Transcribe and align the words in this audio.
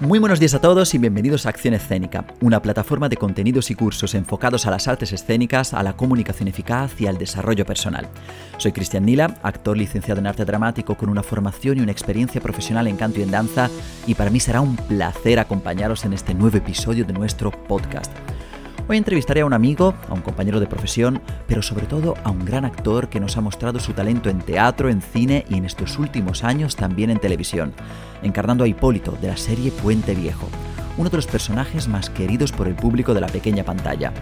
Muy 0.00 0.18
buenos 0.18 0.40
días 0.40 0.54
a 0.54 0.62
todos 0.62 0.94
y 0.94 0.98
bienvenidos 0.98 1.44
a 1.44 1.50
Acción 1.50 1.74
Escénica, 1.74 2.24
una 2.40 2.62
plataforma 2.62 3.10
de 3.10 3.18
contenidos 3.18 3.70
y 3.70 3.74
cursos 3.74 4.14
enfocados 4.14 4.64
a 4.64 4.70
las 4.70 4.88
artes 4.88 5.12
escénicas, 5.12 5.74
a 5.74 5.82
la 5.82 5.94
comunicación 5.94 6.48
eficaz 6.48 6.98
y 6.98 7.06
al 7.06 7.18
desarrollo 7.18 7.66
personal. 7.66 8.08
Soy 8.56 8.72
Cristian 8.72 9.04
Nila, 9.04 9.38
actor 9.42 9.76
licenciado 9.76 10.18
en 10.18 10.26
arte 10.26 10.46
dramático 10.46 10.96
con 10.96 11.10
una 11.10 11.22
formación 11.22 11.76
y 11.76 11.80
una 11.82 11.92
experiencia 11.92 12.40
profesional 12.40 12.86
en 12.86 12.96
canto 12.96 13.20
y 13.20 13.24
en 13.24 13.30
danza, 13.30 13.68
y 14.06 14.14
para 14.14 14.30
mí 14.30 14.40
será 14.40 14.62
un 14.62 14.76
placer 14.76 15.38
acompañaros 15.38 16.06
en 16.06 16.14
este 16.14 16.32
nuevo 16.32 16.56
episodio 16.56 17.04
de 17.04 17.12
nuestro 17.12 17.50
podcast. 17.50 18.10
Hoy 18.90 18.96
entrevistaré 18.96 19.42
a 19.42 19.46
un 19.46 19.52
amigo, 19.52 19.94
a 20.08 20.14
un 20.14 20.20
compañero 20.20 20.58
de 20.58 20.66
profesión, 20.66 21.22
pero 21.46 21.62
sobre 21.62 21.86
todo 21.86 22.16
a 22.24 22.30
un 22.32 22.44
gran 22.44 22.64
actor 22.64 23.08
que 23.08 23.20
nos 23.20 23.36
ha 23.36 23.40
mostrado 23.40 23.78
su 23.78 23.92
talento 23.92 24.28
en 24.30 24.40
teatro, 24.40 24.88
en 24.88 25.00
cine 25.00 25.44
y 25.48 25.54
en 25.54 25.64
estos 25.64 25.96
últimos 25.96 26.42
años 26.42 26.74
también 26.74 27.10
en 27.10 27.20
televisión, 27.20 27.72
encarnando 28.24 28.64
a 28.64 28.66
Hipólito 28.66 29.12
de 29.22 29.28
la 29.28 29.36
serie 29.36 29.70
Puente 29.70 30.16
Viejo, 30.16 30.48
uno 31.00 31.08
de 31.08 31.16
los 31.16 31.26
personajes 31.26 31.88
más 31.88 32.10
queridos 32.10 32.52
por 32.52 32.68
el 32.68 32.74
público 32.74 33.14
de 33.14 33.22
la 33.22 33.26
pequeña 33.26 33.64
pantalla. 33.64 34.12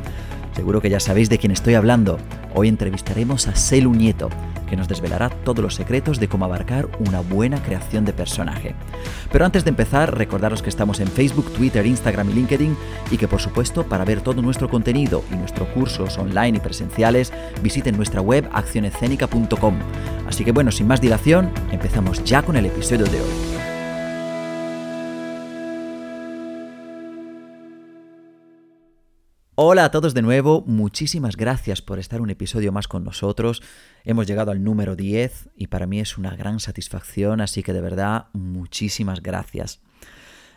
Seguro 0.55 0.81
que 0.81 0.89
ya 0.89 1.01
sabéis 1.01 1.29
de 1.29 1.37
quién 1.37 1.51
estoy 1.51 1.75
hablando. 1.75 2.19
Hoy 2.55 2.69
entrevistaremos 2.69 3.49
a 3.49 3.57
Selu 3.57 3.93
Nieto, 3.93 4.29
que 4.69 4.77
nos 4.77 4.87
desvelará 4.87 5.29
todos 5.29 5.59
los 5.59 5.75
secretos 5.75 6.21
de 6.21 6.29
cómo 6.29 6.45
abarcar 6.45 6.89
una 7.01 7.21
buena 7.21 7.61
creación 7.61 8.05
de 8.05 8.13
personaje. 8.13 8.77
Pero 9.33 9.45
antes 9.45 9.65
de 9.65 9.71
empezar, 9.71 10.17
recordaros 10.17 10.63
que 10.63 10.69
estamos 10.69 11.01
en 11.01 11.09
Facebook, 11.09 11.53
Twitter, 11.53 11.85
Instagram 11.85 12.31
y 12.31 12.35
LinkedIn 12.35 12.77
y 13.11 13.17
que 13.17 13.27
por 13.27 13.41
supuesto 13.41 13.85
para 13.85 14.05
ver 14.05 14.21
todo 14.21 14.41
nuestro 14.41 14.69
contenido 14.69 15.25
y 15.33 15.37
nuestros 15.37 15.69
cursos 15.71 16.17
online 16.17 16.59
y 16.59 16.61
presenciales, 16.61 17.33
visiten 17.61 17.97
nuestra 17.97 18.21
web 18.21 18.49
accionescénica.com. 18.53 19.75
Así 20.29 20.45
que 20.45 20.53
bueno, 20.53 20.71
sin 20.71 20.87
más 20.87 21.01
dilación, 21.01 21.51
empezamos 21.73 22.23
ya 22.23 22.43
con 22.43 22.57
el 22.57 22.67
episodio 22.67 23.07
de 23.07 23.21
hoy. 23.21 23.78
Hola 29.61 29.87
a 29.87 29.91
todos 29.91 30.15
de 30.15 30.23
nuevo, 30.23 30.63
muchísimas 30.69 31.37
gracias 31.37 31.83
por 31.83 31.99
estar 31.99 32.21
un 32.21 32.31
episodio 32.31 32.71
más 32.71 32.87
con 32.87 33.03
nosotros. 33.03 33.61
Hemos 34.05 34.29
llegado 34.29 34.53
al 34.53 34.63
número 34.63 34.95
10 34.95 35.49
y 35.57 35.67
para 35.67 35.89
mí 35.89 35.99
es 35.99 36.17
una 36.17 36.37
gran 36.37 36.61
satisfacción, 36.61 37.41
así 37.41 37.65
que 37.65 37.73
de 37.73 37.81
verdad 37.81 38.27
muchísimas 38.35 39.21
gracias. 39.21 39.81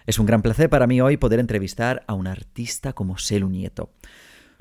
Es 0.05 0.19
un 0.19 0.27
gran 0.27 0.43
placer 0.43 0.69
para 0.69 0.85
mí 0.85 1.01
hoy 1.01 1.17
poder 1.17 1.39
entrevistar 1.39 2.03
a 2.05 2.13
un 2.13 2.27
artista 2.27 2.93
como 2.93 3.17
Selu 3.17 3.49
Nieto. 3.49 3.89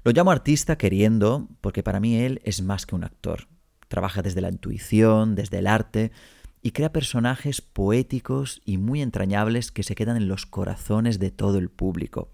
Lo 0.05 0.13
llamo 0.13 0.31
artista 0.31 0.79
queriendo 0.79 1.47
porque 1.61 1.83
para 1.83 2.01
mí 2.01 2.17
él 2.17 2.41
es 2.43 2.63
más 2.63 2.87
que 2.87 2.95
un 2.95 3.05
actor. 3.05 3.47
Trabaja 3.89 4.23
desde 4.23 4.41
la 4.41 4.49
intuición, 4.49 5.35
desde 5.35 5.59
el 5.59 5.67
arte 5.67 6.13
y 6.63 6.71
crea 6.71 6.95
personajes 6.95 7.61
poéticos 7.61 8.63
y 8.65 8.79
muy 8.79 9.03
entrañables 9.03 9.71
que 9.71 9.83
se 9.83 9.95
quedan 9.95 10.17
en 10.17 10.29
los 10.29 10.47
corazones 10.47 11.19
de 11.19 11.31
todo 11.31 11.59
el 11.59 11.69
público. 11.69 12.31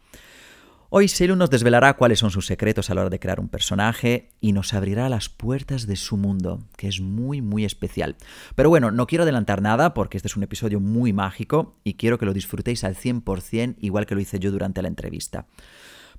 Hoy 0.88 1.08
Selu 1.08 1.34
nos 1.34 1.50
desvelará 1.50 1.96
cuáles 1.96 2.20
son 2.20 2.30
sus 2.30 2.46
secretos 2.46 2.90
a 2.90 2.94
la 2.94 3.00
hora 3.00 3.10
de 3.10 3.18
crear 3.18 3.40
un 3.40 3.48
personaje 3.48 4.30
y 4.40 4.52
nos 4.52 4.72
abrirá 4.72 5.08
las 5.08 5.28
puertas 5.28 5.88
de 5.88 5.96
su 5.96 6.16
mundo, 6.16 6.62
que 6.76 6.86
es 6.86 7.00
muy 7.00 7.42
muy 7.42 7.64
especial. 7.64 8.14
Pero 8.54 8.68
bueno, 8.68 8.92
no 8.92 9.08
quiero 9.08 9.24
adelantar 9.24 9.62
nada 9.62 9.94
porque 9.94 10.16
este 10.16 10.28
es 10.28 10.36
un 10.36 10.44
episodio 10.44 10.78
muy 10.78 11.12
mágico 11.12 11.74
y 11.82 11.94
quiero 11.94 12.18
que 12.18 12.26
lo 12.26 12.32
disfrutéis 12.32 12.84
al 12.84 12.94
100% 12.94 13.74
igual 13.80 14.06
que 14.06 14.14
lo 14.14 14.20
hice 14.20 14.38
yo 14.38 14.52
durante 14.52 14.80
la 14.80 14.86
entrevista. 14.86 15.46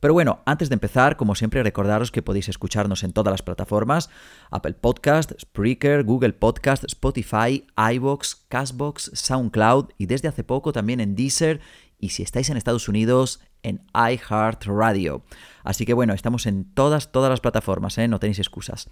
Pero 0.02 0.14
bueno, 0.14 0.42
antes 0.45 0.68
de 0.70 0.76
empezar, 0.76 1.16
como 1.16 1.34
siempre, 1.34 1.64
recordaros 1.64 2.12
que 2.12 2.22
podéis 2.22 2.50
escucharnos 2.50 3.04
en 3.04 3.14
todas 3.14 3.32
las 3.32 3.42
plataformas: 3.44 4.10
Apple 4.52 4.73
Podcast, 4.73 5.32
Spreaker, 5.40 6.04
Google 6.04 6.34
Podcast, 6.34 6.84
Spotify, 6.84 7.66
iBox, 7.94 8.45
Castbox, 8.50 9.12
SoundCloud 9.14 9.92
y 9.98 10.08
desde 10.08 10.28
hace 10.28 10.44
poco 10.44 10.73
también 10.73 11.00
en 11.00 11.16
Deezer 11.16 11.62
y 12.00 12.10
si 12.10 12.22
estáis 12.22 12.50
en 12.50 12.58
Estados 12.58 12.88
Unidos, 12.88 13.40
en 13.64 13.82
iHeartRadio. 13.94 15.24
Así 15.64 15.86
que 15.86 15.94
bueno, 15.94 16.14
estamos 16.14 16.45
en 16.45 16.66
todas, 16.73 17.12
todas 17.12 17.30
las 17.30 17.42
plataformas, 17.42 17.98
¿eh? 17.98 18.08
no 18.08 18.20
tenéis 18.20 18.40
excusas. 18.40 18.90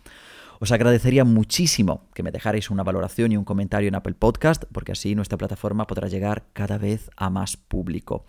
Os 0.60 0.72
agradecería 0.72 1.26
muchísimo 1.26 2.10
que 2.14 2.24
me 2.24 2.32
dejarais 2.32 2.70
una 2.70 2.84
valoración 2.84 3.32
y 3.32 3.38
un 3.38 3.44
comentario 3.44 3.90
en 3.90 3.96
Apple 3.96 4.14
Podcast, 4.14 4.64
porque 4.72 4.94
así 4.94 5.14
nuestra 5.16 5.38
plataforma 5.38 5.88
podrá 5.88 6.08
llegar 6.08 6.46
cada 6.54 6.78
vez 6.78 7.10
a 7.18 7.30
más 7.30 7.58
público. 7.58 8.26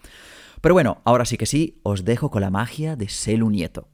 Pero 0.61 0.75
bueno, 0.75 1.03
ahora 1.05 1.25
sí 1.25 1.37
que 1.37 1.47
sí, 1.47 1.81
os 1.83 2.05
dejo 2.05 2.31
con 2.31 2.43
la 2.43 2.51
magia 2.51 2.97
de 2.97 3.09
Selu 3.09 3.51
Nieto. 3.51 3.89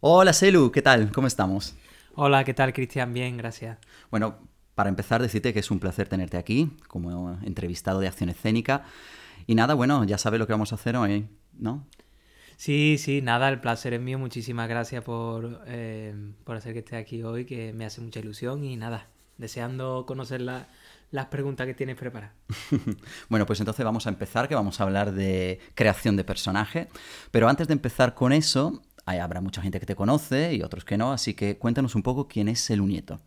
Hola 0.00 0.32
Selu, 0.32 0.72
¿qué 0.72 0.82
tal? 0.82 1.12
¿Cómo 1.12 1.26
estamos? 1.26 1.76
Hola, 2.22 2.44
¿qué 2.44 2.52
tal, 2.52 2.74
Cristian? 2.74 3.14
Bien, 3.14 3.38
gracias. 3.38 3.78
Bueno, 4.10 4.40
para 4.74 4.90
empezar, 4.90 5.22
decirte 5.22 5.54
que 5.54 5.60
es 5.60 5.70
un 5.70 5.80
placer 5.80 6.06
tenerte 6.06 6.36
aquí 6.36 6.70
como 6.86 7.38
entrevistado 7.42 7.98
de 7.98 8.08
acción 8.08 8.28
escénica. 8.28 8.84
Y 9.46 9.54
nada, 9.54 9.72
bueno, 9.72 10.04
ya 10.04 10.18
sabes 10.18 10.38
lo 10.38 10.46
que 10.46 10.52
vamos 10.52 10.70
a 10.72 10.74
hacer 10.74 10.96
hoy, 10.96 11.26
¿no? 11.58 11.86
Sí, 12.58 12.98
sí, 12.98 13.22
nada, 13.22 13.48
el 13.48 13.62
placer 13.62 13.94
es 13.94 14.02
mío. 14.02 14.18
Muchísimas 14.18 14.68
gracias 14.68 15.02
por, 15.02 15.62
eh, 15.66 16.14
por 16.44 16.56
hacer 16.56 16.74
que 16.74 16.80
esté 16.80 16.96
aquí 16.96 17.22
hoy, 17.22 17.46
que 17.46 17.72
me 17.72 17.86
hace 17.86 18.02
mucha 18.02 18.20
ilusión. 18.20 18.64
Y 18.64 18.76
nada, 18.76 19.06
deseando 19.38 20.04
conocer 20.06 20.42
las 20.42 21.26
preguntas 21.30 21.66
que 21.66 21.72
tienes 21.72 21.96
preparadas. 21.96 22.34
bueno, 23.30 23.46
pues 23.46 23.60
entonces 23.60 23.82
vamos 23.82 24.06
a 24.06 24.10
empezar, 24.10 24.46
que 24.46 24.54
vamos 24.54 24.78
a 24.78 24.84
hablar 24.84 25.12
de 25.12 25.58
creación 25.74 26.16
de 26.16 26.24
personaje. 26.24 26.88
Pero 27.30 27.48
antes 27.48 27.66
de 27.66 27.72
empezar 27.72 28.12
con 28.12 28.34
eso, 28.34 28.82
habrá 29.06 29.40
mucha 29.40 29.62
gente 29.62 29.80
que 29.80 29.86
te 29.86 29.96
conoce 29.96 30.54
y 30.54 30.62
otros 30.62 30.84
que 30.84 30.96
no, 30.96 31.12
así 31.12 31.34
que 31.34 31.56
cuéntanos 31.58 31.94
un 31.94 32.02
poco 32.02 32.28
quién 32.28 32.48
es 32.48 32.70
el 32.70 32.80
Unieto. 32.80 33.20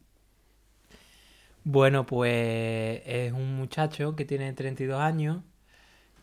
Bueno, 1.66 2.06
pues 2.06 3.02
es 3.06 3.32
un 3.32 3.56
muchacho 3.56 4.16
que 4.16 4.26
tiene 4.26 4.52
32 4.54 5.00
años, 5.00 5.44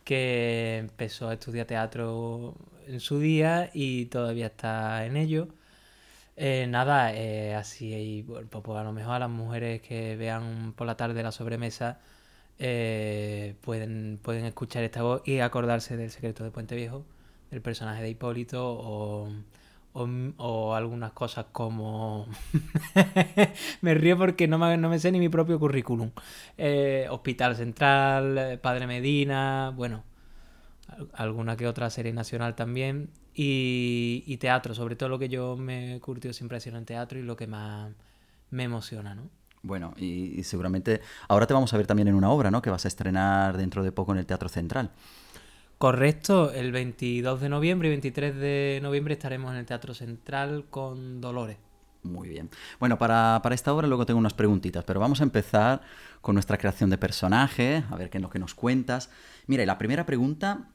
que 0.04 0.78
empezó 0.78 1.28
a 1.28 1.34
estudiar 1.34 1.66
teatro 1.66 2.54
en 2.86 3.00
su 3.00 3.20
día 3.20 3.70
y 3.74 4.06
todavía 4.06 4.46
está 4.46 5.06
en 5.06 5.16
ello. 5.16 5.48
Eh, 6.36 6.66
nada, 6.68 7.14
eh, 7.14 7.54
así, 7.54 8.24
pues, 8.26 8.46
pues, 8.50 8.78
a 8.78 8.84
lo 8.84 8.92
mejor 8.92 9.14
a 9.14 9.18
las 9.20 9.30
mujeres 9.30 9.82
que 9.82 10.16
vean 10.16 10.72
por 10.76 10.86
la 10.86 10.96
tarde 10.96 11.22
la 11.22 11.32
sobremesa 11.32 12.00
eh, 12.58 13.56
pueden, 13.62 14.18
pueden 14.22 14.44
escuchar 14.46 14.84
esta 14.84 15.02
voz 15.02 15.22
y 15.26 15.40
acordarse 15.40 15.96
del 15.96 16.10
secreto 16.10 16.44
de 16.44 16.50
Puente 16.50 16.76
Viejo 16.76 17.04
el 17.50 17.60
personaje 17.62 18.02
de 18.02 18.10
Hipólito 18.10 18.64
o, 18.64 19.28
o, 19.92 20.74
algunas 20.74 21.12
cosas 21.12 21.46
como... 21.52 22.26
me 23.80 23.94
río 23.94 24.16
porque 24.16 24.46
no 24.46 24.58
me, 24.58 24.76
no 24.76 24.88
me, 24.88 24.98
sé 24.98 25.10
ni 25.10 25.18
mi 25.18 25.28
propio 25.28 25.58
currículum. 25.58 26.10
Eh, 26.56 27.06
Hospital 27.10 27.56
Central, 27.56 28.38
eh, 28.38 28.58
Padre 28.58 28.86
Medina, 28.86 29.72
bueno, 29.74 30.04
alguna 31.14 31.56
que 31.56 31.66
otra 31.66 31.90
serie 31.90 32.12
nacional 32.12 32.54
también. 32.54 33.10
Y, 33.34 34.36
teatro, 34.38 34.74
sobre 34.74 34.96
todo 34.96 35.08
lo 35.08 35.18
que 35.18 35.28
yo 35.28 35.56
me 35.56 35.98
curtido 36.00 36.34
siempre 36.34 36.58
ha 36.58 36.60
sido 36.60 36.76
en 36.76 36.84
teatro 36.84 37.18
y 37.18 37.22
lo 37.22 37.36
que 37.36 37.46
más 37.46 37.90
me 38.50 38.64
emociona, 38.64 39.14
¿no? 39.14 39.30
Bueno, 39.62 39.94
y, 39.96 40.38
y 40.38 40.44
seguramente 40.44 41.00
ahora 41.28 41.46
te 41.46 41.54
vamos 41.54 41.72
a 41.72 41.76
ver 41.76 41.86
también 41.86 42.08
en 42.08 42.14
una 42.14 42.30
obra, 42.30 42.50
¿no? 42.50 42.62
Que 42.62 42.70
vas 42.70 42.84
a 42.84 42.88
estrenar 42.88 43.56
dentro 43.56 43.82
de 43.82 43.92
poco 43.92 44.12
en 44.12 44.18
el 44.18 44.26
Teatro 44.26 44.48
Central. 44.48 44.90
Correcto, 45.80 46.52
el 46.52 46.72
22 46.72 47.40
de 47.40 47.48
noviembre 47.48 47.88
y 47.88 47.92
23 47.92 48.36
de 48.36 48.80
noviembre 48.82 49.14
estaremos 49.14 49.50
en 49.52 49.56
el 49.56 49.64
Teatro 49.64 49.94
Central 49.94 50.66
con 50.68 51.22
Dolores. 51.22 51.56
Muy 52.02 52.28
bien. 52.28 52.50
Bueno, 52.78 52.98
para, 52.98 53.40
esta 53.50 53.72
obra 53.72 53.86
luego 53.86 54.04
tengo 54.04 54.20
unas 54.20 54.34
preguntitas, 54.34 54.84
pero 54.84 55.00
vamos 55.00 55.22
a 55.22 55.24
empezar 55.24 55.80
con 56.20 56.34
nuestra 56.34 56.58
creación 56.58 56.90
de 56.90 56.98
personaje, 56.98 57.82
a 57.88 57.96
ver 57.96 58.10
qué 58.10 58.18
es 58.18 58.22
lo 58.22 58.28
que 58.28 58.38
nos 58.38 58.52
cuentas. 58.52 59.08
Mira, 59.46 59.62
y 59.62 59.66
la 59.66 59.78
primera 59.78 60.04
pregunta 60.04 60.68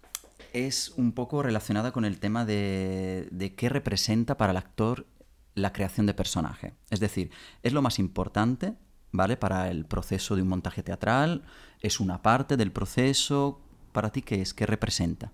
es 0.54 0.92
un 0.98 1.12
poco 1.12 1.44
relacionada 1.44 1.92
con 1.92 2.04
el 2.04 2.18
tema 2.18 2.44
de, 2.44 3.28
de 3.30 3.54
qué 3.54 3.70
representa 3.70 4.38
para 4.38 4.54
el 4.54 4.58
actor 4.58 5.06
la 5.54 5.72
creación 5.72 6.08
de 6.08 6.16
personaje. 6.16 6.74
Es 6.90 7.00
decir, 7.00 7.30
¿es 7.62 7.74
lo 7.74 7.84
más 7.84 8.00
importante, 8.00 8.74
¿vale? 9.12 9.38
Para 9.38 9.70
el 9.70 9.86
proceso 9.86 10.36
de 10.36 10.42
un 10.42 10.48
montaje 10.48 10.82
teatral, 10.82 11.44
es 11.80 12.00
una 12.00 12.24
parte 12.24 12.58
del 12.58 12.72
proceso, 12.72 13.62
para 13.96 14.10
ti 14.12 14.22
qué 14.22 14.42
es? 14.42 14.54
¿Qué 14.54 14.66
representa? 14.66 15.32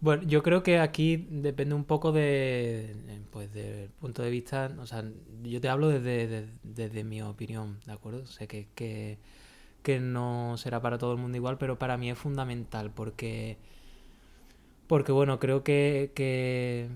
Bueno, 0.00 0.24
yo 0.24 0.42
creo 0.42 0.64
que 0.64 0.80
aquí 0.80 1.28
depende 1.30 1.76
un 1.76 1.84
poco 1.84 2.10
de, 2.10 2.96
pues, 3.30 3.52
del 3.54 3.88
punto 3.90 4.22
de 4.22 4.30
vista, 4.30 4.74
o 4.80 4.84
sea, 4.84 5.04
yo 5.44 5.60
te 5.60 5.68
hablo 5.68 5.88
desde, 5.90 7.04
mi 7.04 7.22
opinión, 7.22 7.78
¿de 7.86 7.92
acuerdo? 7.92 8.26
Sé 8.26 8.48
que, 8.48 8.66
que, 8.74 10.00
no 10.00 10.56
será 10.58 10.82
para 10.82 10.98
todo 10.98 11.12
el 11.12 11.18
mundo 11.18 11.36
igual, 11.36 11.56
pero 11.56 11.78
para 11.78 11.96
mí 11.96 12.10
es 12.10 12.18
fundamental 12.18 12.90
porque, 12.90 13.58
porque 14.88 15.12
bueno, 15.12 15.38
creo 15.38 15.62
que, 15.62 16.10
que, 16.16 16.88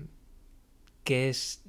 que 1.05 1.29
es 1.29 1.63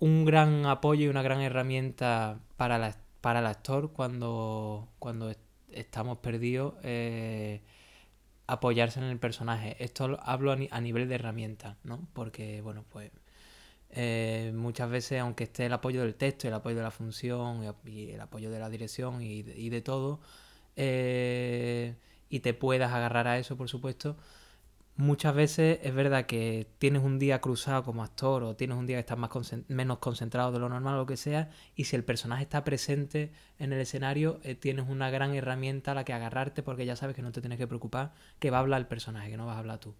un 0.00 0.24
gran 0.24 0.66
apoyo 0.66 1.04
y 1.04 1.08
una 1.08 1.22
gran 1.22 1.40
herramienta 1.40 2.40
para, 2.56 2.78
la, 2.78 2.96
para 3.20 3.38
el 3.38 3.46
actor 3.46 3.92
cuando, 3.92 4.88
cuando 4.98 5.32
estamos 5.74 6.18
perdidos, 6.18 6.74
eh, 6.82 7.60
apoyarse 8.46 9.00
en 9.00 9.06
el 9.06 9.18
personaje. 9.18 9.76
Esto 9.82 10.18
hablo 10.22 10.52
a, 10.52 10.80
nivel 10.80 11.08
de 11.08 11.14
herramienta, 11.16 11.76
¿no? 11.84 12.06
Porque, 12.12 12.60
bueno, 12.62 12.84
pues 12.90 13.10
Eh, 13.94 14.52
muchas 14.54 14.88
veces, 14.90 15.20
aunque 15.20 15.44
esté 15.44 15.66
el 15.66 15.72
apoyo 15.74 16.00
del 16.02 16.14
texto, 16.14 16.48
el 16.48 16.54
apoyo 16.54 16.76
de 16.76 16.82
la 16.82 16.90
función 16.90 17.62
y 17.84 18.10
el 18.10 18.20
apoyo 18.20 18.50
de 18.50 18.58
la 18.58 18.70
dirección 18.70 19.20
y 19.22 19.42
de, 19.42 19.82
todo, 19.82 20.20
eh, 20.76 21.96
y 22.30 22.40
te 22.40 22.54
puedas 22.54 22.92
agarrar 22.92 23.26
a 23.28 23.38
eso, 23.38 23.56
por 23.56 23.68
supuesto, 23.68 24.16
muchas 24.96 25.34
veces 25.34 25.78
es 25.82 25.94
verdad 25.94 26.26
que 26.26 26.66
tienes 26.78 27.02
un 27.02 27.18
día 27.18 27.40
cruzado 27.40 27.82
como 27.82 28.02
actor 28.02 28.42
o 28.42 28.56
tienes 28.56 28.76
un 28.76 28.86
día 28.86 28.96
que 28.96 29.00
estás 29.00 29.18
más 29.18 29.30
menos 29.68 29.98
concentrado 29.98 30.52
de 30.52 30.58
lo 30.58 30.68
normal 30.68 30.94
o 30.94 30.98
lo 30.98 31.06
que 31.06 31.16
sea, 31.16 31.50
y 31.74 31.84
si 31.84 31.96
el 31.96 32.04
personaje 32.04 32.42
está 32.42 32.64
presente 32.64 33.32
en 33.58 33.72
el 33.72 33.80
escenario, 33.80 34.40
eh, 34.42 34.54
tienes 34.54 34.88
una 34.88 35.10
gran 35.10 35.34
herramienta 35.34 35.92
a 35.92 35.94
la 35.94 36.04
que 36.04 36.12
agarrarte 36.12 36.62
porque 36.62 36.86
ya 36.86 36.96
sabes 36.96 37.16
que 37.16 37.22
no 37.22 37.32
te 37.32 37.40
tienes 37.40 37.58
que 37.58 37.66
preocupar 37.66 38.12
que 38.38 38.50
va 38.50 38.58
a 38.58 38.60
hablar 38.60 38.80
el 38.80 38.86
personaje, 38.86 39.30
que 39.30 39.36
no 39.36 39.46
vas 39.46 39.56
a 39.56 39.60
hablar 39.60 39.78
tú. 39.78 39.94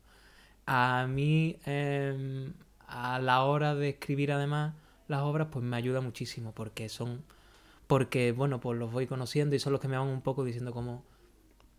A 0.67 1.07
mí, 1.09 1.59
em, 1.67 2.55
a 2.87 3.19
la 3.21 3.45
hora 3.45 3.75
de 3.75 3.91
escribir 3.91 4.33
además 4.33 4.75
las 5.09 5.23
obras, 5.23 5.49
pues 5.51 5.65
me 5.65 5.77
ayuda 5.77 6.01
muchísimo 6.01 6.53
porque 6.53 6.89
son... 6.89 7.25
Porque, 7.87 8.33
bueno, 8.33 8.61
pues 8.61 8.79
los 8.79 8.93
voy 8.93 9.07
conociendo 9.07 9.55
y 9.57 9.59
son 9.59 9.73
los 9.73 9.81
que 9.81 9.89
me 9.89 9.99
van 9.99 10.09
un 10.09 10.23
poco 10.23 10.45
diciendo 10.45 10.73
cómo 10.73 11.05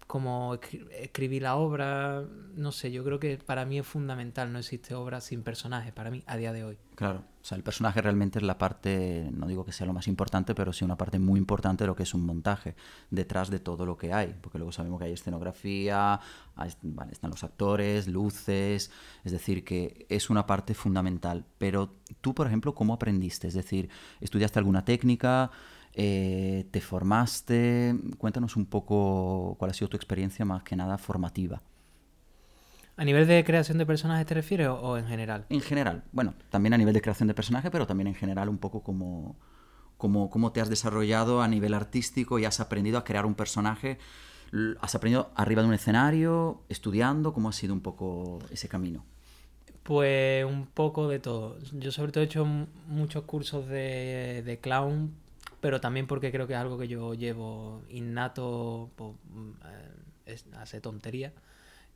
como 0.07 0.59
escribir 0.91 1.43
la 1.43 1.55
obra, 1.55 2.23
no 2.55 2.71
sé, 2.71 2.91
yo 2.91 3.03
creo 3.03 3.19
que 3.19 3.37
para 3.37 3.65
mí 3.65 3.79
es 3.79 3.87
fundamental, 3.87 4.51
no 4.51 4.59
existe 4.59 4.93
obra 4.95 5.21
sin 5.21 5.43
personaje, 5.43 5.91
para 5.91 6.11
mí, 6.11 6.23
a 6.27 6.37
día 6.37 6.53
de 6.53 6.63
hoy. 6.63 6.77
Claro, 6.95 7.23
o 7.41 7.45
sea, 7.45 7.57
el 7.57 7.63
personaje 7.63 8.01
realmente 8.01 8.37
es 8.37 8.43
la 8.43 8.57
parte, 8.57 9.29
no 9.33 9.47
digo 9.47 9.65
que 9.65 9.71
sea 9.71 9.87
lo 9.87 9.93
más 9.93 10.07
importante, 10.07 10.53
pero 10.53 10.71
sí 10.71 10.85
una 10.85 10.97
parte 10.97 11.17
muy 11.17 11.39
importante 11.39 11.83
de 11.83 11.87
lo 11.87 11.95
que 11.95 12.03
es 12.03 12.13
un 12.13 12.25
montaje, 12.25 12.75
detrás 13.09 13.49
de 13.49 13.59
todo 13.59 13.85
lo 13.85 13.97
que 13.97 14.13
hay, 14.13 14.35
porque 14.39 14.59
luego 14.59 14.71
sabemos 14.71 14.99
que 14.99 15.05
hay 15.05 15.13
escenografía, 15.13 16.19
están 17.11 17.31
los 17.31 17.43
actores, 17.43 18.07
luces, 18.07 18.91
es 19.23 19.31
decir, 19.31 19.63
que 19.63 20.05
es 20.09 20.29
una 20.29 20.45
parte 20.45 20.75
fundamental. 20.75 21.45
Pero 21.57 21.95
tú, 22.21 22.35
por 22.35 22.45
ejemplo, 22.45 22.75
¿cómo 22.75 22.93
aprendiste? 22.93 23.47
Es 23.47 23.55
decir, 23.55 23.89
¿estudiaste 24.21 24.59
alguna 24.59 24.85
técnica? 24.85 25.49
Eh, 25.95 26.65
te 26.71 26.81
formaste. 26.81 27.95
Cuéntanos 28.17 28.55
un 28.55 28.65
poco 28.65 29.55
cuál 29.59 29.71
ha 29.71 29.73
sido 29.73 29.89
tu 29.89 29.97
experiencia 29.97 30.45
más 30.45 30.63
que 30.63 30.75
nada 30.75 30.97
formativa. 30.97 31.61
¿A 32.95 33.05
nivel 33.05 33.27
de 33.27 33.43
creación 33.43 33.77
de 33.77 33.85
personajes 33.85 34.25
te 34.25 34.35
refieres 34.35 34.67
o, 34.67 34.97
en 34.97 35.07
general? 35.07 35.45
En 35.49 35.61
general. 35.61 36.03
Bueno, 36.11 36.35
también 36.49 36.73
a 36.73 36.77
nivel 36.77 36.93
de 36.93 37.01
creación 37.01 37.27
de 37.27 37.33
personajes, 37.33 37.71
pero 37.71 37.87
también 37.87 38.07
en 38.07 38.15
general 38.15 38.49
un 38.49 38.59
poco 38.59 38.83
como, 38.83 39.35
como, 39.97 40.29
cómo 40.29 40.51
te 40.51 40.61
has 40.61 40.69
desarrollado 40.69 41.41
a 41.41 41.47
nivel 41.47 41.73
artístico 41.73 42.37
y 42.37 42.45
has 42.45 42.59
aprendido 42.59 42.99
a 42.99 43.03
crear 43.03 43.25
un 43.25 43.33
personaje. 43.33 43.97
¿Has 44.79 44.93
aprendido 44.93 45.31
arriba 45.35 45.63
de 45.63 45.67
un 45.67 45.73
escenario, 45.73 46.61
estudiando? 46.69 47.33
¿Cómo 47.33 47.49
ha 47.49 47.53
sido 47.53 47.73
un 47.73 47.81
poco 47.81 48.37
ese 48.51 48.67
camino? 48.67 49.03
Pues 49.81 50.45
un 50.45 50.67
poco 50.67 51.07
de 51.07 51.19
todo. 51.19 51.57
Yo 51.73 51.91
sobre 51.91 52.11
todo 52.11 52.23
he 52.23 52.27
hecho 52.27 52.45
muchos 52.87 53.23
cursos 53.23 53.67
de, 53.67 54.43
de 54.45 54.59
clown 54.59 55.22
pero 55.63 55.79
también 55.79 56.07
porque 56.07 56.29
creo 56.29 56.45
que 56.45 56.53
es 56.53 56.59
algo 56.59 56.77
que 56.77 56.89
yo 56.89 57.13
llevo 57.13 57.83
innato, 57.87 58.91
mm, 59.29 59.51
hace 60.57 60.81
tontería. 60.81 61.31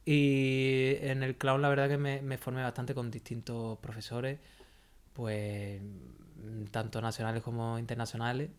Y 0.06 0.96
en 1.02 1.22
el 1.22 1.36
clown 1.38 1.62
la 1.62 1.68
verdad 1.68 1.90
que 1.90 1.98
me, 1.98 2.38
formé 2.38 2.64
bastante 2.64 2.94
con 2.96 3.12
distintos 3.12 3.78
profesores, 3.80 4.40
pues 5.14 5.82
mm, 5.82 6.66
tanto 6.72 7.02
nacionales 7.02 7.44
como 7.44 7.78
internacionales. 7.78 8.52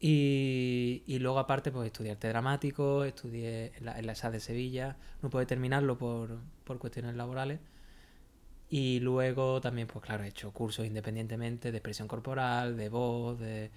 Y, 0.00 1.18
luego 1.20 1.38
aparte 1.38 1.70
pues 1.70 1.86
estudié 1.86 2.12
arte 2.12 2.28
dramático, 2.28 3.04
estudié 3.04 3.72
en 3.76 3.84
la, 3.84 3.98
en 4.00 4.32
de 4.32 4.40
Sevilla, 4.40 4.96
no 5.22 5.30
pude 5.30 5.46
terminarlo 5.46 5.96
por, 5.98 6.40
por 6.64 6.78
cuestiones 6.80 7.14
laborales. 7.16 7.60
Y 8.70 9.00
luego 9.00 9.60
también, 9.60 9.86
pues 9.88 10.04
claro, 10.04 10.24
he 10.24 10.28
hecho 10.28 10.52
cursos 10.52 10.86
independientemente 10.86 11.70
de 11.70 11.78
expresión 11.78 12.08
corporal, 12.08 12.76
de 12.76 12.88
voz, 12.88 13.38
de 13.38 13.70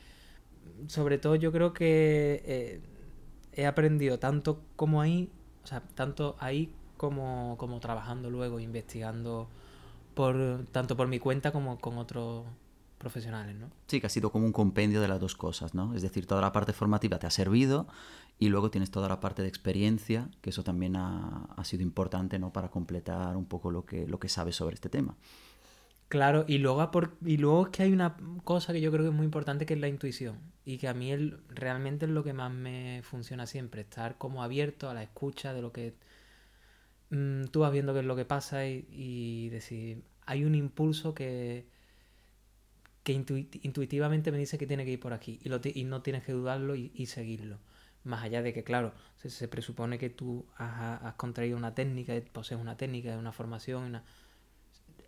sobre 0.87 1.17
todo 1.17 1.35
yo 1.35 1.51
creo 1.51 1.73
que 1.73 2.43
eh, 2.45 2.81
he 3.53 3.65
aprendido 3.65 4.19
tanto 4.19 4.61
como 4.75 5.01
ahí, 5.01 5.29
o 5.63 5.67
sea, 5.67 5.81
tanto 5.81 6.35
ahí 6.39 6.73
como, 6.97 7.55
como 7.57 7.79
trabajando 7.79 8.29
luego, 8.29 8.59
investigando 8.59 9.49
por 10.13 10.65
tanto 10.71 10.95
por 10.95 11.07
mi 11.07 11.19
cuenta 11.19 11.51
como 11.51 11.79
con 11.79 11.97
otros 11.97 12.45
profesionales, 12.97 13.55
¿no? 13.55 13.69
Sí, 13.87 13.99
que 13.99 14.07
ha 14.07 14.09
sido 14.09 14.31
como 14.31 14.45
un 14.45 14.53
compendio 14.53 15.01
de 15.01 15.07
las 15.07 15.19
dos 15.19 15.35
cosas, 15.35 15.73
¿no? 15.73 15.93
Es 15.93 16.01
decir, 16.01 16.25
toda 16.25 16.41
la 16.41 16.51
parte 16.51 16.71
formativa 16.71 17.19
te 17.19 17.27
ha 17.27 17.31
servido 17.31 17.87
y 18.39 18.49
luego 18.49 18.71
tienes 18.71 18.91
toda 18.91 19.09
la 19.09 19.19
parte 19.19 19.41
de 19.41 19.49
experiencia, 19.49 20.29
que 20.41 20.51
eso 20.51 20.63
también 20.63 20.95
ha, 20.95 21.49
ha 21.55 21.63
sido 21.65 21.83
importante, 21.83 22.39
¿no? 22.39 22.53
Para 22.53 22.69
completar 22.69 23.35
un 23.35 23.45
poco 23.45 23.71
lo 23.71 23.85
que, 23.85 24.07
lo 24.07 24.19
que 24.19 24.29
sabes 24.29 24.55
sobre 24.55 24.75
este 24.75 24.89
tema. 24.89 25.17
Claro, 26.07 26.45
y 26.47 26.59
luego, 26.59 26.91
y 27.25 27.37
luego 27.37 27.63
es 27.63 27.69
que 27.69 27.83
hay 27.83 27.91
una 27.91 28.15
cosa 28.43 28.71
que 28.71 28.81
yo 28.81 28.91
creo 28.91 29.03
que 29.03 29.09
es 29.09 29.15
muy 29.15 29.25
importante, 29.25 29.65
que 29.65 29.73
es 29.73 29.79
la 29.79 29.87
intuición. 29.87 30.37
Y 30.65 30.77
que 30.77 30.87
a 30.87 30.93
mí 30.93 31.11
realmente 31.49 32.05
es 32.05 32.11
lo 32.11 32.23
que 32.23 32.33
más 32.33 32.51
me 32.53 33.01
funciona 33.03 33.47
siempre, 33.47 33.81
estar 33.81 34.17
como 34.17 34.43
abierto 34.43 34.89
a 34.89 34.93
la 34.93 35.03
escucha 35.03 35.53
de 35.53 35.61
lo 35.61 35.71
que 35.73 35.95
mm, 37.09 37.45
tú 37.45 37.61
vas 37.61 37.71
viendo 37.71 37.93
qué 37.93 38.01
es 38.01 38.05
lo 38.05 38.15
que 38.15 38.25
pasa 38.25 38.65
y, 38.67 39.49
decir, 39.49 40.03
hay 40.25 40.45
un 40.45 40.55
impulso 40.55 41.13
que, 41.13 41.67
que 43.03 43.13
intuitivamente 43.13 44.31
me 44.31 44.37
dice 44.37 44.57
que 44.57 44.67
tiene 44.67 44.85
que 44.85 44.91
ir 44.91 44.99
por 44.99 45.13
aquí 45.13 45.39
y, 45.43 45.79
y 45.79 45.83
no 45.85 46.01
tienes 46.01 46.23
que 46.23 46.33
dudarlo 46.33 46.75
y, 46.75 47.05
seguirlo. 47.07 47.59
Más 48.03 48.23
allá 48.23 48.41
de 48.41 48.53
que, 48.53 48.63
claro, 48.63 48.93
se, 49.17 49.47
presupone 49.47 49.97
que 49.97 50.09
tú 50.09 50.45
has, 50.57 51.01
has 51.03 51.13
contraído 51.15 51.57
una 51.57 51.73
técnica, 51.75 52.13
posees 52.33 52.59
una 52.61 52.77
técnica, 52.77 53.17
una 53.17 53.31
formación, 53.31 53.83
una 53.83 54.03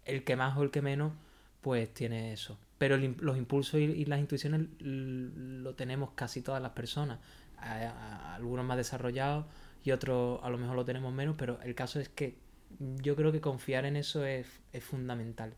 el 0.06 0.24
que 0.24 0.36
más 0.36 0.58
o 0.58 0.64
el 0.64 0.72
que 0.72 0.82
menos, 0.82 1.14
pues 1.62 1.94
tiene 1.94 2.32
eso. 2.32 2.58
Pero 2.78 2.98
los 2.98 3.38
impulsos 3.38 3.80
y, 3.80 4.06
las 4.06 4.20
intuiciones 4.20 4.68
lo 4.80 5.76
tenemos 5.76 6.12
casi 6.12 6.42
todas 6.42 6.62
las 6.62 6.72
personas. 6.72 7.20
algunos 7.58 8.66
más 8.66 8.78
desarrollados 8.78 9.46
y 9.84 9.92
otros 9.92 10.40
a 10.44 10.50
lo 10.50 10.58
mejor 10.58 10.76
lo 10.76 10.86
tenemos 10.86 11.14
menos, 11.14 11.36
pero 11.38 11.60
el 11.62 11.74
caso 11.74 12.00
es 12.00 12.10
que 12.10 12.38
yo 12.80 13.16
creo 13.16 13.32
que 13.32 13.42
confiar 13.42 13.86
en 13.86 13.96
eso 13.96 14.26
es, 14.26 14.48
fundamental. 14.82 15.54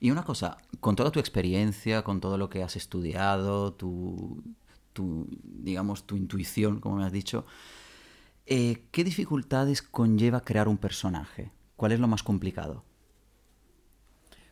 Y 0.00 0.10
una 0.10 0.22
cosa, 0.22 0.56
con 0.80 0.96
toda 0.96 1.10
tu 1.10 1.20
experiencia, 1.20 2.02
con 2.02 2.18
todo 2.18 2.38
lo 2.38 2.48
que 2.48 2.62
has 2.62 2.76
estudiado, 2.76 3.74
tu, 3.74 4.42
digamos, 5.42 6.06
tu 6.06 6.16
intuición, 6.16 6.80
como 6.80 6.96
me 6.96 7.04
has 7.04 7.12
dicho, 7.12 7.44
eh, 8.46 8.84
¿qué 8.90 9.04
dificultades 9.04 9.82
conlleva 9.82 10.40
crear 10.40 10.68
un 10.68 10.78
personaje? 10.78 11.50
¿Cuál 11.76 11.92
es 11.92 12.00
lo 12.00 12.08
más 12.08 12.22
complicado? 12.22 12.84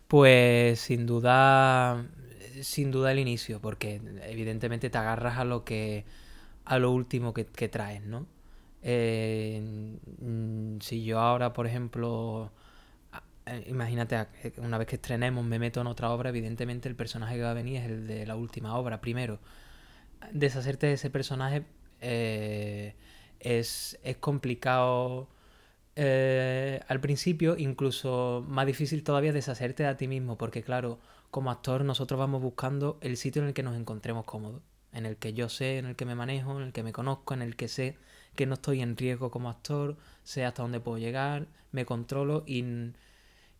Pues 0.09 0.81
sin 0.81 1.07
duda, 1.07 2.07
sin 2.63 2.91
duda 2.93 3.13
el 3.13 3.19
inicio, 3.19 3.61
porque 3.61 4.01
evidentemente 4.25 4.89
te 4.91 4.99
agarras 4.99 5.39
a 5.39 5.45
lo 5.45 5.65
que, 5.65 6.05
a 6.65 6.79
lo 6.79 6.93
último 6.93 7.35
que, 7.35 7.45
traes, 7.69 8.03
¿no? 8.03 8.27
Eh, 8.83 9.99
si 10.81 11.05
yo 11.05 11.19
ahora, 11.21 11.53
por 11.53 11.67
ejemplo, 11.67 12.53
eh, 13.47 13.65
imagínate, 13.69 14.27
una 14.59 14.79
vez 14.79 14.89
que 14.89 14.97
estrenemos 14.97 15.45
me 15.45 15.59
meto 15.59 15.81
en 15.81 15.89
otra 15.89 16.11
obra, 16.11 16.31
evidentemente 16.31 16.89
el 16.89 16.97
personaje 16.97 17.37
que 17.37 17.43
va 17.43 17.51
a 17.53 17.55
venir 17.55 17.79
es 17.83 17.87
el 17.87 18.07
de 18.07 18.27
la 18.27 18.37
última 18.37 18.77
obra, 18.77 19.01
primero. 19.01 19.41
Deshacerte 20.33 20.87
de 20.89 20.95
ese 20.95 21.11
personaje 21.11 21.65
eh, 22.01 22.95
es, 23.41 23.99
es 24.05 24.17
complicado 24.19 25.29
eh, 25.97 26.81
al 26.89 27.01
principio 27.01 27.57
incluso 27.59 28.45
más 28.49 28.67
difícil 28.67 29.03
todavía 29.03 29.33
deshacerte 29.33 29.83
de 29.83 29.95
ti 29.95 30.09
mismo, 30.09 30.37
porque 30.39 30.63
claro, 30.63 30.99
como 31.31 31.51
actor 31.51 31.85
nosotros 31.85 32.19
vamos 32.19 32.43
buscando 32.43 32.99
el 33.01 33.17
sitio 33.17 33.43
en 33.43 33.49
el 33.49 33.55
que 33.55 33.63
nos 33.63 33.77
encontremos 33.77 34.25
cómodos, 34.25 34.63
en 34.93 35.07
el 35.07 35.17
que 35.17 35.33
yo 35.33 35.49
sé, 35.49 35.79
en 35.79 35.87
el 35.87 35.97
que 35.97 36.05
me 36.05 36.15
manejo, 36.15 36.59
en 36.61 36.67
el 36.67 36.73
que 36.73 36.83
me 36.83 36.93
conozco, 36.93 37.35
en 37.35 37.43
el 37.43 37.57
que 37.57 37.69
sé 37.69 37.97
que 38.35 38.47
no 38.47 38.55
estoy 38.55 38.83
en 38.83 38.97
riesgo 38.97 39.31
como 39.31 39.49
actor, 39.51 39.97
sé 40.23 40.45
hasta 40.45 40.63
dónde 40.63 40.81
puedo 40.81 40.99
llegar, 40.99 41.49
me 41.73 41.87
controlo 41.87 42.45
y, 42.47 42.65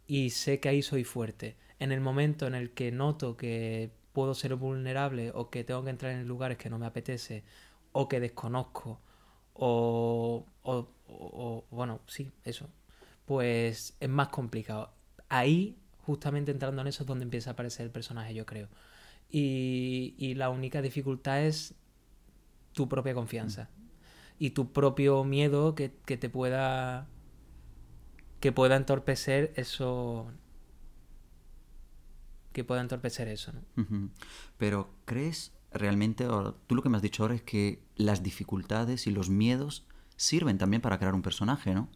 y 0.07 0.31
sé 0.31 0.61
que 0.61 0.69
ahí 0.69 0.83
soy 0.83 1.05
fuerte. 1.05 1.57
En 1.79 1.93
el 1.93 2.01
momento 2.01 2.47
en 2.47 2.55
el 2.55 2.73
que 2.73 2.93
noto 2.93 3.37
que 3.37 3.91
puedo 4.13 4.35
ser 4.35 4.55
vulnerable 4.57 5.31
o 5.35 5.51
que 5.51 5.65
tengo 5.65 5.85
que 5.85 5.91
entrar 5.91 6.13
en 6.13 6.27
lugares 6.29 6.59
que 6.59 6.71
no 6.71 6.79
me 6.79 6.87
apetece 6.87 7.45
o 7.93 8.09
que 8.09 8.21
desconozco 8.21 9.01
o, 9.55 10.47
bueno, 11.71 12.01
sí, 12.07 12.31
eso, 12.45 12.69
pues 13.25 13.97
es 14.01 14.09
más 14.09 14.29
complicado. 14.29 14.93
Ahí, 15.29 15.79
justamente 15.99 16.51
entrando 16.51 16.83
en 16.83 16.89
eso, 16.89 17.03
es 17.03 17.07
donde 17.07 17.25
empieza 17.25 17.51
a 17.51 17.53
aparecer 17.55 17.87
el 17.87 17.93
personaje, 17.93 18.35
yo 18.35 18.47
creo. 18.47 18.69
Y, 19.29 20.15
y 20.19 20.35
la 20.35 20.51
única 20.51 20.83
dificultad 20.83 21.43
es 21.43 21.75
tu 22.77 22.89
propia 22.89 23.15
confianza 23.15 23.65
mm. 23.65 23.83
y 24.39 24.51
tu 24.51 24.73
propio 24.73 25.25
miedo 25.25 25.75
que, 25.75 25.93
que 26.05 26.17
te 26.17 26.29
pueda 26.29 27.09
que 28.39 28.53
pueda 28.53 28.77
entorpecer 28.77 29.53
eso 29.57 30.31
que 32.53 32.65
pueda 32.65 32.83
entorpecer 32.83 33.29
eso 33.29 33.53
¿no? 33.53 34.11
pero 34.59 34.91
crees 35.07 35.53
realmente 35.73 36.27
tú 36.67 36.75
lo 36.75 36.83
que 36.83 36.91
me 36.91 36.99
has 36.99 37.03
dicho 37.03 37.23
ahora 37.23 37.35
es 37.35 37.43
que 37.43 37.81
las 37.97 38.23
dificultades 38.23 39.07
y 39.07 39.11
los 39.11 39.31
miedos 39.31 39.87
sirven 40.17 40.59
también 40.59 40.83
para 40.83 40.99
crear 40.99 41.15
un 41.15 41.23
personaje, 41.23 41.75
¿no? 41.75 41.89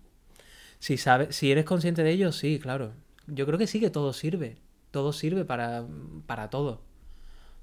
Si, 0.78 0.96
sabes, 0.96 1.36
si 1.36 1.50
eres 1.52 1.64
consciente 1.64 2.02
de 2.02 2.10
ello, 2.12 2.32
sí, 2.32 2.58
claro. 2.58 2.92
Yo 3.26 3.46
creo 3.46 3.58
que 3.58 3.66
sí 3.66 3.80
que 3.80 3.90
todo 3.90 4.12
sirve. 4.12 4.58
todo 4.90 5.12
sirve 5.12 5.44
para, 5.44 5.86
para 6.26 6.50
todo. 6.50 6.82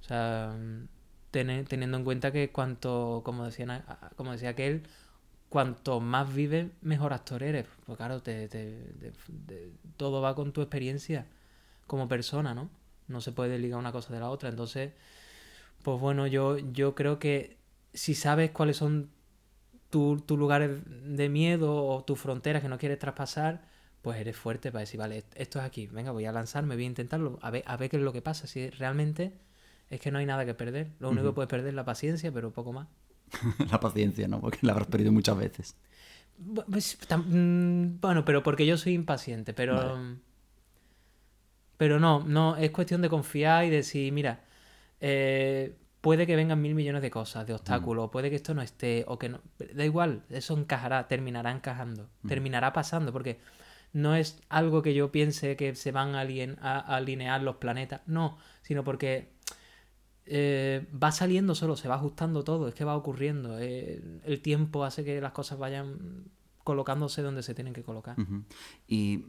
O 0.01 0.03
sea, 0.03 0.55
teniendo 1.31 1.97
en 1.97 2.03
cuenta 2.03 2.31
que 2.31 2.51
cuanto, 2.51 3.21
como 3.25 3.45
decía, 3.45 3.85
como 4.15 4.31
decía 4.31 4.49
aquel, 4.49 4.83
cuanto 5.49 5.99
más 5.99 6.33
vives, 6.33 6.67
mejor 6.81 7.13
actor 7.13 7.43
eres. 7.43 7.65
Pues 7.85 7.97
claro, 7.97 8.21
te, 8.21 8.49
todo 9.97 10.21
va 10.21 10.35
con 10.35 10.53
tu 10.53 10.61
experiencia 10.61 11.27
como 11.87 12.07
persona, 12.07 12.53
¿no? 12.53 12.69
No 13.07 13.21
se 13.21 13.31
puede 13.31 13.57
ligar 13.59 13.79
una 13.79 13.91
cosa 13.91 14.13
de 14.13 14.19
la 14.19 14.29
otra. 14.29 14.49
Entonces, 14.49 14.93
pues 15.83 15.99
bueno, 15.99 16.27
yo, 16.27 16.57
yo 16.57 16.95
creo 16.95 17.19
que 17.19 17.57
si 17.93 18.15
sabes 18.15 18.51
cuáles 18.51 18.77
son 18.77 19.09
tus 20.25 20.37
lugares 20.37 20.71
de 20.85 21.29
miedo 21.29 21.85
o 21.85 22.03
tus 22.03 22.19
fronteras 22.19 22.61
que 22.61 22.69
no 22.69 22.77
quieres 22.77 22.99
traspasar, 22.99 23.61
pues 24.01 24.19
eres 24.19 24.35
fuerte 24.35 24.71
para 24.71 24.81
decir, 24.81 24.99
vale, 24.99 25.23
esto 25.35 25.59
es 25.59 25.65
aquí, 25.65 25.87
venga, 25.87 26.11
voy 26.11 26.25
a 26.25 26.31
lanzarme, 26.31 26.75
voy 26.75 26.83
a 26.85 26.87
intentarlo, 26.87 27.39
a 27.41 27.51
ver, 27.51 27.63
a 27.65 27.77
ver 27.77 27.89
qué 27.89 27.97
es 27.97 28.03
lo 28.03 28.13
que 28.13 28.21
pasa. 28.21 28.47
Si 28.47 28.69
realmente 28.69 29.33
es 29.89 29.99
que 29.99 30.11
no 30.11 30.19
hay 30.19 30.25
nada 30.25 30.45
que 30.45 30.53
perder, 30.53 30.91
lo 30.99 31.09
único 31.09 31.27
que 31.27 31.33
puedes 31.33 31.49
perder 31.49 31.69
es 31.69 31.75
la 31.75 31.85
paciencia, 31.85 32.31
pero 32.31 32.51
poco 32.51 32.73
más. 32.73 32.87
la 33.71 33.79
paciencia, 33.79 34.27
¿no? 34.27 34.39
Porque 34.39 34.59
la 34.61 34.73
habrás 34.73 34.87
perdido 34.87 35.11
muchas 35.11 35.37
veces. 35.37 35.75
Pues, 36.69 36.97
mm, 37.09 37.99
bueno, 37.99 38.23
pero 38.23 38.43
porque 38.43 38.65
yo 38.65 38.77
soy 38.77 38.93
impaciente, 38.93 39.53
pero... 39.53 39.97
Pero 41.77 41.99
no, 41.99 42.23
no, 42.25 42.57
es 42.57 42.71
cuestión 42.71 43.03
de 43.03 43.09
confiar 43.09 43.65
y 43.65 43.69
decir, 43.69 44.11
mira, 44.11 44.43
eh, 44.99 45.75
puede 46.07 46.25
que 46.25 46.37
vengan 46.37 46.61
mil 46.61 46.73
millones 46.73 47.01
de 47.01 47.11
cosas, 47.11 47.45
de 47.45 47.53
obstáculos, 47.53 48.09
puede 48.11 48.29
que 48.29 48.37
esto 48.37 48.53
no 48.53 48.61
esté, 48.61 49.03
o 49.09 49.19
que 49.19 49.27
no. 49.27 49.41
Da 49.73 49.83
igual, 49.83 50.23
eso 50.29 50.57
encajará, 50.57 51.05
terminará 51.09 51.51
encajando, 51.51 52.07
terminará 52.25 52.71
pasando, 52.71 53.11
porque 53.11 53.41
no 53.91 54.15
es 54.15 54.39
algo 54.47 54.81
que 54.81 54.93
yo 54.93 55.11
piense 55.11 55.57
que 55.57 55.75
se 55.75 55.91
van 55.91 56.15
a, 56.15 56.21
alinear 56.79 57.43
los 57.43 57.57
planetas, 57.57 58.03
no, 58.05 58.37
sino 58.61 58.85
porque 58.85 59.33
eh, 60.25 60.87
va 60.93 61.11
saliendo 61.11 61.55
solo, 61.55 61.75
se 61.75 61.89
va 61.89 61.95
ajustando 61.95 62.45
todo, 62.45 62.69
es 62.69 62.73
que 62.73 62.85
va 62.85 62.95
ocurriendo. 62.95 63.59
Eh, 63.59 64.01
el 64.23 64.41
tiempo 64.41 64.85
hace 64.85 65.03
que 65.03 65.19
las 65.19 65.33
cosas 65.33 65.59
vayan 65.59 66.23
colocándose 66.63 67.21
donde 67.21 67.43
se 67.43 67.53
tienen 67.53 67.73
que 67.73 67.83
colocar. 67.83 68.15
¿Y 68.87 69.25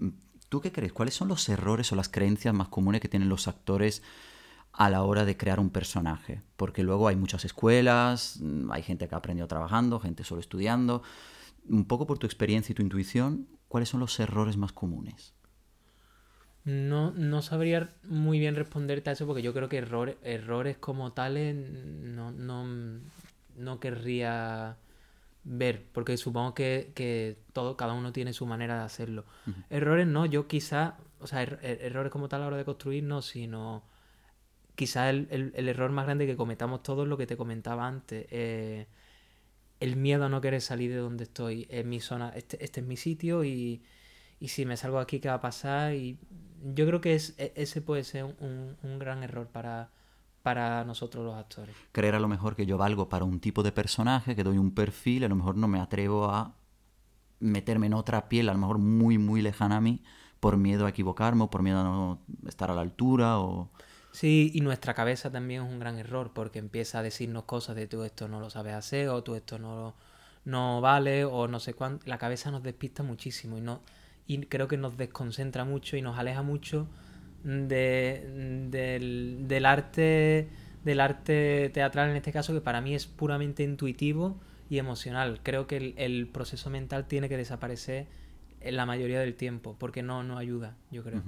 tú 0.48 0.60
qué 0.60 0.70
crees? 0.70 0.92
¿Cuáles 0.92 1.14
son 1.14 1.26
los 1.26 1.48
errores 1.48 1.90
o 1.90 1.96
las 1.96 2.08
creencias 2.08 2.54
más 2.54 2.68
comunes 2.68 3.00
que 3.00 3.08
tienen 3.08 3.28
los 3.28 3.48
actores 3.48 4.00
a 4.78 4.88
la 4.90 5.02
hora 5.02 5.24
de 5.24 5.36
crear 5.36 5.58
un 5.58 5.70
personaje? 5.70 6.40
Porque 6.56 6.84
luego 6.84 7.08
hay 7.08 7.16
muchas 7.16 7.44
escuelas, 7.44 8.38
mm, 8.40 8.70
hay 8.70 8.82
gente 8.82 9.08
que 9.08 9.14
ha 9.16 9.18
aprendido 9.18 9.48
trabajando, 9.48 9.98
gente 9.98 10.22
solo 10.22 10.40
estudiando. 10.40 11.02
Un 11.68 11.84
poco 11.84 12.06
por 12.06 12.18
tu 12.18 12.26
experiencia 12.26 12.72
y 12.72 12.76
tu 12.76 12.82
intuición, 12.82 13.48
¿cuáles 13.66 13.88
son 13.88 13.98
los 14.00 14.18
errores 14.20 14.56
más 14.56 14.72
comunes? 14.72 15.34
No, 16.64 17.10
no 17.10 17.42
sabría 17.42 17.88
muy 18.04 18.38
bien 18.38 18.54
responderte 18.54 19.10
a 19.10 19.14
eso 19.14 19.26
porque 19.26 19.42
yo 19.42 19.52
creo 19.52 19.68
que 19.68 19.78
errores, 19.78 20.16
errores 20.22 20.76
como 20.78 21.12
tales 21.12 21.56
no, 21.56 22.30
no, 22.30 23.00
no 23.56 23.80
querría 23.80 24.76
ver, 25.42 25.86
porque 25.92 26.16
supongo 26.16 26.54
que, 26.54 27.38
todo, 27.52 27.76
cada 27.76 27.94
uno 27.94 28.12
tiene 28.12 28.32
su 28.32 28.46
manera 28.46 28.78
de 28.78 28.84
hacerlo. 28.84 29.24
Errores 29.70 30.06
no, 30.06 30.24
yo 30.24 30.46
quizá, 30.46 30.98
o 31.18 31.26
sea, 31.26 31.42
er, 31.42 31.58
er, 31.62 31.82
errores 31.82 32.12
como 32.12 32.28
tal 32.28 32.42
a 32.42 32.44
la 32.44 32.46
hora 32.48 32.56
de 32.58 32.64
construir 32.64 33.02
no, 33.02 33.22
sino 33.22 33.82
quizá 34.78 35.10
el, 35.10 35.52
error 35.56 35.90
más 35.90 36.04
grande 36.04 36.24
que 36.24 36.36
cometamos 36.36 36.84
todos 36.84 37.02
es 37.02 37.08
lo 37.08 37.18
que 37.18 37.26
te 37.26 37.36
comentaba 37.36 37.88
antes. 37.88 38.28
Eh, 38.30 38.86
el 39.80 39.96
miedo 39.96 40.24
a 40.24 40.28
no 40.28 40.40
querer 40.40 40.60
salir 40.60 40.92
de 40.92 40.98
donde 40.98 41.24
estoy, 41.24 41.66
en 41.68 41.88
mi 41.88 41.98
zona, 41.98 42.30
este, 42.36 42.64
este 42.64 42.78
es 42.80 42.86
mi 42.86 42.96
sitio 42.96 43.42
y, 43.42 43.82
y 44.38 44.48
si 44.48 44.66
me 44.66 44.76
salgo 44.76 45.00
aquí, 45.00 45.18
¿qué 45.18 45.26
va 45.26 45.34
a 45.34 45.40
pasar? 45.40 45.94
Y 45.94 46.16
yo 46.62 46.86
creo 46.86 47.00
que 47.00 47.16
es, 47.16 47.34
e, 47.38 47.52
ese 47.56 47.82
puede 47.82 48.04
ser 48.04 48.22
un, 48.24 48.98
gran 49.00 49.24
error 49.24 49.48
para, 49.48 49.90
para 50.44 50.84
nosotros 50.84 51.24
los 51.24 51.34
actores. 51.34 51.74
Creer 51.90 52.14
a 52.14 52.20
lo 52.20 52.28
mejor 52.28 52.54
que 52.54 52.64
yo 52.64 52.78
valgo 52.78 53.08
para 53.08 53.24
un 53.24 53.40
tipo 53.40 53.64
de 53.64 53.72
personaje, 53.72 54.36
que 54.36 54.44
doy 54.44 54.58
un 54.58 54.76
perfil, 54.76 55.24
a 55.24 55.28
lo 55.28 55.34
mejor 55.34 55.56
no 55.56 55.66
me 55.66 55.80
atrevo 55.80 56.26
a 56.26 56.54
meterme 57.40 57.86
en 57.86 57.94
otra 57.94 58.28
piel, 58.28 58.48
a 58.48 58.52
lo 58.52 58.60
mejor 58.60 58.78
muy, 58.78 59.18
muy 59.18 59.42
lejana 59.42 59.78
a 59.78 59.80
mí, 59.80 60.04
por 60.38 60.56
miedo 60.56 60.86
a 60.86 60.90
equivocarme 60.90 61.48
por 61.48 61.62
miedo 61.64 61.80
a 61.80 61.82
no 61.82 62.20
estar 62.46 62.70
a 62.70 62.74
la 62.74 62.82
altura 62.82 63.40
o... 63.40 63.72
Sí, 64.18 64.50
y 64.52 64.62
nuestra 64.62 64.94
cabeza 64.94 65.30
también 65.30 65.62
es 65.62 65.70
un 65.70 65.78
gran 65.78 65.96
error 65.96 66.32
porque 66.34 66.58
empieza 66.58 66.98
a 66.98 67.04
decirnos 67.04 67.44
cosas 67.44 67.76
de 67.76 67.86
tú 67.86 68.02
esto 68.02 68.26
no 68.26 68.40
lo 68.40 68.50
sabes 68.50 68.74
hacer 68.74 69.10
o 69.10 69.22
tú 69.22 69.36
esto 69.36 69.60
no, 69.60 69.94
no 70.44 70.80
vale 70.80 71.24
o 71.24 71.46
no 71.46 71.60
sé 71.60 71.72
cuánto. 71.74 72.04
La 72.08 72.18
cabeza 72.18 72.50
nos 72.50 72.64
despista 72.64 73.04
muchísimo 73.04 73.58
y 73.58 73.60
no 73.60 73.80
y 74.26 74.38
creo 74.46 74.66
que 74.66 74.76
nos 74.76 74.96
desconcentra 74.96 75.64
mucho 75.64 75.96
y 75.96 76.02
nos 76.02 76.18
aleja 76.18 76.42
mucho 76.42 76.88
de, 77.44 78.66
del, 79.46 79.64
arte 79.64 80.48
del 80.82 81.00
arte 81.00 81.70
teatral 81.72 82.10
en 82.10 82.16
este 82.16 82.32
caso 82.32 82.52
que 82.52 82.60
para 82.60 82.80
mí 82.80 82.96
es 82.96 83.06
puramente 83.06 83.62
intuitivo 83.62 84.40
y 84.68 84.78
emocional 84.78 85.38
creo 85.44 85.68
que 85.68 85.94
el, 85.96 86.26
proceso 86.26 86.70
mental 86.70 87.06
tiene 87.06 87.28
que 87.28 87.36
desaparecer 87.36 88.08
en 88.62 88.76
la 88.76 88.84
mayoría 88.84 89.20
del 89.20 89.36
tiempo 89.36 89.76
porque 89.78 90.02
no, 90.02 90.24
no 90.24 90.38
ayuda 90.38 90.76
yo 90.90 91.04
creo 91.04 91.22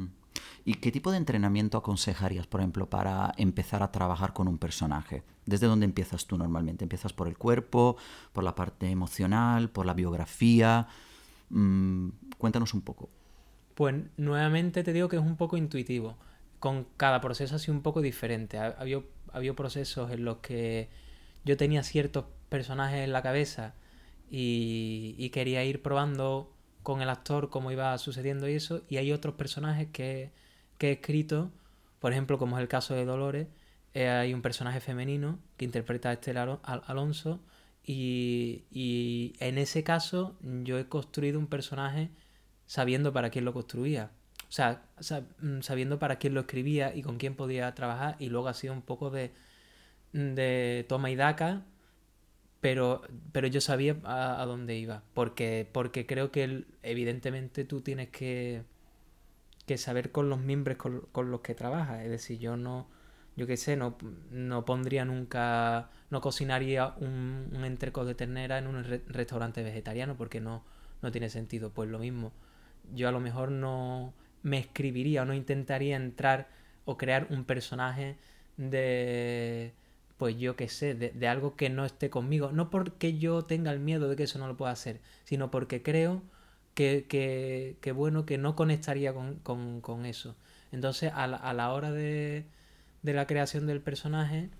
¿Y 0.64 0.74
qué 0.74 0.92
tipo 0.92 1.10
de 1.10 1.16
entrenamiento 1.16 1.78
aconsejarías, 1.78 2.46
por 2.46 2.60
ejemplo, 2.60 2.88
para 2.88 3.32
empezar 3.36 3.82
a 3.82 3.92
trabajar 3.92 4.32
con 4.32 4.48
un 4.48 4.58
personaje? 4.58 5.22
¿Desde 5.46 5.66
dónde 5.66 5.86
empiezas 5.86 6.26
tú 6.26 6.36
normalmente? 6.36 6.84
¿Empiezas 6.84 7.12
por 7.12 7.28
el 7.28 7.36
cuerpo, 7.36 7.96
por 8.32 8.44
la 8.44 8.54
parte 8.54 8.90
emocional, 8.90 9.70
por 9.70 9.86
la 9.86 9.94
biografía? 9.94 10.86
Mm, 11.50 12.08
cuéntanos 12.38 12.74
un 12.74 12.82
poco. 12.82 13.10
Pues 13.74 13.94
nuevamente 14.16 14.82
te 14.82 14.92
digo 14.92 15.08
que 15.08 15.16
es 15.16 15.22
un 15.22 15.36
poco 15.36 15.56
intuitivo. 15.56 16.16
Con 16.58 16.86
cada 16.96 17.20
proceso 17.20 17.56
ha 17.56 17.58
sido 17.58 17.74
un 17.74 17.82
poco 17.82 18.02
diferente. 18.02 18.58
Había, 18.58 19.00
había 19.32 19.54
procesos 19.54 20.10
en 20.10 20.24
los 20.24 20.38
que 20.38 20.90
yo 21.44 21.56
tenía 21.56 21.82
ciertos 21.82 22.26
personajes 22.48 23.00
en 23.00 23.12
la 23.12 23.22
cabeza 23.22 23.74
y, 24.30 25.30
quería 25.30 25.64
ir 25.64 25.82
probando 25.82 26.52
con 26.82 27.02
el 27.02 27.10
actor 27.10 27.50
cómo 27.50 27.70
iba 27.72 27.96
sucediendo 27.98 28.48
y 28.48 28.54
eso. 28.54 28.82
Y 28.88 28.96
hay 28.96 29.12
otros 29.12 29.34
personajes 29.34 29.88
que, 29.92 30.32
he 30.80 30.92
escrito, 30.92 31.50
por 31.98 32.12
ejemplo, 32.12 32.38
como 32.38 32.56
es 32.56 32.62
el 32.62 32.68
caso 32.68 32.94
de 32.94 33.04
Dolores, 33.04 33.48
eh, 33.94 34.08
hay 34.08 34.34
un 34.34 34.42
personaje 34.42 34.80
femenino 34.80 35.38
que 35.56 35.64
interpreta 35.64 36.10
a 36.10 36.12
Estela 36.14 36.60
Alonso 36.62 37.40
y, 37.84 39.34
en 39.40 39.58
ese 39.58 39.82
caso 39.82 40.36
yo 40.42 40.78
he 40.78 40.86
construido 40.88 41.38
un 41.38 41.48
personaje 41.48 42.10
sabiendo 42.66 43.12
para 43.12 43.30
quién 43.30 43.44
lo 43.44 43.52
construía. 43.52 44.10
O 44.48 44.52
sea, 44.52 44.82
mm, 45.40 45.60
sabiendo 45.62 45.98
para 45.98 46.16
quién 46.18 46.34
lo 46.34 46.40
escribía 46.40 46.94
y 46.94 47.02
con 47.02 47.18
quién 47.18 47.34
podía 47.36 47.74
trabajar. 47.74 48.16
Y 48.18 48.28
luego 48.28 48.48
ha 48.48 48.54
sido 48.54 48.74
un 48.74 48.82
poco 48.82 49.10
de, 49.10 49.32
de 50.12 50.84
toma 50.88 51.10
y 51.10 51.16
daca. 51.16 51.64
Pero, 52.60 53.02
pero 53.32 53.46
yo 53.46 53.60
sabía 53.60 53.96
a, 54.04 54.44
dónde 54.46 54.76
iba. 54.76 55.02
Porque, 55.14 55.68
porque 55.72 56.06
creo 56.06 56.30
que 56.30 56.64
evidentemente 56.82 57.64
tú 57.64 57.80
tienes 57.80 58.10
que, 58.10 58.64
que 59.66 59.78
saber 59.78 60.12
con 60.12 60.28
los 60.28 60.40
miembros 60.40 60.76
con, 60.76 61.00
con 61.12 61.30
los 61.30 61.40
que 61.40 61.54
trabajas. 61.54 62.02
Es 62.02 62.10
decir, 62.10 62.38
yo 62.38 62.56
no 62.56 62.88
yo 63.36 63.46
qué 63.46 63.56
sé, 63.56 63.76
no, 63.76 63.96
no 64.30 64.64
pondría 64.66 65.04
nunca, 65.06 65.88
no 66.10 66.20
cocinaría 66.20 66.88
un, 66.98 67.48
un 67.52 68.04
de 68.06 68.14
ternera 68.14 68.58
en 68.58 68.66
un 68.66 68.84
restaurante 68.84 69.62
vegetariano 69.62 70.16
porque 70.16 70.40
no, 70.40 70.62
no 71.00 71.10
tiene 71.10 71.30
sentido. 71.30 71.70
Pues 71.70 71.88
lo 71.88 71.98
mismo, 71.98 72.32
yo 72.92 73.08
a 73.08 73.12
lo 73.12 73.20
mejor 73.20 73.50
no 73.50 74.12
me 74.42 74.58
escribiría 74.58 75.22
o 75.22 75.24
no 75.24 75.34
intentaría 75.34 75.96
entrar 75.96 76.48
o 76.84 76.98
crear 76.98 77.28
un 77.30 77.44
personaje 77.44 78.18
de, 78.56 79.72
pues 80.20 80.36
yo 80.38 80.54
qué 80.54 80.68
sé, 80.68 80.94
de, 80.94 81.28
algo 81.28 81.56
que 81.56 81.68
no 81.70 81.84
esté 81.84 82.10
conmigo. 82.10 82.52
No 82.52 82.70
porque 82.70 83.18
yo 83.18 83.42
tenga 83.42 83.72
el 83.72 83.80
miedo 83.80 84.08
de 84.08 84.14
que 84.14 84.22
eso 84.24 84.38
no 84.38 84.46
lo 84.46 84.56
pueda 84.56 84.70
hacer, 84.70 85.00
sino 85.24 85.50
porque 85.50 85.82
creo 85.82 86.22
que, 86.74 87.06
que, 87.08 87.76
que 87.80 87.92
bueno, 87.92 88.24
que 88.26 88.38
no 88.38 88.54
conectaría 88.54 89.12
con, 89.12 89.36
con, 89.40 89.80
con 89.80 90.06
eso. 90.06 90.36
Entonces, 90.72 91.12
a 91.12 91.24
a 91.24 91.52
la 91.54 91.72
hora 91.72 91.90
de 91.90 92.46
de 93.02 93.12
la 93.12 93.26
creación 93.26 93.66
del 93.66 93.80
personaje, 93.80 94.50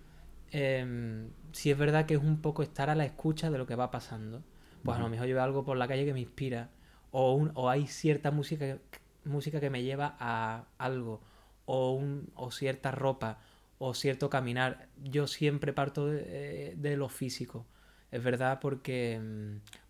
eh, 0.53 1.29
si 1.53 1.71
es 1.71 1.79
verdad 1.79 2.07
que 2.07 2.15
es 2.15 2.23
un 2.23 2.41
poco 2.41 2.63
estar 2.63 2.91
a 2.91 2.95
la 2.95 3.05
escucha 3.05 3.51
de 3.51 3.59
lo 3.59 3.67
que 3.67 3.77
va 3.77 3.91
pasando. 3.91 4.43
Pues 4.85 4.97
a 4.97 5.01
lo 5.01 5.11
mejor 5.11 5.27
yo 5.27 5.35
veo 5.35 5.45
algo 5.45 5.65
por 5.65 5.77
la 5.77 5.87
calle 5.87 6.07
que 6.07 6.15
me 6.15 6.21
inspira, 6.21 6.71
o, 7.11 7.35
un, 7.35 7.53
o 7.55 7.69
hay 7.69 7.87
cierta 7.87 8.31
música, 8.31 8.79
música 9.25 9.61
que 9.61 9.69
me 9.69 9.83
lleva 9.83 10.17
a 10.19 10.65
algo, 10.79 11.21
o, 11.67 11.93
un, 11.93 12.31
o 12.35 12.51
cierta 12.51 12.91
ropa, 12.91 13.39
o 13.81 13.95
cierto 13.95 14.31
caminar. 14.31 14.89
Yo 15.03 15.27
siempre 15.27 15.73
parto 15.73 16.07
de, 16.07 16.75
de 16.77 16.97
lo 16.97 17.09
físico. 17.09 17.67
Es 18.13 18.23
verdad 18.23 18.61
porque, 18.61 19.21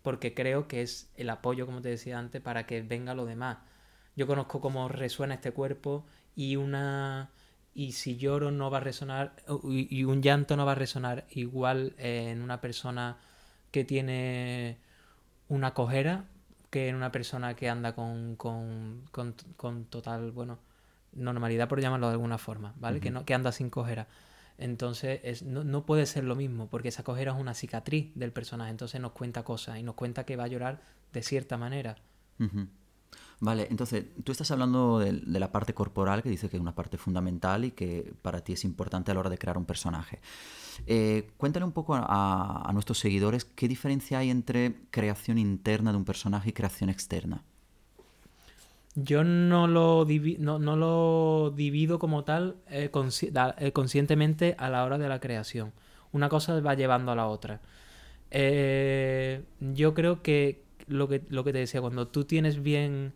porque 0.01 0.33
creo 0.33 0.67
que 0.67 0.81
es 0.81 1.11
el 1.17 1.29
apoyo, 1.29 1.65
como 1.65 1.81
te 1.81 1.89
decía 1.89 2.17
antes, 2.17 2.41
para 2.41 2.65
que 2.65 2.81
venga 2.81 3.13
lo 3.13 3.25
demás. 3.25 3.57
Yo 4.15 4.27
conozco 4.27 4.61
cómo 4.61 4.87
resuena 4.87 5.35
este 5.35 5.51
cuerpo 5.51 6.05
y 6.35 6.55
una 6.55 7.31
y 7.73 7.93
si 7.93 8.17
lloro 8.17 8.51
no 8.51 8.69
va 8.69 8.77
a 8.77 8.81
resonar 8.81 9.35
y 9.63 10.03
un 10.03 10.21
llanto 10.21 10.57
no 10.57 10.65
va 10.65 10.73
a 10.73 10.75
resonar 10.75 11.25
igual 11.29 11.95
en 11.97 12.41
una 12.41 12.59
persona 12.59 13.17
que 13.71 13.85
tiene 13.85 14.77
una 15.47 15.73
cojera 15.73 16.25
que 16.71 16.87
en 16.89 16.95
una 16.95 17.11
persona 17.11 17.55
que 17.55 17.69
anda 17.69 17.93
con, 17.93 18.35
con, 18.37 19.03
con, 19.11 19.85
total, 19.85 20.31
bueno, 20.31 20.59
normalidad 21.13 21.67
por 21.67 21.81
llamarlo 21.81 22.07
de 22.07 22.13
alguna 22.13 22.37
forma, 22.37 22.73
¿vale? 22.77 22.99
que, 22.99 23.11
no, 23.11 23.25
que 23.25 23.33
anda 23.33 23.51
sin 23.51 23.69
cojera. 23.69 24.07
Entonces 24.57 25.43
no, 25.43 25.63
no, 25.63 25.85
puede 25.85 26.05
ser 26.05 26.23
lo 26.23 26.35
mismo, 26.35 26.67
porque 26.67 26.89
esa 26.89 27.03
cojera 27.03 27.31
es 27.31 27.39
una 27.39 27.53
cicatriz 27.53 28.11
del 28.15 28.31
personaje, 28.31 28.69
entonces 28.69 29.01
nos 29.01 29.11
cuenta 29.11 29.43
cosas 29.43 29.77
y 29.77 29.83
nos 29.83 29.95
cuenta 29.95 30.25
que 30.25 30.35
va 30.35 30.43
a 30.43 30.47
llorar 30.47 30.81
de 31.13 31.23
cierta 31.23 31.57
manera. 31.57 31.97
Vale, 33.39 33.67
entonces 33.71 34.05
tú 34.23 34.31
estás 34.31 34.51
hablando 34.51 34.99
de, 34.99 35.13
la 35.13 35.51
parte 35.51 35.73
corporal, 35.73 36.21
que 36.21 36.29
dice 36.29 36.47
que 36.47 36.57
es 36.57 36.61
una 36.61 36.75
parte 36.75 36.99
fundamental 36.99 37.65
y 37.65 37.71
que 37.71 38.13
para 38.21 38.41
ti 38.41 38.53
es 38.53 38.63
importante 38.63 39.09
a 39.09 39.15
la 39.15 39.19
hora 39.21 39.29
de 39.31 39.39
crear 39.39 39.57
un 39.57 39.65
personaje. 39.65 40.19
Eh, 40.85 41.31
cuéntale 41.37 41.65
un 41.65 41.71
poco 41.71 41.95
a, 41.95 42.69
nuestros 42.71 42.99
seguidores 42.99 43.45
qué 43.45 43.67
diferencia 43.67 44.19
hay 44.19 44.29
entre 44.29 44.83
creación 44.91 45.39
interna 45.39 45.91
de 45.91 45.97
un 45.97 46.05
personaje 46.05 46.51
y 46.51 46.53
creación 46.53 46.91
externa. 46.91 47.43
Yo 48.95 49.23
no 49.23 49.67
lo, 49.67 50.05
no, 50.39 50.75
lo 50.75 51.53
divido 51.55 51.97
como 51.97 52.23
tal 52.23 52.57
eh, 52.69 52.89
eh, 52.91 53.71
conscientemente 53.71 54.55
a 54.57 54.69
la 54.69 54.83
hora 54.83 54.97
de 54.97 55.07
la 55.07 55.19
creación. 55.19 55.71
Una 56.11 56.27
cosa 56.29 56.59
va 56.59 56.75
llevando 56.75 57.11
a 57.11 57.15
la 57.15 57.27
otra. 57.27 57.61
yo 58.31 59.93
creo 59.93 60.21
que 60.21 60.63
lo, 60.87 61.07
que 61.07 61.23
lo 61.29 61.43
que 61.43 61.53
te 61.53 61.59
decía, 61.59 61.81
cuando 61.81 62.07
tú 62.07 62.25
tienes 62.25 62.61
bien 62.61 63.13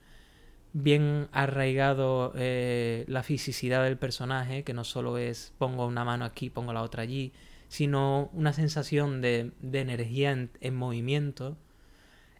bien 0.78 1.30
arraigado 1.32 2.34
eh, 2.36 3.06
la 3.08 3.24
fisicidad 3.24 3.86
del 3.86 3.98
personaje, 3.98 4.64
que 4.66 4.74
no 4.74 4.84
solo 4.84 5.18
es 5.18 5.54
pongo 5.58 5.88
una 5.88 6.04
mano 6.04 6.26
aquí, 6.26 6.50
pongo 6.50 6.74
la 6.74 6.82
otra 6.82 7.04
allí, 7.04 7.32
sino 7.70 8.30
una 8.34 8.52
sensación 8.52 9.22
de, 9.22 9.54
energía 9.72 10.32
en, 10.60 10.76
movimiento, 10.76 11.58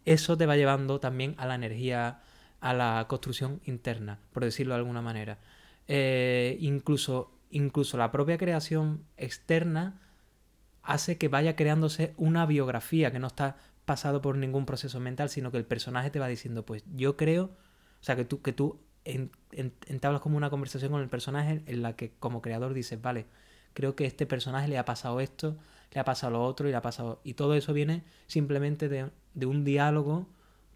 eso 0.04 0.36
te 0.36 0.44
va 0.44 0.56
llevando 0.56 1.00
también 1.00 1.34
a 1.38 1.46
la 1.46 1.54
energía, 1.54 2.20
a 2.70 2.74
la 2.74 3.06
construcción 3.08 3.60
interna, 3.64 4.18
por 4.32 4.44
decirlo 4.44 4.74
de 4.74 4.80
alguna 4.80 5.02
manera. 5.02 5.38
Eh, 5.88 6.56
incluso, 6.60 7.30
incluso 7.50 7.96
la 7.96 8.10
propia 8.10 8.38
creación 8.38 9.04
externa 9.16 10.00
hace 10.82 11.18
que 11.18 11.28
vaya 11.28 11.56
creándose 11.56 12.14
una 12.16 12.46
biografía 12.46 13.12
que 13.12 13.18
no 13.18 13.26
está 13.28 13.56
pasado 13.84 14.20
por 14.20 14.36
ningún 14.36 14.66
proceso 14.66 15.00
mental, 15.00 15.28
sino 15.28 15.50
que 15.50 15.58
el 15.58 15.64
personaje 15.64 16.10
te 16.10 16.18
va 16.18 16.28
diciendo, 16.28 16.64
pues 16.64 16.84
yo 16.94 17.16
creo 17.16 17.50
o 18.00 18.04
sea, 18.04 18.16
que 18.16 18.24
tú, 18.24 18.42
que 18.42 18.52
tú 18.52 18.78
entablas 19.04 20.20
como 20.20 20.36
una 20.36 20.50
conversación 20.50 20.90
con 20.92 21.00
el 21.00 21.08
personaje 21.08 21.62
en 21.66 21.82
la 21.82 21.94
que 21.94 22.12
como 22.18 22.42
creador 22.42 22.74
dices, 22.74 23.00
vale, 23.00 23.26
creo 23.74 23.94
que 23.94 24.06
este 24.06 24.26
personaje 24.26 24.68
le 24.68 24.78
ha 24.78 24.84
pasado 24.84 25.20
esto, 25.20 25.56
le 25.92 26.00
ha 26.00 26.04
pasado 26.04 26.32
lo 26.32 26.44
otro 26.44 26.68
y 26.68 26.70
le 26.70 26.76
ha 26.76 26.82
pasado... 26.82 27.20
Y 27.24 27.34
todo 27.34 27.54
eso 27.54 27.72
viene 27.72 28.04
simplemente 28.26 28.88
de, 28.88 29.10
un 29.46 29.64
diálogo 29.64 30.28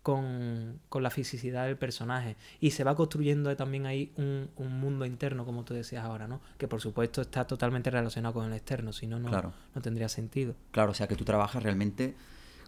con, 0.02 0.80
la 0.92 1.10
fisicidad 1.10 1.66
del 1.66 1.76
personaje. 1.76 2.36
Y 2.60 2.70
se 2.70 2.84
va 2.84 2.94
construyendo 2.94 3.54
también 3.56 3.86
ahí 3.86 4.12
un, 4.16 4.48
mundo 4.58 5.04
interno, 5.04 5.44
como 5.44 5.64
tú 5.64 5.74
decías 5.74 6.04
ahora, 6.04 6.26
¿no? 6.26 6.40
Que 6.58 6.68
por 6.68 6.80
supuesto 6.80 7.20
está 7.22 7.46
totalmente 7.46 7.90
relacionado 7.90 8.34
con 8.34 8.46
el 8.46 8.52
externo, 8.52 8.92
si 8.92 9.06
no, 9.06 9.18
no, 9.18 9.30
no 9.30 9.82
tendría 9.82 10.08
sentido. 10.08 10.54
Claro, 10.70 10.92
o 10.92 10.94
sea 10.94 11.06
que 11.06 11.16
tú 11.16 11.24
trabajas 11.24 11.62
realmente 11.62 12.14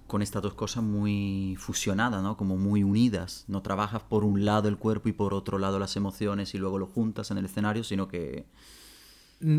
con 0.06 0.20
estas 0.20 0.42
dos 0.42 0.54
cosas 0.54 0.82
muy 0.82 1.56
fusionadas, 1.58 2.22
¿no? 2.22 2.36
Como 2.36 2.56
muy 2.56 2.82
unidas. 2.82 3.44
No 3.48 3.62
trabajas 3.62 4.02
por 4.02 4.24
un 4.24 4.44
lado 4.44 4.68
el 4.68 4.76
cuerpo 4.76 5.08
y 5.08 5.12
por 5.12 5.32
otro 5.32 5.58
lado 5.58 5.78
las 5.78 5.96
emociones 5.96 6.54
y 6.54 6.58
luego 6.58 6.78
lo 6.78 6.86
juntas 6.86 7.30
en 7.30 7.38
el 7.38 7.46
escenario, 7.46 7.84
sino 7.84 8.08
que... 8.08 8.44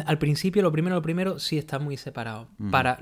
Al 0.06 0.18
principio, 0.18 0.62
lo 0.62 0.72
primero, 0.72 0.96
lo 0.96 1.02
primero, 1.02 1.40
sí 1.40 1.58
está 1.58 1.80
muy 1.80 1.98
separado. 1.98 2.48
Para 2.72 3.00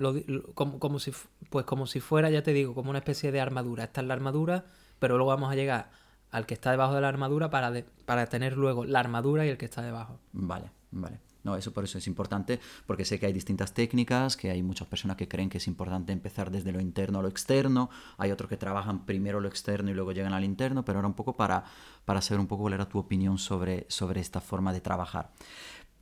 como, 0.56 1.00
si, 1.00 1.12
pues 1.50 1.66
como 1.66 1.88
si 1.88 2.00
fuera, 2.00 2.30
ya 2.30 2.44
te 2.44 2.54
digo, 2.54 2.74
como 2.74 2.90
una 2.90 3.00
especie 3.00 3.32
de 3.32 3.40
armadura. 3.40 3.86
Esta 3.86 4.02
es 4.02 4.08
la 4.08 4.14
armadura, 4.14 4.66
pero 5.00 5.18
luego 5.18 5.30
vamos 5.30 5.52
a 5.52 5.56
llegar 5.56 5.92
al 6.32 6.46
que 6.46 6.54
está 6.54 6.72
debajo 6.72 6.96
de 6.96 7.02
la 7.02 7.10
armadura 7.10 7.50
para, 7.50 7.72
para 8.06 8.26
tener 8.28 8.58
luego 8.58 8.86
la 8.86 9.00
armadura 9.00 9.46
y 9.46 9.50
el 9.50 9.58
que 9.58 9.66
está 9.66 9.82
debajo. 9.82 10.20
Vale, 10.32 10.72
vale. 10.92 11.20
No, 11.44 11.56
eso 11.56 11.74
por 11.74 11.84
eso 11.84 11.98
es 11.98 12.08
importante, 12.08 12.60
porque 12.86 13.04
sé 13.04 13.20
que 13.20 13.26
hay 13.26 13.34
distintas 13.34 13.74
técnicas, 13.74 14.38
que 14.38 14.52
hay 14.52 14.62
muchas 14.62 14.88
personas 14.88 15.18
que 15.18 15.28
creen 15.28 15.50
que 15.50 15.58
es 15.58 15.68
importante 15.68 16.14
empezar 16.14 16.52
desde 16.52 16.72
lo 16.72 16.80
interno 16.80 17.20
a 17.20 17.22
lo 17.24 17.28
externo, 17.28 17.90
hay 18.18 18.32
otros 18.32 18.48
que 18.48 18.58
trabajan 18.58 19.06
primero 19.06 19.40
lo 19.40 19.48
externo 19.48 19.90
y 19.90 19.94
luego 19.94 20.12
llegan 20.12 20.34
al 20.34 20.44
interno, 20.44 20.86
pero 20.86 21.00
ahora 21.00 21.08
un 21.08 21.16
poco 21.16 21.36
para, 21.36 21.64
para 22.06 22.22
saber 22.22 22.40
un 22.40 22.48
poco 22.48 22.64
cuál 22.64 22.74
era 22.74 22.88
tu 22.88 23.00
opinión 23.00 23.40
sobre, 23.40 23.86
sobre 23.90 24.22
esta 24.22 24.40
forma 24.40 24.72
de 24.72 24.82
trabajar. 24.82 25.32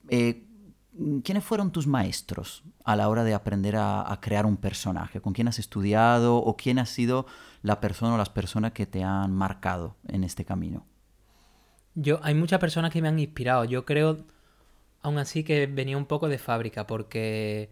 Eh, 0.10 0.49
¿Quiénes 1.24 1.44
fueron 1.44 1.72
tus 1.72 1.88
maestros 1.88 2.64
a 2.84 2.96
la 2.96 3.10
hora 3.10 3.24
de 3.24 3.34
aprender 3.34 3.76
a, 3.78 4.18
crear 4.22 4.46
un 4.46 4.58
personaje? 4.58 5.22
¿Con 5.22 5.34
quién 5.34 5.48
has 5.48 5.60
estudiado 5.60 6.38
o 6.38 6.58
quién 6.58 6.80
ha 6.80 6.86
sido 6.86 7.26
la 7.62 7.80
persona 7.80 8.16
o 8.16 8.18
las 8.18 8.30
personas 8.30 8.74
que 8.74 8.86
te 8.86 9.04
han 9.04 9.32
marcado 9.32 9.96
en 10.08 10.24
este 10.24 10.46
camino? 10.46 10.86
Yo, 11.96 12.20
hay 12.24 12.34
muchas 12.34 12.60
personas 12.60 12.92
que 12.92 13.02
me 13.02 13.08
han 13.08 13.20
inspirado. 13.20 13.66
Yo 13.66 13.86
creo 13.86 14.26
aún 15.02 15.18
así 15.18 15.44
que 15.44 15.68
venía 15.68 15.98
un 15.98 16.06
poco 16.06 16.28
de 16.28 16.38
fábrica, 16.38 16.88
porque, 16.88 17.70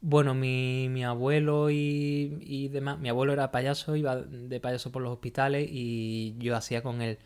bueno, 0.00 0.34
mi, 0.34 0.88
mi 0.90 1.04
abuelo 1.04 1.70
y, 1.70 2.38
y, 2.40 2.68
demás, 2.68 2.98
mi 2.98 3.08
abuelo 3.08 3.32
era 3.32 3.50
payaso, 3.50 3.96
iba 3.96 4.16
de 4.16 4.60
payaso 4.60 4.90
por 4.92 5.02
los 5.02 5.12
hospitales 5.12 5.68
y 5.70 6.34
yo 6.38 6.56
hacía 6.56 6.82
con 6.82 7.02
él 7.02 7.18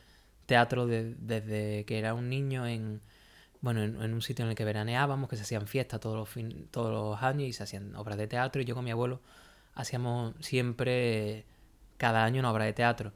teatro 0.47 0.87
desde 0.87 1.85
que 1.85 1.99
era 1.99 2.15
un 2.15 2.29
niño 2.31 2.67
en, 2.67 3.03
bueno, 3.61 3.83
en, 3.83 4.15
un 4.15 4.23
sitio 4.23 4.45
en 4.45 4.51
el 4.51 4.57
que 4.57 4.65
veraneábamos, 4.65 5.29
que 5.29 5.37
se 5.37 5.43
hacían 5.43 5.67
fiestas 5.67 6.01
todos 6.01 6.17
los, 6.17 6.29
fin, 6.29 6.69
todos 6.71 6.93
los 6.93 7.23
años 7.23 7.49
y 7.49 7.53
se 7.53 7.63
hacían 7.63 7.95
obras 7.97 8.19
de 8.19 8.27
teatro 8.27 8.63
y 8.63 8.65
yo 8.65 8.75
con 8.75 8.85
mi 8.85 8.91
abuelo 8.91 9.21
hacíamos 9.75 10.35
siempre 10.41 11.45
cada 11.97 12.25
año 12.25 12.41
una 12.41 12.53
obra 12.53 12.65
de 12.65 12.73
teatro 12.73 13.13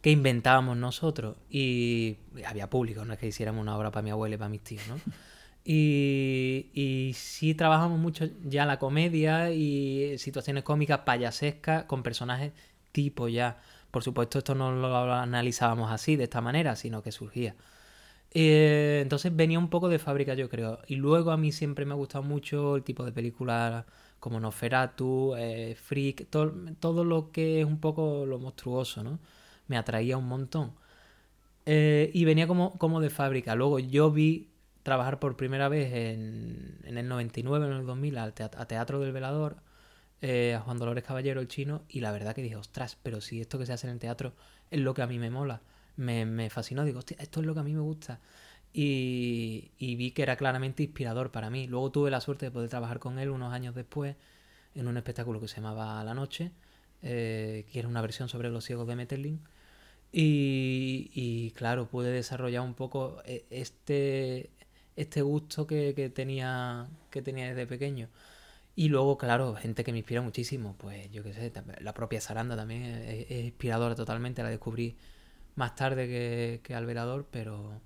que 0.00 0.10
inventábamos 0.10 0.76
nosotros 0.76 1.36
y 1.48 2.18
había 2.46 2.68
público, 2.68 3.04
no 3.04 3.14
es 3.14 3.18
que 3.18 3.28
hiciéramos 3.28 3.62
una 3.62 3.76
obra 3.76 3.90
para 3.90 4.02
mi 4.02 4.10
abuelo 4.10 4.34
y 4.34 4.38
para 4.38 4.48
mis 4.50 4.62
tíos, 4.62 4.86
¿no? 4.88 4.96
Y, 5.66 6.68
y 6.74 7.14
sí 7.14 7.54
trabajamos 7.54 7.98
mucho 7.98 8.28
ya 8.44 8.66
la 8.66 8.78
comedia 8.78 9.50
y 9.50 10.18
situaciones 10.18 10.62
cómicas 10.62 11.00
payasescas 11.06 11.84
con 11.84 12.02
personajes 12.02 12.52
tipo 12.92 13.28
ya. 13.28 13.62
Por 13.90 14.02
supuesto, 14.02 14.38
esto 14.38 14.54
no 14.54 14.72
lo 14.72 15.14
analizábamos 15.14 15.90
así, 15.90 16.16
de 16.16 16.24
esta 16.24 16.42
manera, 16.42 16.76
sino 16.76 17.02
que 17.02 17.12
surgía. 17.12 17.54
Eh, 18.34 19.00
entonces 19.02 19.34
venía 19.34 19.58
un 19.58 19.70
poco 19.70 19.88
de 19.88 19.98
fábrica, 19.98 20.34
yo 20.34 20.48
creo. 20.48 20.80
Y 20.88 20.96
luego 20.96 21.30
a 21.30 21.36
mí 21.36 21.52
siempre 21.52 21.84
me 21.84 21.92
ha 21.92 21.96
gustado 21.96 22.24
mucho 22.24 22.76
el 22.76 22.82
tipo 22.82 23.04
de 23.04 23.12
películas 23.12 23.84
como 24.20 24.40
Noferatu, 24.40 25.34
eh, 25.36 25.76
Freak, 25.76 26.28
todo, 26.30 26.52
todo, 26.80 27.04
lo 27.04 27.30
que 27.30 27.60
es 27.60 27.66
un 27.66 27.78
poco 27.80 28.26
lo 28.26 28.38
monstruoso, 28.38 29.02
¿no? 29.04 29.20
Me 29.68 29.76
atraía 29.76 30.16
un 30.16 30.26
montón. 30.28 30.74
Eh, 31.66 32.10
y 32.14 32.24
venía 32.24 32.46
como, 32.46 32.78
como 32.78 33.00
de 33.00 33.10
fábrica. 33.10 33.54
Luego 33.54 33.78
yo 33.78 34.10
vi 34.10 34.50
trabajar 34.82 35.18
por 35.18 35.36
primera 35.36 35.68
vez 35.68 35.92
en, 35.94 36.78
en 36.84 36.98
el 36.98 37.08
99, 37.08 37.66
en 37.66 37.72
el 37.72 37.86
2000, 37.86 38.18
al 38.18 38.34
a 38.38 38.66
Teatro 38.66 39.00
del 39.00 39.12
Velador, 39.12 39.56
eh, 40.20 40.54
a 40.54 40.60
Juan 40.60 40.78
Dolores 40.78 41.04
Caballero, 41.04 41.40
el 41.40 41.48
chino, 41.48 41.82
y 41.88 42.00
la 42.00 42.12
verdad 42.12 42.34
que 42.34 42.42
dije, 42.42 42.56
ostras, 42.56 42.98
pero 43.02 43.20
si 43.20 43.40
esto 43.40 43.58
que 43.58 43.66
se 43.66 43.72
hace 43.74 43.86
en 43.86 43.94
el 43.94 43.98
teatro 43.98 44.34
es 44.70 44.80
lo 44.80 44.94
que 44.94 45.02
a 45.02 45.06
mí 45.06 45.18
me 45.18 45.30
mola, 45.30 45.62
me, 45.96 46.26
me 46.26 46.50
fascinó, 46.50 46.84
digo, 46.84 46.98
hostia, 47.00 47.16
esto 47.20 47.40
es 47.40 47.46
lo 47.46 47.54
que 47.54 47.60
a 47.60 47.64
mí 47.64 47.74
me 47.74 47.80
gusta. 47.80 48.20
Y, 48.72 49.70
y, 49.78 49.94
vi 49.96 50.10
que 50.10 50.22
era 50.22 50.36
claramente 50.36 50.82
inspirador 50.82 51.30
para 51.30 51.50
mí. 51.50 51.66
Luego 51.68 51.90
tuve 51.92 52.10
la 52.10 52.20
suerte 52.20 52.46
de 52.46 52.50
poder 52.50 52.68
trabajar 52.68 52.98
con 52.98 53.18
él 53.18 53.30
unos 53.30 53.52
años 53.52 53.74
después 53.74 54.16
en 54.74 54.88
un 54.88 54.96
espectáculo 54.96 55.40
que 55.40 55.48
se 55.48 55.56
llamaba 55.56 56.02
La 56.04 56.14
Noche, 56.14 56.50
eh, 57.02 57.66
que 57.72 57.78
era 57.78 57.88
una 57.88 58.02
versión 58.02 58.28
sobre 58.28 58.50
los 58.50 58.64
ciegos 58.64 58.86
de 58.88 58.96
Metterling. 58.96 59.40
Y, 60.12 61.10
y, 61.14 61.50
claro, 61.52 61.88
pude 61.88 62.10
desarrollar 62.10 62.62
un 62.62 62.74
poco 62.74 63.22
eh, 63.26 63.44
este, 63.50 64.50
este 64.96 65.22
gusto 65.22 65.66
que, 65.66 65.92
tenía, 66.14 66.86
que 67.10 67.22
tenía 67.22 67.48
desde 67.48 67.66
pequeño. 67.66 68.08
Y 68.76 68.88
luego, 68.88 69.18
claro, 69.18 69.54
gente 69.54 69.84
que 69.84 69.92
me 69.92 69.98
inspira 69.98 70.20
muchísimo, 70.22 70.76
pues 70.78 71.10
yo 71.12 71.22
qué 71.22 71.32
sé, 71.32 71.52
la 71.80 71.94
propia 71.94 72.20
Saranda 72.20 72.56
también 72.56 72.82
es, 72.84 73.30
inspiradora 73.30 73.94
totalmente, 73.94 74.42
la 74.42 74.50
descubrí 74.50 74.96
más 75.56 75.74
tarde 75.74 76.06
que, 76.06 76.60
que 76.62 76.74
Alverador, 76.74 77.26
pero 77.30 77.80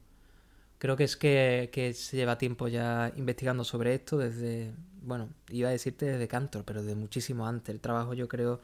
creo 0.79 0.97
que 0.97 1.05
es 1.05 1.17
que, 1.17 1.71
que, 1.73 1.93
se 1.93 2.17
lleva 2.17 2.39
tiempo 2.39 2.69
ya 2.69 3.13
investigando 3.17 3.65
sobre 3.65 3.95
esto 3.95 4.19
desde, 4.19 4.73
bueno, 5.03 5.29
iba 5.51 5.69
a 5.69 5.73
decirte 5.73 6.07
desde 6.07 6.29
Cantor, 6.29 6.65
pero 6.65 6.83
desde 6.83 6.95
muchísimo 6.95 7.47
antes. 7.47 7.75
El 7.75 7.81
trabajo 7.81 8.15
yo 8.15 8.29
creo 8.29 8.61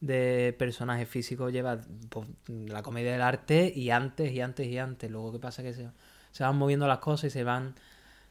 de 0.00 0.54
personajes 0.58 1.08
físicos 1.08 1.52
lleva 1.52 1.80
pues, 2.10 2.28
la 2.46 2.82
comedia 2.82 3.12
del 3.12 3.22
arte 3.22 3.72
y 3.74 3.90
antes 3.90 4.32
y 4.32 4.40
antes 4.40 4.66
y 4.66 4.78
antes. 4.78 5.10
Luego, 5.10 5.32
¿qué 5.32 5.38
pasa? 5.38 5.62
Que 5.62 5.72
se, 5.72 5.88
se 6.32 6.44
van 6.44 6.56
moviendo 6.56 6.86
las 6.86 6.98
cosas 6.98 7.24
y 7.24 7.30
se 7.30 7.44
van, 7.44 7.74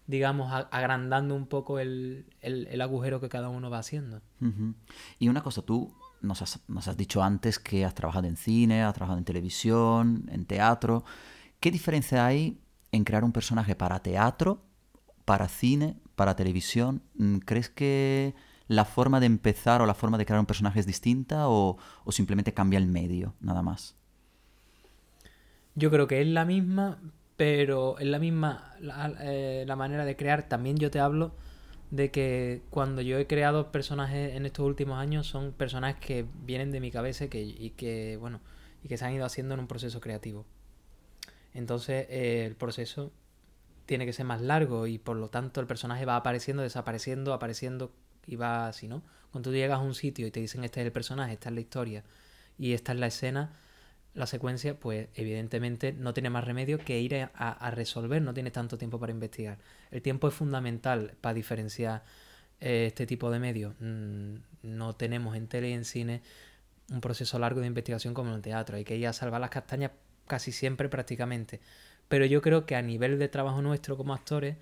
digamos, 0.07 0.51
agrandando 0.71 1.35
un 1.35 1.47
poco 1.47 1.79
el, 1.79 2.25
agujero 2.79 3.19
que 3.19 3.29
cada 3.29 3.49
uno 3.49 3.69
va 3.69 3.79
haciendo. 3.79 4.21
Y 5.17 5.27
una 5.27 5.41
cosa, 5.41 5.63
tú 5.63 5.93
nos 6.25 6.41
has, 6.41 6.59
nos 6.67 6.87
has 6.87 6.97
dicho 6.97 7.23
antes 7.23 7.59
que 7.59 7.85
has 7.85 7.93
trabajado 7.93 8.27
en 8.27 8.37
cine, 8.37 8.83
has 8.83 8.93
trabajado 8.93 9.17
en 9.17 9.25
televisión, 9.25 10.29
en 10.31 10.45
teatro. 10.45 11.03
¿Qué 11.59 11.71
diferencia 11.71 12.25
hay 12.25 12.59
en 12.91 13.03
crear 13.03 13.23
un 13.23 13.31
personaje 13.31 13.75
para 13.75 13.99
teatro, 13.99 14.63
para 15.25 15.47
cine, 15.47 15.97
para 16.15 16.35
televisión? 16.35 17.01
Mm, 17.15 17.37
¿Crees 17.37 17.69
que 17.69 18.35
la 18.67 18.85
forma 18.85 19.19
de 19.19 19.27
empezar 19.27 19.81
o 19.81 19.85
la 19.85 19.93
forma 19.93 20.17
de 20.17 20.25
crear 20.25 20.39
un 20.39 20.45
personaje 20.45 20.79
es 20.79 20.85
distinta 20.85 21.47
o, 21.47 21.77
o 22.03 22.11
simplemente 22.11 22.53
cambia 22.53 22.77
el 22.77 22.87
medio, 22.87 23.35
nada 23.39 23.61
más? 23.61 23.95
Yo 25.75 25.91
creo 25.91 26.07
que 26.07 26.21
es 26.21 26.27
la 26.27 26.45
misma, 26.45 26.99
pero 27.35 27.99
es 27.99 28.07
la 28.07 28.17
misma 28.17 28.75
eh, 29.21 29.65
la, 29.67 29.75
manera 29.75 30.05
de 30.05 30.15
crear. 30.15 30.47
También 30.47 30.77
yo 30.77 30.89
te 30.89 30.99
hablo 30.99 31.35
de 31.95 32.11
que 32.11 32.61
cuando 32.69 33.01
yo 33.01 33.17
he 33.17 33.25
creado 33.25 33.71
personajes 33.71 34.35
en 34.35 34.45
estos 34.45 34.65
últimos 34.65 34.99
años 34.99 35.27
son 35.27 35.53
personajes 35.53 35.97
que 35.99 36.25
vienen 36.43 36.71
de 36.71 36.81
mi 36.81 36.91
cabeza 36.91 37.29
que, 37.29 37.41
y 37.41 37.71
que, 37.71 38.17
bueno, 38.17 38.41
y 38.83 38.89
que 38.89 38.97
se 38.97 39.05
han 39.05 39.13
ido 39.13 39.25
haciendo 39.25 39.53
en 39.53 39.61
un 39.61 39.67
proceso 39.67 40.01
creativo. 40.01 40.45
Entonces 41.53 42.05
eh, 42.09 42.45
el 42.45 42.55
proceso 42.55 43.13
tiene 43.85 44.05
que 44.05 44.11
ser 44.11 44.25
más 44.25 44.41
largo 44.41 44.87
y 44.87 44.97
por 44.97 45.15
lo 45.15 45.29
tanto 45.29 45.61
el 45.61 45.67
personaje 45.67 46.05
va 46.05 46.17
apareciendo, 46.17 46.63
desapareciendo, 46.63 47.33
apareciendo 47.33 47.91
y 48.27 48.35
va 48.35 48.67
así, 48.67 48.89
¿no? 48.89 49.01
Cuando 49.31 49.49
tú 49.49 49.55
llegas 49.55 49.79
a 49.79 49.81
un 49.81 49.95
sitio 49.95 50.27
y 50.27 50.31
te 50.31 50.41
dicen 50.41 50.63
este 50.65 50.81
es 50.81 50.85
el 50.87 50.91
personaje, 50.91 51.33
esta 51.33 51.49
es 51.49 51.55
la 51.55 51.61
historia 51.61 52.03
y 52.57 52.73
esta 52.73 52.91
es 52.91 52.99
la 52.99 53.07
escena, 53.07 53.57
la 54.15 54.25
secuencia, 54.27 54.79
pues 54.79 55.09
evidentemente 55.13 55.91
no 55.93 56.13
tiene 56.13 56.29
más 56.29 56.45
remedio 56.45 56.79
que 56.79 56.99
ir 56.99 57.29
a, 57.33 57.71
resolver, 57.71 58.21
no 58.21 58.33
tienes 58.33 58.53
tanto 58.53 58.77
tiempo 58.77 58.99
para 58.99 59.11
investigar. 59.11 59.59
El 59.91 60.01
tiempo 60.01 60.29
es 60.29 60.33
fundamental 60.33 61.15
para 61.19 61.33
diferenciar 61.33 62.03
eh, 62.61 62.85
este 62.87 63.05
tipo 63.05 63.29
de 63.29 63.39
medios. 63.39 63.75
Mm, 63.79 64.35
no 64.63 64.95
tenemos 64.95 65.35
en 65.35 65.47
tele 65.47 65.69
y 65.69 65.73
en 65.73 65.85
cine 65.85 66.21
un 66.89 67.01
proceso 67.01 67.37
largo 67.39 67.59
de 67.59 67.67
investigación 67.67 68.13
como 68.13 68.29
en 68.29 68.37
el 68.37 68.41
teatro. 68.41 68.77
Hay 68.77 68.85
que 68.85 68.95
ir 68.95 69.05
a 69.05 69.13
salvar 69.13 69.41
las 69.41 69.49
castañas 69.49 69.91
casi 70.27 70.53
siempre 70.53 70.87
prácticamente. 70.87 71.59
Pero 72.07 72.25
yo 72.25 72.41
creo 72.41 72.65
que 72.65 72.75
a 72.75 72.81
nivel 72.81 73.19
de 73.19 73.27
trabajo 73.27 73.61
nuestro 73.61 73.97
como 73.97 74.13
actores, 74.13 74.55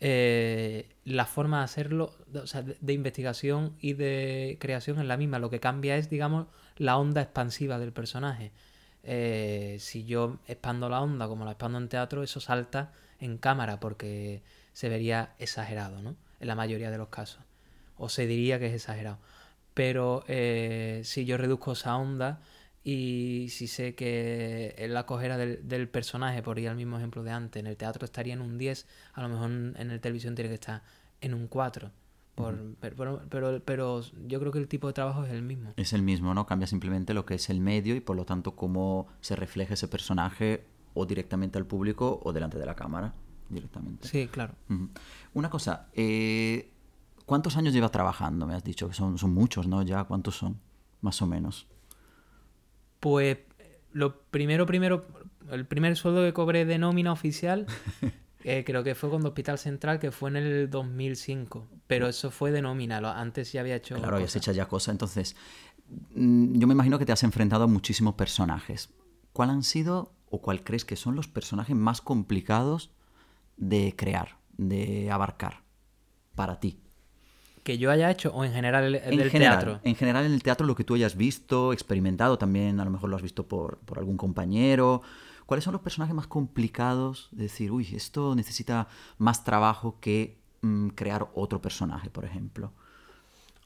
eh, 0.00 0.88
la 1.04 1.26
forma 1.26 1.58
de 1.58 1.64
hacerlo, 1.64 2.14
o 2.34 2.46
sea, 2.46 2.62
de, 2.62 2.92
investigación 2.92 3.76
y 3.80 3.94
de 3.94 4.58
creación 4.60 4.98
es 4.98 5.06
la 5.06 5.16
misma. 5.16 5.38
Lo 5.38 5.48
que 5.48 5.60
cambia 5.60 5.96
es, 5.96 6.10
digamos, 6.10 6.48
la 6.76 6.98
onda 6.98 7.22
expansiva 7.22 7.78
del 7.78 7.92
personaje. 7.92 8.52
Eh, 9.04 9.76
si 9.80 10.04
yo 10.04 10.38
expando 10.46 10.88
la 10.88 11.00
onda 11.00 11.26
como 11.28 11.44
la 11.44 11.52
expando 11.52 11.78
en 11.78 11.88
teatro, 11.88 12.22
eso 12.22 12.40
salta 12.40 12.92
en 13.20 13.38
cámara 13.38 13.80
porque 13.80 14.42
se 14.72 14.88
vería 14.88 15.34
exagerado, 15.38 16.02
¿no? 16.02 16.16
En 16.40 16.48
la 16.48 16.54
mayoría 16.54 16.90
de 16.90 16.98
los 16.98 17.08
casos. 17.08 17.40
O 17.96 18.08
se 18.08 18.26
diría 18.26 18.58
que 18.58 18.66
es 18.66 18.74
exagerado. 18.74 19.18
Pero 19.74 20.24
eh, 20.28 21.02
si 21.04 21.24
yo 21.24 21.36
reduzco 21.36 21.72
esa 21.72 21.96
onda 21.96 22.40
y 22.84 23.46
si 23.50 23.68
sé 23.68 23.94
que 23.94 24.74
la 24.88 25.06
cojera 25.06 25.38
del, 25.38 25.88
personaje, 25.88 26.42
por 26.42 26.58
ir 26.58 26.68
al 26.68 26.76
mismo 26.76 26.98
ejemplo 26.98 27.22
de 27.22 27.30
antes, 27.30 27.60
en 27.60 27.66
el 27.66 27.76
teatro 27.76 28.04
estaría 28.04 28.34
en 28.34 28.42
un 28.42 28.58
10, 28.58 28.86
a 29.14 29.22
lo 29.22 29.28
mejor 29.28 29.50
en 29.50 29.90
el 29.90 30.00
televisión 30.00 30.34
tiene 30.34 30.48
que 30.48 30.54
estar 30.54 30.82
en 31.20 31.34
un 31.34 31.46
4. 31.46 31.90
Por, 32.34 32.76
pero, 32.80 33.20
pero, 33.28 33.62
pero, 33.64 34.00
yo 34.26 34.40
creo 34.40 34.52
que 34.52 34.58
el 34.58 34.66
tipo 34.66 34.86
de 34.86 34.94
trabajo 34.94 35.24
es 35.24 35.32
el 35.32 35.42
mismo. 35.42 35.72
Es 35.76 35.92
el 35.92 36.02
mismo, 36.02 36.32
¿no? 36.32 36.46
Cambia 36.46 36.66
simplemente 36.66 37.12
lo 37.12 37.26
que 37.26 37.34
es 37.34 37.50
el 37.50 37.60
medio 37.60 37.94
y 37.94 38.00
por 38.00 38.16
lo 38.16 38.24
tanto 38.24 38.56
cómo 38.56 39.06
se 39.20 39.36
refleja 39.36 39.74
ese 39.74 39.86
personaje 39.86 40.64
o 40.94 41.04
directamente 41.04 41.58
al 41.58 41.66
público 41.66 42.20
o 42.22 42.32
delante 42.32 42.58
de 42.58 42.66
la 42.66 42.74
cámara 42.74 43.14
directamente. 43.50 44.08
Sí, 44.08 44.28
claro. 44.28 44.54
Una 45.34 45.50
cosa, 45.50 45.88
eh, 45.92 46.72
¿cuántos 47.26 47.56
años 47.56 47.74
lleva 47.74 47.90
trabajando? 47.90 48.46
Me 48.46 48.54
has 48.54 48.64
dicho 48.64 48.88
que 48.88 48.94
son, 48.94 49.18
son 49.18 49.34
muchos, 49.34 49.66
¿no? 49.66 49.82
Ya, 49.82 50.04
¿cuántos 50.04 50.36
son? 50.36 50.58
Más 51.02 51.20
o 51.20 51.26
menos. 51.26 51.66
Pues 52.98 53.38
lo 53.92 54.22
primero, 54.22 54.64
primero, 54.64 55.06
el 55.50 55.66
primer 55.66 55.96
sueldo 55.96 56.22
que 56.22 56.32
cobré 56.32 56.64
de 56.64 56.78
nómina 56.78 57.12
oficial 57.12 57.66
Eh, 58.44 58.64
creo 58.64 58.82
que 58.82 58.94
fue 58.94 59.10
con 59.10 59.24
Hospital 59.24 59.58
Central, 59.58 59.98
que 59.98 60.10
fue 60.10 60.30
en 60.30 60.36
el 60.36 60.70
2005. 60.70 61.68
Pero 61.86 62.08
eso 62.08 62.30
fue 62.30 62.50
de 62.50 62.62
nómina, 62.62 62.98
antes 63.18 63.52
ya 63.52 63.60
había 63.60 63.76
hecho. 63.76 63.96
Claro, 63.96 64.16
habías 64.16 64.34
hecho 64.36 64.52
ya 64.52 64.66
cosas. 64.66 64.92
Entonces, 64.92 65.36
mm, 66.14 66.58
yo 66.58 66.66
me 66.66 66.74
imagino 66.74 66.98
que 66.98 67.06
te 67.06 67.12
has 67.12 67.22
enfrentado 67.22 67.64
a 67.64 67.66
muchísimos 67.66 68.14
personajes. 68.14 68.90
¿Cuál 69.32 69.50
han 69.50 69.62
sido 69.62 70.12
o 70.28 70.40
cuál 70.40 70.64
crees 70.64 70.84
que 70.84 70.96
son 70.96 71.16
los 71.16 71.28
personajes 71.28 71.76
más 71.76 72.00
complicados 72.00 72.90
de 73.56 73.94
crear, 73.96 74.38
de 74.56 75.10
abarcar 75.10 75.62
para 76.34 76.60
ti? 76.60 76.78
que 77.62 77.78
yo 77.78 77.90
haya 77.90 78.10
hecho 78.10 78.32
o 78.34 78.44
en 78.44 78.52
general 78.52 78.94
en 78.94 79.16
del 79.16 79.30
general, 79.30 79.58
teatro? 79.58 79.80
En 79.84 79.94
general 79.94 80.26
en 80.26 80.32
el 80.32 80.42
teatro 80.42 80.66
lo 80.66 80.74
que 80.74 80.84
tú 80.84 80.94
hayas 80.94 81.16
visto, 81.16 81.72
experimentado, 81.72 82.36
también 82.36 82.80
a 82.80 82.84
lo 82.84 82.90
mejor 82.90 83.08
lo 83.08 83.16
has 83.16 83.22
visto 83.22 83.46
por, 83.46 83.78
por 83.78 83.98
algún 83.98 84.16
compañero 84.16 85.02
¿Cuáles 85.52 85.64
son 85.64 85.74
los 85.74 85.82
personajes 85.82 86.14
más 86.14 86.28
complicados 86.28 87.28
de 87.30 87.42
decir, 87.42 87.72
uy, 87.72 87.86
esto 87.94 88.34
necesita 88.34 88.88
más 89.18 89.44
trabajo 89.44 89.98
que 90.00 90.38
mm, 90.62 90.88
crear 90.88 91.28
otro 91.34 91.60
personaje, 91.60 92.08
por 92.08 92.24
ejemplo? 92.24 92.72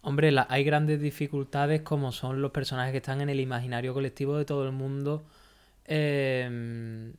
Hombre, 0.02 0.34
hay 0.48 0.64
grandes 0.64 1.00
dificultades 1.00 1.82
como 1.82 2.10
son 2.10 2.42
los 2.42 2.50
personajes 2.50 2.90
que 2.90 2.96
están 2.96 3.20
en 3.20 3.28
el 3.28 3.38
imaginario 3.38 3.94
colectivo 3.94 4.36
de 4.36 4.44
todo 4.44 4.66
el 4.66 4.72
mundo 4.72 5.28
em, 5.84 7.12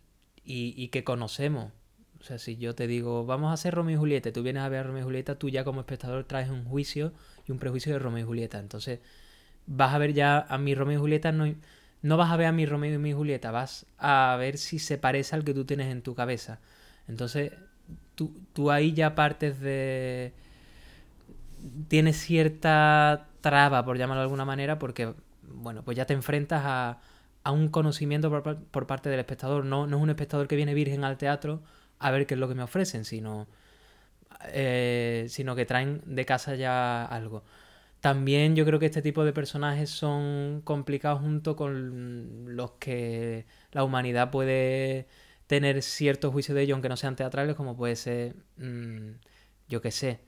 y, 0.43 0.89
que 0.89 1.05
conocemos. 1.05 1.71
O 2.19 2.23
sea, 2.25 2.37
si 2.37 2.57
yo 2.57 2.75
te 2.75 2.87
digo, 2.87 3.25
vamos 3.25 3.51
a 3.51 3.53
hacer 3.53 3.73
Romeo 3.73 3.95
y 3.95 3.99
Julieta, 3.99 4.33
tú 4.33 4.43
vienes 4.43 4.63
a 4.63 4.67
ver 4.67 4.81
a 4.81 4.83
Romeo 4.83 5.03
y 5.03 5.05
Julieta, 5.05 5.39
tú 5.39 5.47
ya 5.47 5.63
como 5.63 5.79
espectador 5.79 6.25
traes 6.25 6.49
un 6.49 6.65
juicio 6.65 7.13
y 7.47 7.53
un 7.53 7.59
prejuicio 7.59 7.93
de 7.93 7.99
Romeo 7.99 8.25
y 8.25 8.27
Julieta. 8.27 8.59
Entonces, 8.59 8.99
vas 9.65 9.93
a 9.93 9.97
ver 9.97 10.11
ya 10.11 10.39
a 10.39 10.57
mi 10.57 10.75
Romeo 10.75 10.97
y 10.97 10.99
Julieta, 10.99 11.31
no, 11.31 11.45
no 12.01 12.17
vas 12.17 12.31
a 12.31 12.37
ver 12.37 12.47
a 12.47 12.51
mi 12.51 12.65
Romeo 12.65 12.93
y 12.93 12.97
mi 12.97 13.13
Julieta, 13.13 13.51
vas 13.51 13.85
a 13.97 14.35
ver 14.39 14.57
si 14.57 14.79
se 14.79 14.97
parece 14.97 15.35
al 15.35 15.43
que 15.43 15.53
tú 15.53 15.65
tienes 15.65 15.91
en 15.91 16.01
tu 16.01 16.15
cabeza. 16.15 16.59
Entonces, 17.07 17.53
tú, 18.15 18.71
ahí 18.71 18.93
ya 18.93 19.15
partes 19.15 19.59
de... 19.59 20.33
Tienes 21.87 22.17
cierta 22.17 23.27
traba, 23.41 23.83
por 23.83 23.97
llamarlo 23.97 24.21
de 24.21 24.25
alguna 24.25 24.45
manera, 24.45 24.79
porque, 24.79 25.13
bueno, 25.43 25.83
pues 25.83 25.97
ya 25.97 26.05
te 26.05 26.13
enfrentas 26.13 26.61
a, 26.65 26.99
a 27.43 27.51
un 27.51 27.69
conocimiento 27.69 28.29
por, 28.29 28.87
parte 28.87 29.09
del 29.09 29.19
espectador. 29.19 29.65
No, 29.65 29.87
no 29.87 29.97
es 29.97 30.03
un 30.03 30.09
espectador 30.09 30.47
que 30.47 30.55
viene 30.55 30.73
virgen 30.73 31.03
al 31.03 31.17
teatro 31.17 31.61
a 31.99 32.11
ver 32.11 32.27
qué 32.27 32.35
es 32.35 32.39
lo 32.39 32.47
que 32.47 32.55
me 32.55 32.63
ofrecen, 32.63 33.05
sino, 33.05 33.47
eh, 34.49 35.25
sino 35.29 35.55
que 35.55 35.65
traen 35.65 36.01
de 36.05 36.25
casa 36.25 36.55
ya 36.55 37.05
algo. 37.05 37.43
También 38.07 38.55
yo 38.55 38.63
creo 38.63 38.79
que 38.79 38.85
este 38.85 39.01
tipo 39.01 39.25
de 39.25 39.33
personajes 39.33 39.89
son 39.89 40.61
complicados 40.63 41.19
junto 41.19 41.57
con 41.57 42.55
los 42.55 42.71
que 42.79 43.45
la 43.73 43.83
humanidad 43.83 44.31
puede 44.31 45.07
tener 45.45 45.81
cierto 45.81 46.31
juicio 46.31 46.55
de 46.55 46.61
ellos, 46.61 46.75
aunque 46.75 46.87
no 46.87 46.95
sean 46.95 47.17
teatrales, 47.17 47.57
como 47.57 47.75
puede 47.75 47.97
ser, 47.97 48.37
mm, 48.55 49.11
yo 49.67 49.81
qué 49.81 49.91
sé, 49.91 50.21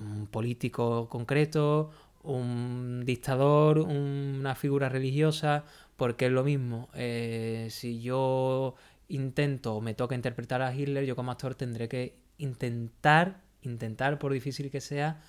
un 0.00 0.26
político 0.26 1.08
concreto, 1.08 1.92
un 2.24 3.04
dictador, 3.06 3.78
una 3.78 4.56
figura 4.56 4.88
religiosa, 4.88 5.64
porque 5.96 6.26
es 6.26 6.32
lo 6.32 6.42
mismo. 6.42 6.88
Eh, 6.94 7.68
si 7.70 8.00
yo 8.00 8.74
intento 9.06 9.76
o 9.76 9.80
me 9.80 9.94
toca 9.94 10.16
interpretar 10.16 10.62
a 10.62 10.74
Hitler, 10.74 11.04
yo 11.04 11.14
como 11.14 11.30
actor 11.30 11.54
tendré 11.54 11.88
que 11.88 12.16
intentar, 12.38 13.42
intentar, 13.62 14.18
por 14.18 14.32
difícil 14.32 14.72
que 14.72 14.80
sea, 14.80 15.20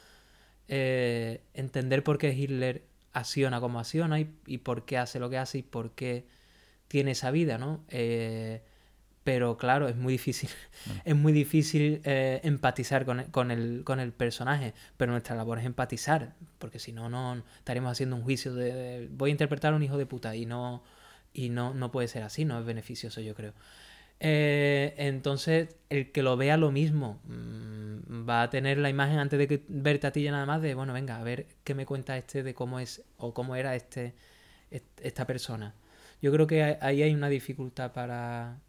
eh, 0.69 1.41
entender 1.53 2.03
por 2.03 2.17
qué 2.17 2.33
Hitler 2.33 2.83
acciona 3.11 3.59
como 3.59 3.79
acciona 3.79 4.19
y, 4.19 4.57
por 4.59 4.85
qué 4.85 4.97
hace 4.97 5.19
lo 5.19 5.29
que 5.29 5.37
hace 5.37 5.59
y 5.59 5.63
por 5.63 5.91
qué 5.91 6.25
tiene 6.87 7.11
esa 7.11 7.31
vida, 7.31 7.57
¿no? 7.57 7.83
Eh, 7.89 8.61
pero 9.23 9.57
claro, 9.57 9.87
es 9.87 9.95
muy 9.95 10.13
difícil, 10.13 10.49
es 11.05 11.15
muy 11.15 11.33
difícil 11.33 12.01
eh, 12.03 12.39
empatizar 12.43 13.05
con, 13.05 13.19
el, 13.51 13.83
con 13.83 13.99
el 13.99 14.11
personaje, 14.13 14.73
pero 14.95 15.11
nuestra 15.11 15.35
labor 15.35 15.59
es 15.59 15.65
empatizar, 15.65 16.35
porque 16.59 16.79
si 16.79 16.91
no, 16.91 17.09
no 17.09 17.43
estaríamos 17.57 17.91
haciendo 17.91 18.15
un 18.15 18.21
juicio 18.21 18.53
de, 18.53 19.07
voy 19.11 19.29
a 19.29 19.31
interpretar 19.31 19.73
a 19.73 19.75
un 19.75 19.83
hijo 19.83 19.97
de 19.97 20.05
puta 20.05 20.35
y 20.35 20.45
no, 20.45 20.83
y 21.33 21.49
no, 21.49 21.73
no 21.73 21.91
puede 21.91 22.07
ser 22.07 22.23
así, 22.23 22.45
no 22.45 22.59
es 22.59 22.65
beneficioso 22.65 23.21
yo 23.21 23.35
creo. 23.35 23.53
Eh, 24.19 24.93
entonces, 24.97 25.75
el 25.89 26.11
que 26.11 26.23
lo 26.23 26.35
vea 26.37 26.57
lo 26.57 26.71
mismo 26.71 27.21
mm, 27.25 28.27
va 28.29 28.43
a 28.43 28.49
tener 28.49 28.77
la 28.77 28.89
imagen 28.89 29.17
antes 29.19 29.39
de 29.39 29.47
que 29.47 29.63
verte 29.69 30.07
a 30.07 30.11
ti 30.11 30.23
ya 30.23 30.31
nada 30.31 30.45
más 30.45 30.61
de, 30.61 30.75
bueno, 30.75 30.93
venga, 30.93 31.17
a 31.17 31.23
ver 31.23 31.47
qué 31.63 31.73
me 31.75 31.85
cuenta 31.85 32.17
este 32.17 32.43
de 32.43 32.53
cómo 32.53 32.79
es 32.79 33.03
o 33.17 33.33
cómo 33.33 33.55
era 33.55 33.75
este 33.75 34.15
esta 34.71 35.25
persona. 35.25 35.73
Yo 36.21 36.31
creo 36.31 36.47
que 36.47 36.77
ahí 36.81 37.01
hay 37.01 37.13
una 37.13 37.29
dificultad 37.29 37.91
para, 37.93 38.59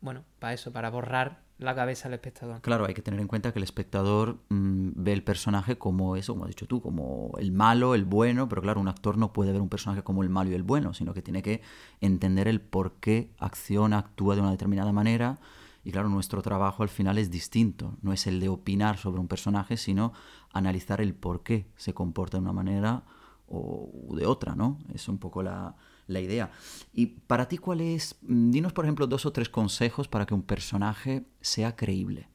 bueno, 0.00 0.24
para 0.38 0.54
eso, 0.54 0.72
para 0.72 0.90
borrar 0.90 1.40
la 1.58 1.74
cabeza 1.74 2.08
al 2.08 2.14
espectador. 2.14 2.60
Claro, 2.60 2.84
hay 2.86 2.94
que 2.94 3.02
tener 3.02 3.18
en 3.20 3.28
cuenta 3.28 3.52
que 3.52 3.58
el 3.58 3.62
espectador 3.62 4.38
mm, 4.50 4.90
ve 4.94 5.12
el 5.12 5.22
personaje 5.22 5.78
como 5.78 6.16
eso, 6.16 6.34
como 6.34 6.44
has 6.44 6.50
dicho 6.50 6.66
tú, 6.66 6.82
como 6.82 7.32
el 7.38 7.50
malo, 7.50 7.94
el 7.94 8.04
bueno, 8.04 8.48
pero 8.48 8.60
claro, 8.60 8.80
un 8.80 8.88
actor 8.88 9.16
no 9.16 9.32
puede 9.32 9.52
ver 9.52 9.62
un 9.62 9.68
personaje 9.68 10.02
como 10.02 10.22
el 10.22 10.28
malo 10.28 10.50
y 10.50 10.54
el 10.54 10.62
bueno, 10.62 10.92
sino 10.92 11.14
que 11.14 11.22
tiene 11.22 11.42
que 11.42 11.62
entender 12.00 12.46
el 12.46 12.60
por 12.60 12.94
qué 12.94 13.30
acciona, 13.38 13.98
actúa 13.98 14.34
de 14.34 14.42
una 14.42 14.50
determinada 14.50 14.92
manera. 14.92 15.38
Y 15.82 15.92
claro, 15.92 16.08
nuestro 16.08 16.42
trabajo 16.42 16.82
al 16.82 16.88
final 16.88 17.16
es 17.16 17.30
distinto, 17.30 17.94
no 18.02 18.12
es 18.12 18.26
el 18.26 18.40
de 18.40 18.48
opinar 18.48 18.98
sobre 18.98 19.20
un 19.20 19.28
personaje, 19.28 19.76
sino 19.76 20.12
analizar 20.52 21.00
el 21.00 21.14
por 21.14 21.42
qué 21.42 21.68
se 21.76 21.94
comporta 21.94 22.36
de 22.38 22.42
una 22.42 22.52
manera 22.52 23.04
o 23.48 23.88
de 24.16 24.26
otra, 24.26 24.56
¿no? 24.56 24.78
Es 24.92 25.08
un 25.08 25.18
poco 25.18 25.44
la, 25.44 25.76
la 26.06 26.20
idea. 26.20 26.50
Y 26.92 27.06
para 27.06 27.48
ti, 27.48 27.58
¿cuál 27.58 27.80
es? 27.80 28.16
Mm, 28.22 28.50
dinos, 28.50 28.72
por 28.72 28.84
ejemplo, 28.84 29.06
dos 29.06 29.26
o 29.26 29.32
tres 29.32 29.48
consejos 29.48 30.08
para 30.08 30.26
que 30.26 30.34
un 30.34 30.42
personaje 30.42 31.24
sea 31.40 31.76
creíble. 31.76 32.28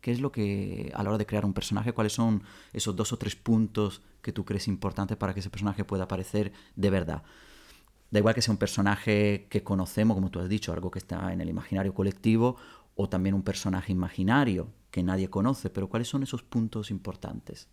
¿Qué 0.00 0.12
es 0.12 0.20
lo 0.20 0.30
que, 0.32 0.92
a 0.94 1.02
la 1.02 1.10
hora 1.10 1.18
de 1.18 1.26
crear 1.26 1.44
un 1.44 1.52
personaje, 1.52 1.92
cuáles 1.92 2.12
son 2.12 2.42
esos 2.72 2.94
dos 2.94 3.12
o 3.12 3.18
tres 3.18 3.36
puntos 3.36 4.02
que 4.22 4.32
tú 4.32 4.44
crees 4.44 4.68
importantes 4.68 5.16
para 5.16 5.34
que 5.34 5.40
ese 5.40 5.50
personaje 5.50 5.84
pueda 5.84 6.04
aparecer 6.04 6.52
de 6.76 6.90
verdad? 6.90 7.22
Da 8.10 8.20
igual 8.20 8.34
que 8.34 8.42
sea 8.42 8.52
un 8.52 8.58
personaje 8.58 9.48
que 9.50 9.62
conocemos, 9.62 10.14
como 10.14 10.30
tú 10.30 10.40
has 10.40 10.48
dicho, 10.48 10.72
algo 10.72 10.90
que 10.90 10.98
está 10.98 11.32
en 11.32 11.40
el 11.40 11.48
imaginario 11.48 11.92
colectivo, 11.92 12.56
o 12.94 13.08
también 13.08 13.34
un 13.34 13.42
personaje 13.42 13.92
imaginario 13.92 14.72
que 14.90 15.02
nadie 15.02 15.28
conoce, 15.28 15.68
pero 15.68 15.88
¿cuáles 15.88 16.08
son 16.08 16.22
esos 16.22 16.42
puntos 16.42 16.90
importantes? 16.90 17.68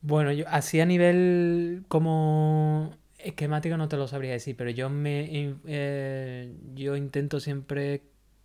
Bueno, 0.00 0.32
yo 0.32 0.44
así 0.48 0.80
a 0.80 0.86
nivel 0.86 1.84
como 1.86 2.90
esquemático 3.24 3.76
no 3.76 3.88
te 3.88 3.96
lo 3.96 4.08
sabría 4.08 4.32
decir, 4.32 4.56
pero 4.56 4.70
yo 4.70 4.90
me 4.90 5.56
eh, 5.66 6.54
yo 6.74 6.96
intento 6.96 7.40
siempre 7.40 8.02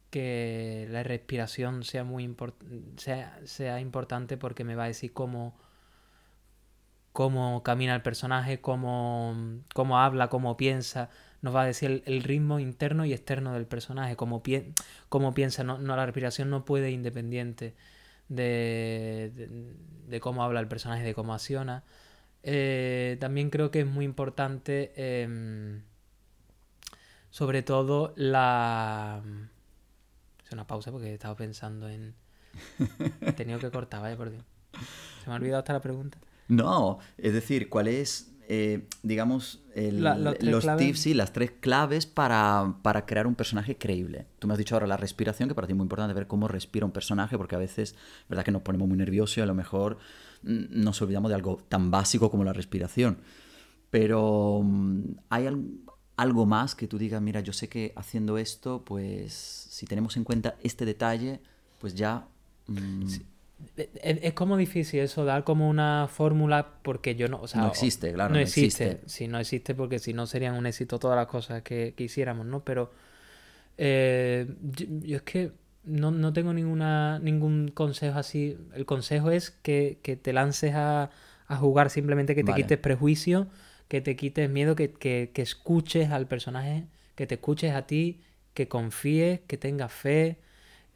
que 0.10 0.88
la 0.90 1.04
respiración 1.04 1.84
sea 1.84 2.04
muy 2.04 2.36
sea, 2.98 3.40
sea 3.46 3.80
importante 3.80 4.38
porque 4.38 4.64
me 4.64 4.76
va 4.76 4.86
a 4.86 4.88
decir 4.88 5.14
cómo 5.14 5.56
cómo 7.18 7.64
camina 7.64 7.96
el 7.96 8.04
personaje, 8.04 8.62
cómo, 8.62 9.36
cómo 9.74 10.00
habla, 10.00 10.28
cómo 10.28 10.56
piensa, 10.56 11.10
nos 11.42 11.56
va 11.56 11.64
a 11.64 11.66
decir 11.66 12.04
el, 12.06 12.22
ritmo 12.22 12.60
interno 12.60 13.06
y 13.06 13.14
externo 13.14 13.54
del 13.54 13.66
personaje, 13.66 14.16
cómo, 14.16 14.44
cómo 15.10 15.34
piensa, 15.34 15.64
no, 15.64 15.80
la 15.80 16.06
respiración 16.06 16.52
no 16.52 16.64
puede 16.64 16.92
independiente 16.92 17.74
de, 18.30 19.32
de, 20.08 20.20
cómo 20.20 20.44
habla 20.44 20.60
el 20.60 20.68
personaje, 20.68 21.04
de 21.04 21.16
cómo 21.16 21.34
acciona. 21.34 21.84
Eh, 22.44 23.18
también 23.20 23.50
creo 23.50 23.72
que 23.72 23.82
es 23.82 23.88
muy 23.88 24.06
importante, 24.06 24.94
em, 24.96 25.82
sobre 27.30 27.62
todo, 27.62 28.14
la... 28.16 29.22
Es 30.46 30.52
una 30.52 30.66
pausa 30.66 30.92
porque 30.92 31.08
he 31.10 31.14
estado 31.14 31.36
pensando 31.36 31.90
en... 31.90 32.16
He 33.22 33.34
tenido 33.34 33.60
que 33.60 33.70
cortar, 33.70 34.02
vaya 34.02 34.16
por 34.16 34.32
Dios. 34.32 34.44
Se 35.24 35.30
me 35.30 35.34
ha 35.34 35.36
olvidado 35.36 35.60
hasta 35.60 35.74
la 35.74 35.82
pregunta. 35.82 36.18
No, 36.48 37.00
es 37.18 37.34
decir, 37.34 37.68
¿cuál 37.70 37.88
es, 37.88 38.32
eh, 38.48 38.88
digamos, 39.04 39.62
los 39.76 40.78
tips 40.78 41.08
y 41.08 41.14
las 41.14 41.34
tres 41.34 41.52
claves 41.60 42.06
para, 42.06 42.76
crear 43.06 43.28
un 43.28 43.36
personaje 43.36 43.78
creíble? 43.78 44.28
Tú 44.40 44.48
me 44.48 44.54
has 44.54 44.58
dicho 44.58 44.76
ahora 44.76 44.88
la 44.88 44.98
respiración, 44.98 45.50
que 45.50 45.56
para 45.56 45.68
ti 45.68 45.74
es 45.74 45.78
muy 45.78 45.84
importante 45.84 46.14
ver 46.14 46.28
cómo 46.28 46.48
respira 46.48 46.86
un 46.86 46.94
personaje, 46.94 47.38
porque 47.38 47.56
a 47.56 47.60
veces, 47.60 47.96
verdad 48.30 48.46
que 48.46 48.52
nos 48.52 48.62
ponemos 48.62 48.88
muy 48.88 48.98
nerviosos 48.98 49.38
y 49.38 49.42
a 49.42 49.46
lo 49.46 49.54
mejor 49.54 49.98
nos 50.44 51.02
olvidamos 51.02 51.30
de 51.30 51.36
algo 51.36 51.58
tan 51.70 51.92
básico 51.92 52.30
como 52.32 52.44
la 52.44 52.54
respiración. 52.54 53.20
Pero 53.90 54.62
mm, 54.64 55.02
hay 55.30 55.48
algo 56.18 56.46
más 56.46 56.76
que 56.76 56.88
tú 56.88 56.98
digas, 56.98 57.22
mira, 57.22 57.42
yo 57.42 57.54
sé 57.54 57.70
que 57.70 57.94
haciendo 57.96 58.38
esto, 58.38 58.84
pues 58.84 59.34
si 59.34 59.86
tenemos 59.86 60.18
en 60.18 60.24
cuenta 60.24 60.56
este 60.64 60.86
detalle, 60.86 61.40
pues 61.80 61.96
ya... 61.96 62.28
Mm, 62.68 63.08
es, 63.76 64.34
como 64.34 64.56
difícil 64.56 65.00
eso, 65.00 65.26
dar 65.26 65.44
como 65.44 65.68
una 65.68 66.08
fórmula 66.08 66.80
porque 66.84 67.16
yo 67.16 67.28
no... 67.28 67.42
O 67.42 67.48
sea, 67.48 67.62
no 67.62 67.68
existe, 67.68 68.14
claro. 68.14 68.34
No, 68.34 68.40
existe. 68.40 69.02
Sí, 69.08 69.28
no 69.28 69.40
existe 69.40 69.74
porque 69.74 70.00
si 70.00 70.14
no 70.14 70.28
serían 70.28 70.56
un 70.56 70.68
éxito 70.68 71.00
todas 71.00 71.16
las 71.16 71.28
cosas 71.28 71.64
que, 71.64 71.94
que 71.98 72.04
hiciéramos, 72.04 72.46
¿no? 72.46 72.64
Pero 72.64 72.92
eh, 73.78 74.48
yo, 74.62 75.18
es 75.18 75.22
que 75.24 75.52
no, 75.88 76.34
tengo 76.34 76.54
ninguna, 76.54 77.20
ningún 77.20 77.70
consejo 77.70 78.20
así. 78.20 78.58
El 78.74 78.86
consejo 78.86 79.32
es 79.32 79.52
que, 79.52 80.00
te 80.22 80.34
lances 80.34 80.74
a, 80.76 81.10
jugar 81.50 81.90
simplemente, 81.90 82.36
que 82.36 82.44
te 82.44 82.54
quites 82.54 82.78
prejuicio, 82.78 83.48
que 83.88 84.02
te 84.02 84.16
quites 84.16 84.50
miedo, 84.50 84.76
que, 84.76 84.92
que 84.94 85.42
escuches 85.42 86.12
al 86.12 86.28
personaje, 86.28 86.86
que 87.16 87.26
te 87.26 87.36
escuches 87.36 87.74
a 87.74 87.88
ti, 87.88 88.22
que 88.54 88.68
confíes, 88.68 89.40
que 89.48 89.58
tengas 89.58 89.92
fe 89.92 90.40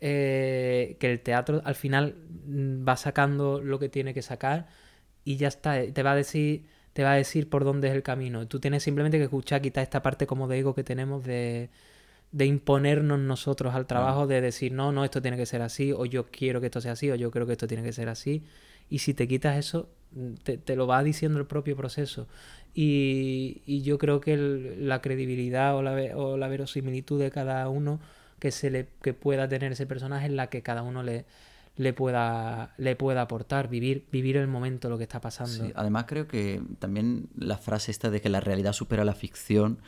eh, 0.04 0.98
que 1.00 1.12
el 1.12 1.20
teatro 1.20 1.62
al 1.64 1.76
final 1.76 2.16
mm, 2.48 2.88
va 2.88 2.98
sacando 2.98 3.62
lo 3.62 3.78
que 3.78 3.88
tiene 3.88 4.16
que 4.16 4.24
sacar 4.24 4.68
y 5.24 5.38
ya 5.38 5.48
está, 5.48 5.80
eh, 5.80 5.92
te 5.92 6.02
va 6.02 6.14
a 6.14 6.16
decir 6.16 6.66
te 6.94 7.04
va 7.04 7.12
a 7.14 7.16
decir 7.16 7.50
por 7.50 7.64
dónde 7.64 7.88
es 7.88 7.94
el 7.94 8.04
camino. 8.04 8.48
Tú 8.48 8.60
tienes 8.60 8.84
simplemente 8.84 9.18
que 9.18 9.26
escuchar, 9.26 9.62
quitar 9.62 9.84
esta 9.84 10.02
parte 10.02 10.28
como 10.28 10.48
de 10.48 10.60
ego 10.60 10.76
que 10.76 10.84
tenemos 10.84 11.24
de, 11.24 11.70
de 12.32 12.46
imponernos 12.46 13.20
nosotros 13.20 13.76
al 13.76 13.86
trabajo, 13.88 14.28
de 14.28 14.42
decir, 14.42 14.72
no, 14.72 14.92
no, 14.92 15.04
esto 15.04 15.22
tiene 15.22 15.38
que 15.38 15.46
ser 15.46 15.62
así, 15.62 15.92
o 15.92 16.06
yo 16.06 16.28
quiero 16.32 16.62
que 16.62 16.68
esto 16.68 16.82
sea 16.82 16.94
así, 16.94 17.12
o 17.12 17.16
yo 17.16 17.30
creo 17.32 17.46
que 17.46 17.54
esto 17.54 17.68
tiene 17.68 17.84
que 17.84 17.94
ser 17.94 18.10
así. 18.10 18.44
Y 18.90 19.00
si 19.00 19.14
te 19.14 19.28
quitas 19.28 19.58
eso, 19.58 19.90
mm, 20.12 20.34
te, 20.66 20.76
lo 20.76 20.88
va 20.88 21.04
diciendo 21.04 21.40
el 21.40 21.46
propio 21.46 21.76
proceso. 21.76 22.28
Y, 22.74 23.62
y 23.66 23.82
yo 23.82 23.98
creo 23.98 24.22
que 24.22 24.38
la 24.38 25.02
credibilidad 25.02 25.76
o 25.76 25.82
la, 25.82 25.94
o 26.16 26.38
la 26.38 26.48
verosimilitud 26.48 27.20
de 27.20 27.32
cada 27.32 27.68
uno 27.68 28.00
que, 28.40 28.52
se 28.52 28.70
le, 28.70 28.88
que 29.02 29.14
pueda 29.14 29.48
tener 29.48 29.74
ese 29.74 29.86
personaje 29.86 30.26
en 30.26 30.38
la 30.38 30.48
que 30.48 30.62
cada 30.62 30.84
uno 30.84 31.04
le, 31.04 31.26
le 31.76 31.94
pueda, 31.94 32.74
le 32.78 32.96
pueda 32.96 33.22
aportar, 33.22 33.70
vivir, 33.70 34.06
vivir 34.12 34.38
el 34.38 34.48
momento, 34.48 34.90
lo 34.90 34.98
que 34.98 35.04
está 35.04 35.20
pasando. 35.20 35.72
además 35.76 36.06
creo 36.08 36.28
que 36.28 36.62
también 36.80 37.28
la 37.38 37.58
frase 37.58 37.92
esta 37.92 38.10
de 38.10 38.22
que 38.22 38.30
la 38.30 38.40
realidad 38.40 38.74
supera 38.74 39.04
la 39.06 39.14
ficción 39.14 39.80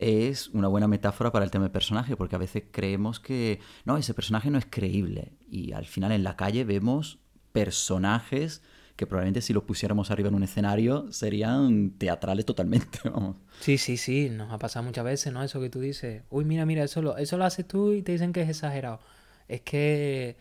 es 0.00 0.48
una 0.48 0.68
buena 0.68 0.88
metáfora 0.88 1.32
para 1.32 1.44
el 1.44 1.50
tema 1.50 1.64
del 1.64 1.72
personaje, 1.72 2.16
porque 2.16 2.36
a 2.36 2.38
veces 2.38 2.64
creemos 2.70 3.20
que 3.20 3.60
no, 3.84 3.96
ese 3.96 4.14
personaje 4.14 4.50
no 4.50 4.58
es 4.58 4.66
creíble 4.68 5.32
y 5.50 5.72
al 5.72 5.86
final 5.86 6.12
en 6.12 6.24
la 6.24 6.36
calle 6.36 6.64
vemos 6.64 7.18
personajes 7.52 8.62
que 8.98 9.06
probablemente 9.06 9.42
si 9.42 9.52
los 9.52 9.62
pusiéramos 9.62 10.10
arriba 10.10 10.28
en 10.28 10.34
un 10.34 10.42
escenario 10.42 11.12
serían 11.12 11.90
teatrales 11.98 12.44
totalmente, 12.44 12.98
vamos. 13.04 13.36
Sí, 13.60 13.78
sí, 13.78 13.96
sí, 13.96 14.28
nos 14.28 14.52
ha 14.52 14.58
pasado 14.58 14.84
muchas 14.84 15.04
veces, 15.04 15.32
¿no? 15.32 15.42
Eso 15.44 15.60
que 15.60 15.70
tú 15.70 15.78
dices, 15.78 16.24
uy, 16.30 16.44
mira, 16.44 16.66
mira, 16.66 16.82
eso 16.82 17.00
lo, 17.00 17.16
eso 17.16 17.36
lo 17.36 17.44
haces 17.44 17.66
tú 17.66 17.92
y 17.92 18.02
te 18.02 18.10
dicen 18.10 18.32
que 18.32 18.42
es 18.42 18.48
exagerado. 18.48 18.98
Es 19.46 19.60
que, 19.60 20.36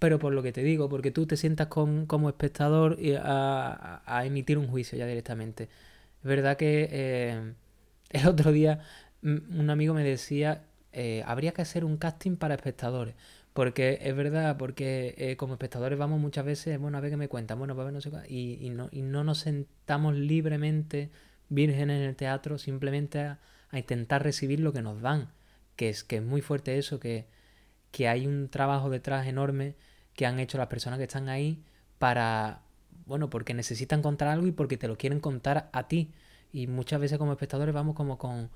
pero 0.00 0.18
por 0.18 0.32
lo 0.32 0.42
que 0.42 0.50
te 0.50 0.64
digo, 0.64 0.88
porque 0.88 1.12
tú 1.12 1.26
te 1.26 1.36
sientas 1.36 1.68
con, 1.68 2.06
como 2.06 2.28
espectador 2.28 2.98
a, 3.22 4.02
a, 4.04 4.26
emitir 4.26 4.58
un 4.58 4.66
juicio 4.66 4.98
ya 4.98 5.06
directamente. 5.06 5.64
Es 5.64 6.28
verdad 6.28 6.56
que 6.56 6.88
eh, 6.90 7.52
el 8.16 8.28
otro 8.28 8.52
día 8.52 8.80
un 9.22 9.70
amigo 9.70 9.94
me 9.94 10.04
decía, 10.04 10.64
eh, 10.92 11.22
habría 11.26 11.52
que 11.52 11.62
hacer 11.62 11.84
un 11.84 11.96
casting 11.96 12.36
para 12.36 12.54
espectadores. 12.54 13.14
Porque 13.52 13.98
es 14.02 14.14
verdad, 14.14 14.56
porque 14.58 15.14
eh, 15.18 15.36
como 15.36 15.54
espectadores 15.54 15.98
vamos 15.98 16.20
muchas 16.20 16.44
veces, 16.44 16.78
bueno, 16.78 16.98
a 16.98 17.00
ver 17.00 17.10
qué 17.10 17.16
me 17.16 17.28
cuentan, 17.28 17.58
bueno, 17.58 17.74
a 17.74 17.84
ver 17.84 17.92
no 17.92 18.00
sé 18.00 18.10
y, 18.28 18.68
no, 18.70 18.88
y 18.92 19.00
no 19.02 19.24
nos 19.24 19.38
sentamos 19.38 20.14
libremente, 20.14 21.10
vírgenes 21.48 22.00
en 22.00 22.08
el 22.08 22.16
teatro, 22.16 22.58
simplemente 22.58 23.20
a, 23.20 23.38
intentar 23.72 24.22
recibir 24.22 24.60
lo 24.60 24.72
que 24.72 24.82
nos 24.82 25.00
dan. 25.00 25.32
Que 25.76 25.88
es, 25.90 26.04
que 26.04 26.16
es 26.16 26.22
muy 26.22 26.40
fuerte 26.40 26.78
eso, 26.78 27.00
que, 27.00 27.26
que 27.90 28.08
hay 28.08 28.26
un 28.26 28.48
trabajo 28.48 28.90
detrás 28.90 29.26
enorme 29.26 29.74
que 30.14 30.26
han 30.26 30.38
hecho 30.38 30.58
las 30.58 30.68
personas 30.68 30.98
que 30.98 31.04
están 31.04 31.28
ahí 31.28 31.62
para, 31.98 32.62
bueno, 33.06 33.30
porque 33.30 33.54
necesitan 33.54 34.02
contar 34.02 34.28
algo 34.28 34.46
y 34.46 34.52
porque 34.52 34.76
te 34.76 34.88
lo 34.88 34.96
quieren 34.96 35.20
contar 35.20 35.70
a 35.72 35.88
ti. 35.88 36.12
Y 36.56 36.66
muchas 36.66 37.00
veces 37.00 37.18
como 37.18 37.32
espectadores 37.32 37.74
vamos 37.74 37.94
como 37.94 38.18
con 38.18 38.50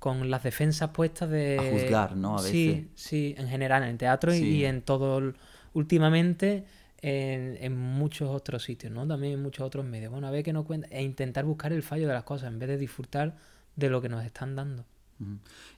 con 0.00 0.30
las 0.30 0.42
defensas 0.42 0.90
puestas 0.90 1.28
de... 1.28 1.58
A 1.58 1.70
juzgar, 1.70 2.16
¿no? 2.16 2.38
A 2.38 2.42
veces. 2.42 2.50
Sí, 2.52 2.88
sí, 2.94 3.34
en 3.36 3.48
general, 3.48 3.84
en 3.84 3.98
teatro 3.98 4.34
y 4.34 4.64
en 4.64 4.80
todo... 4.80 5.34
Últimamente 5.74 6.64
en, 7.02 7.56
en, 7.60 7.76
muchos 7.76 8.30
otros 8.30 8.64
sitios, 8.64 8.92
¿no? 8.92 9.06
También 9.06 9.34
en 9.34 9.42
muchos 9.42 9.64
otros 9.64 9.84
medios. 9.84 10.10
Bueno, 10.10 10.26
a 10.26 10.30
ver 10.30 10.42
qué 10.42 10.54
nos 10.54 10.64
cuenta 10.64 10.88
e 10.88 11.02
intentar 11.02 11.44
buscar 11.44 11.72
el 11.72 11.82
fallo 11.82 12.08
de 12.08 12.14
las 12.14 12.24
cosas 12.24 12.50
en 12.50 12.58
vez 12.58 12.70
de 12.70 12.78
disfrutar 12.78 13.36
de 13.76 13.90
lo 13.90 14.00
que 14.00 14.08
nos 14.08 14.24
están 14.24 14.56
dando. 14.56 14.84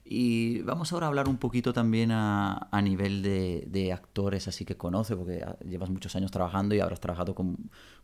Y 0.05 0.61
vamos 0.61 0.93
ahora 0.93 1.07
a 1.07 1.09
hablar 1.09 1.27
un 1.27 1.37
poquito 1.37 1.73
también 1.73 2.11
a, 2.11 2.69
a 2.71 2.81
nivel 2.81 3.21
de, 3.21 3.65
de, 3.67 3.91
actores, 3.91 4.47
así 4.47 4.63
que 4.63 4.77
conoce, 4.77 5.17
porque 5.17 5.45
llevas 5.67 5.89
muchos 5.89 6.15
años 6.15 6.31
trabajando 6.31 6.75
y 6.75 6.79
habrás 6.79 7.01
trabajado 7.01 7.35
con, 7.35 7.57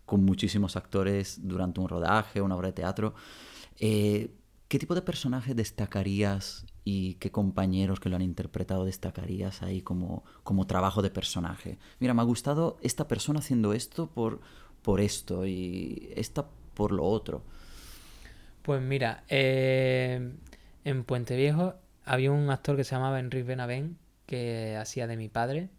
con 0.05 0.25
muchísimos 0.25 0.75
actores 0.75 1.39
durante 1.47 1.79
un 1.79 1.87
rodaje, 1.87 2.41
una 2.41 2.55
obra 2.55 2.67
de 2.67 2.73
teatro. 2.73 3.15
Eh, 3.79 4.29
¿Qué 4.69 4.77
tipo 4.77 4.93
de 4.93 5.01
personaje 5.01 5.55
destacarías 5.55 6.63
y 6.83 7.15
qué 7.15 7.31
compañeros 7.31 7.99
que 7.99 8.07
lo 8.09 8.17
han 8.17 8.21
interpretado 8.21 8.85
destacarías 8.85 9.63
ahí 9.63 9.81
como, 9.81 10.23
como 10.43 10.67
trabajo 10.67 11.01
de 11.01 11.09
personaje? 11.09 11.79
Mira, 11.99 12.13
me 12.13 12.21
ha 12.21 12.25
gustado 12.25 12.77
esta 12.83 13.07
persona 13.07 13.39
haciendo 13.39 13.73
esto 13.73 14.11
por, 14.11 14.41
por 14.83 15.01
esto 15.01 15.47
y 15.47 16.13
esta 16.15 16.47
por 16.75 16.91
lo 16.91 17.03
otro. 17.05 17.41
Pues 18.61 18.79
mira, 18.79 19.23
eh, 19.27 20.33
en 20.83 21.03
Puente 21.03 21.35
Viejo 21.35 21.73
había 22.05 22.31
un 22.31 22.51
actor 22.51 22.75
que 22.75 22.83
se 22.83 22.93
llamaba 22.93 23.19
Enrique 23.19 23.47
Benavent 23.47 23.97
que 24.27 24.77
hacía 24.77 25.07
de 25.07 25.17
mi 25.17 25.29
padre. 25.29 25.69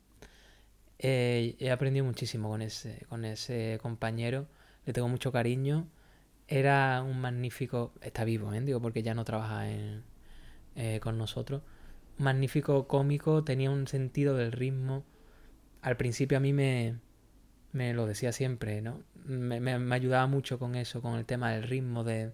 Eh, 0.98 1.54
he 1.60 1.70
aprendido 1.70 2.04
muchísimo 2.04 2.48
con 2.48 2.60
ese, 2.60 3.06
con 3.08 3.24
ese 3.24 3.78
compañero, 3.80 4.48
le 4.84 4.92
tengo 4.92 5.06
mucho 5.06 5.30
cariño 5.30 5.86
era 6.50 7.02
un 7.02 7.20
magnífico, 7.20 7.92
está 8.02 8.24
vivo, 8.24 8.52
¿eh? 8.52 8.60
digo, 8.60 8.80
porque 8.82 9.02
ya 9.02 9.14
no 9.14 9.24
trabaja 9.24 9.66
eh, 9.70 11.00
con 11.00 11.16
nosotros. 11.16 11.62
magnífico 12.18 12.88
cómico, 12.88 13.44
tenía 13.44 13.70
un 13.70 13.86
sentido 13.86 14.36
del 14.36 14.52
ritmo. 14.52 15.04
Al 15.82 15.96
principio 15.96 16.38
a 16.38 16.40
mí 16.40 16.52
me, 16.52 16.98
me 17.72 17.94
lo 17.94 18.06
decía 18.06 18.32
siempre, 18.32 18.82
¿no? 18.82 19.02
Me, 19.24 19.60
me, 19.60 19.94
ayudaba 19.94 20.26
mucho 20.26 20.58
con 20.58 20.74
eso, 20.74 21.00
con 21.02 21.14
el 21.18 21.24
tema 21.24 21.52
del 21.52 21.62
ritmo, 21.62 22.04
de, 22.04 22.32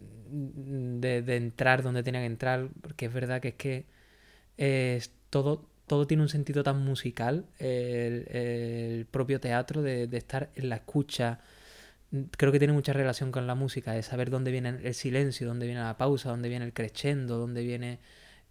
de, 0.00 1.36
entrar 1.36 1.82
donde 1.82 2.02
tenía 2.02 2.20
que 2.22 2.26
entrar, 2.26 2.68
porque 2.82 3.06
es 3.06 3.12
verdad 3.12 3.40
que 3.40 3.48
es 3.48 3.54
que 3.54 3.86
todo, 5.30 5.68
todo 5.86 6.06
tiene 6.08 6.24
un 6.24 6.28
sentido 6.28 6.64
tan 6.64 6.84
musical, 6.84 7.46
el, 7.58 9.06
propio 9.10 9.40
teatro, 9.40 9.82
de, 9.82 10.08
de 10.08 10.18
estar 10.18 10.50
en 10.56 10.70
la 10.70 10.76
escucha, 10.76 11.40
creo 12.36 12.52
que 12.52 12.58
tiene 12.58 12.72
mucha 12.72 12.92
relación 12.92 13.32
con 13.32 13.46
la 13.46 13.54
música, 13.54 13.96
es 13.96 14.06
saber 14.06 14.30
dónde 14.30 14.50
viene 14.50 14.80
el 14.82 14.94
silencio, 14.94 15.46
dónde 15.46 15.66
viene 15.66 15.80
la 15.82 15.96
pausa, 15.96 16.30
dónde 16.30 16.48
viene 16.48 16.64
el 16.64 16.72
crescendo, 16.72 17.38
dónde 17.38 17.62
viene 17.62 18.00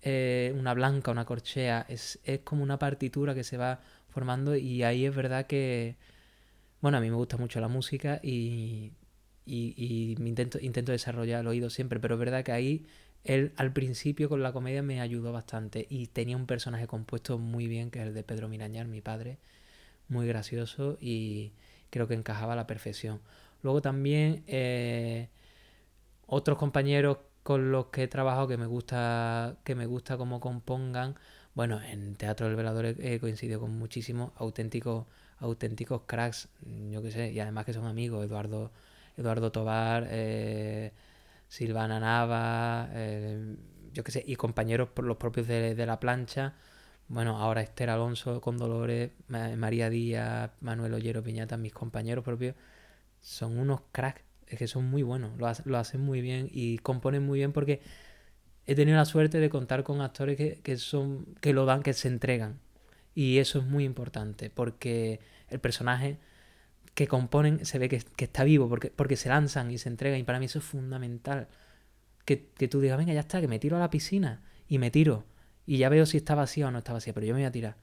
eh, 0.02 0.54
una 0.58 0.74
blanca, 0.74 1.12
una 1.12 1.26
corchea. 1.26 1.86
Es, 1.90 2.20
es 2.24 2.40
como 2.42 2.64
una 2.64 2.80
partitura 2.80 3.34
que 3.36 3.44
se 3.44 3.58
va 3.58 3.80
formando 4.10 4.56
y 4.56 4.84
ahí 4.84 5.06
es 5.06 5.16
verdad 5.16 5.48
que, 5.48 5.98
bueno, 6.82 6.98
a 6.98 7.02
mí 7.02 7.10
me 7.10 7.16
gusta 7.16 7.38
mucho 7.38 7.60
la 7.60 7.68
música 7.68 8.20
y, 8.24 8.94
y, 9.46 10.16
intento, 10.20 10.60
intento 10.60 10.92
desarrollar 10.92 11.42
el 11.42 11.48
oído 11.48 11.70
siempre, 11.70 12.00
pero 12.00 12.16
es 12.16 12.20
verdad 12.20 12.44
que 12.44 12.52
ahí 12.52 12.86
él 13.24 13.54
al 13.58 13.74
principio 13.74 14.30
con 14.30 14.44
la 14.44 14.54
comedia 14.54 14.84
me 14.84 15.02
ayudó 15.02 15.32
bastante 15.34 15.86
y 15.90 16.08
tenía 16.08 16.38
un 16.38 16.46
personaje 16.48 16.88
compuesto 16.88 17.38
muy 17.38 17.68
bien, 17.68 17.92
que 17.92 18.00
es 18.00 18.08
el 18.08 18.14
de 18.14 18.24
Pedro 18.24 18.48
Mirañar, 18.50 18.88
mi 18.88 19.02
padre, 19.02 19.40
muy 20.10 20.28
gracioso 20.28 20.98
y 21.02 21.54
creo 21.90 22.08
que 22.08 22.14
encajaba 22.14 22.54
a 22.54 22.56
la 22.56 22.68
perfección. 22.68 23.22
Luego 23.64 23.82
también 23.82 24.44
eh, 24.48 25.30
otros 26.28 26.58
compañeros 26.58 27.18
con 27.44 27.72
los 27.72 27.88
que 27.88 28.04
he 28.04 28.08
trabajado 28.08 28.48
que 28.48 28.58
me 28.58 28.66
gusta, 28.66 29.58
que 29.64 29.76
me 29.76 29.86
gusta 29.86 30.18
cómo 30.18 30.40
compongan. 30.40 31.16
Bueno, 31.56 31.82
en 31.82 32.16
Teatro 32.16 32.48
del 32.48 32.56
Velador 32.56 32.86
he, 32.86 33.20
coincidido 33.20 33.60
con 33.60 33.78
muchísimos 33.80 34.32
auténticos, 34.36 35.06
auténticos 35.40 36.02
cracks, 36.06 36.50
yo 36.92 37.02
qué 37.02 37.12
sé, 37.12 37.32
y 37.32 37.40
además 37.40 37.66
que 37.66 37.74
son 37.74 37.86
amigos, 37.86 38.26
Eduardo, 38.26 38.72
Eduardo 39.16 39.52
Tobar, 39.52 40.08
eh, 40.10 40.92
Silvana 41.48 42.00
Nava, 42.00 42.90
eh, 42.94 43.56
yo 43.94 44.04
qué 44.04 44.12
sé, 44.12 44.24
y 44.28 44.36
compañeros 44.36 44.90
por 44.90 45.06
los 45.06 45.18
propios 45.18 45.48
de, 45.48 45.74
de, 45.74 45.86
la 45.86 46.00
plancha. 46.00 46.54
Bueno, 47.08 47.38
ahora 47.38 47.62
Esther 47.62 47.90
Alonso 47.90 48.42
con 48.42 48.58
Dolores, 48.58 49.12
María 49.30 49.90
Díaz, 49.90 50.52
Manuel 50.62 50.94
Ollero 50.94 51.24
Piñata, 51.24 51.58
mis 51.58 51.74
compañeros 51.74 52.26
propios 52.26 52.56
son 53.22 53.58
unos 53.58 53.82
cracks, 53.92 54.22
es 54.48 54.58
que 54.58 54.68
son 54.68 54.86
muy 54.86 55.04
buenos, 55.04 55.32
lo, 55.38 55.78
hacen 55.78 56.02
muy 56.02 56.22
bien 56.22 56.50
y 56.52 56.78
componen 56.80 57.24
muy 57.26 57.40
bien 57.40 57.52
porque 57.52 57.82
he 58.66 58.76
tenido 58.76 58.98
la 58.98 59.06
suerte 59.06 59.40
de 59.40 59.50
contar 59.50 59.84
con 59.84 60.02
actores 60.02 60.38
que, 60.38 60.78
son, 60.78 61.26
que 61.42 61.54
lo 61.54 61.66
dan, 61.66 61.84
que 61.84 61.94
se 61.94 62.08
entregan. 62.08 62.60
Y 63.14 63.40
eso 63.40 63.60
es 63.60 63.66
muy 63.66 63.84
importante 63.84 64.50
porque 64.50 65.20
el 65.50 65.60
personaje 65.60 66.20
que 66.94 67.08
componen 67.08 67.66
se 67.66 67.80
ve 67.80 67.90
que, 67.90 68.04
está 68.18 68.44
vivo 68.44 68.70
porque, 68.70 68.92
porque 68.92 69.16
se 69.16 69.30
lanzan 69.30 69.72
y 69.72 69.78
se 69.78 69.90
entregan 69.90 70.20
y 70.20 70.24
para 70.24 70.40
mí 70.40 70.46
eso 70.46 70.60
es 70.60 70.66
fundamental. 70.66 71.48
Que, 72.26 72.50
que 72.58 72.68
tú 72.68 72.82
digas, 72.82 72.98
venga, 72.98 73.14
ya 73.14 73.22
está, 73.22 73.42
que 73.42 73.48
me 73.48 73.60
tiro 73.60 73.78
a 73.78 73.80
la 73.80 73.90
piscina 73.90 74.42
y 74.68 74.78
me 74.80 74.92
tiro 74.92 75.26
y 75.68 75.78
ya 75.80 75.90
veo 75.90 76.06
si 76.06 76.18
está 76.18 76.34
vacía 76.34 76.68
o 76.68 76.72
no 76.72 76.80
está 76.80 76.94
vacía, 76.94 77.14
pero 77.14 77.28
yo 77.28 77.34
me 77.34 77.42
voy 77.42 77.46
a 77.46 77.52
tirar. 77.52 77.76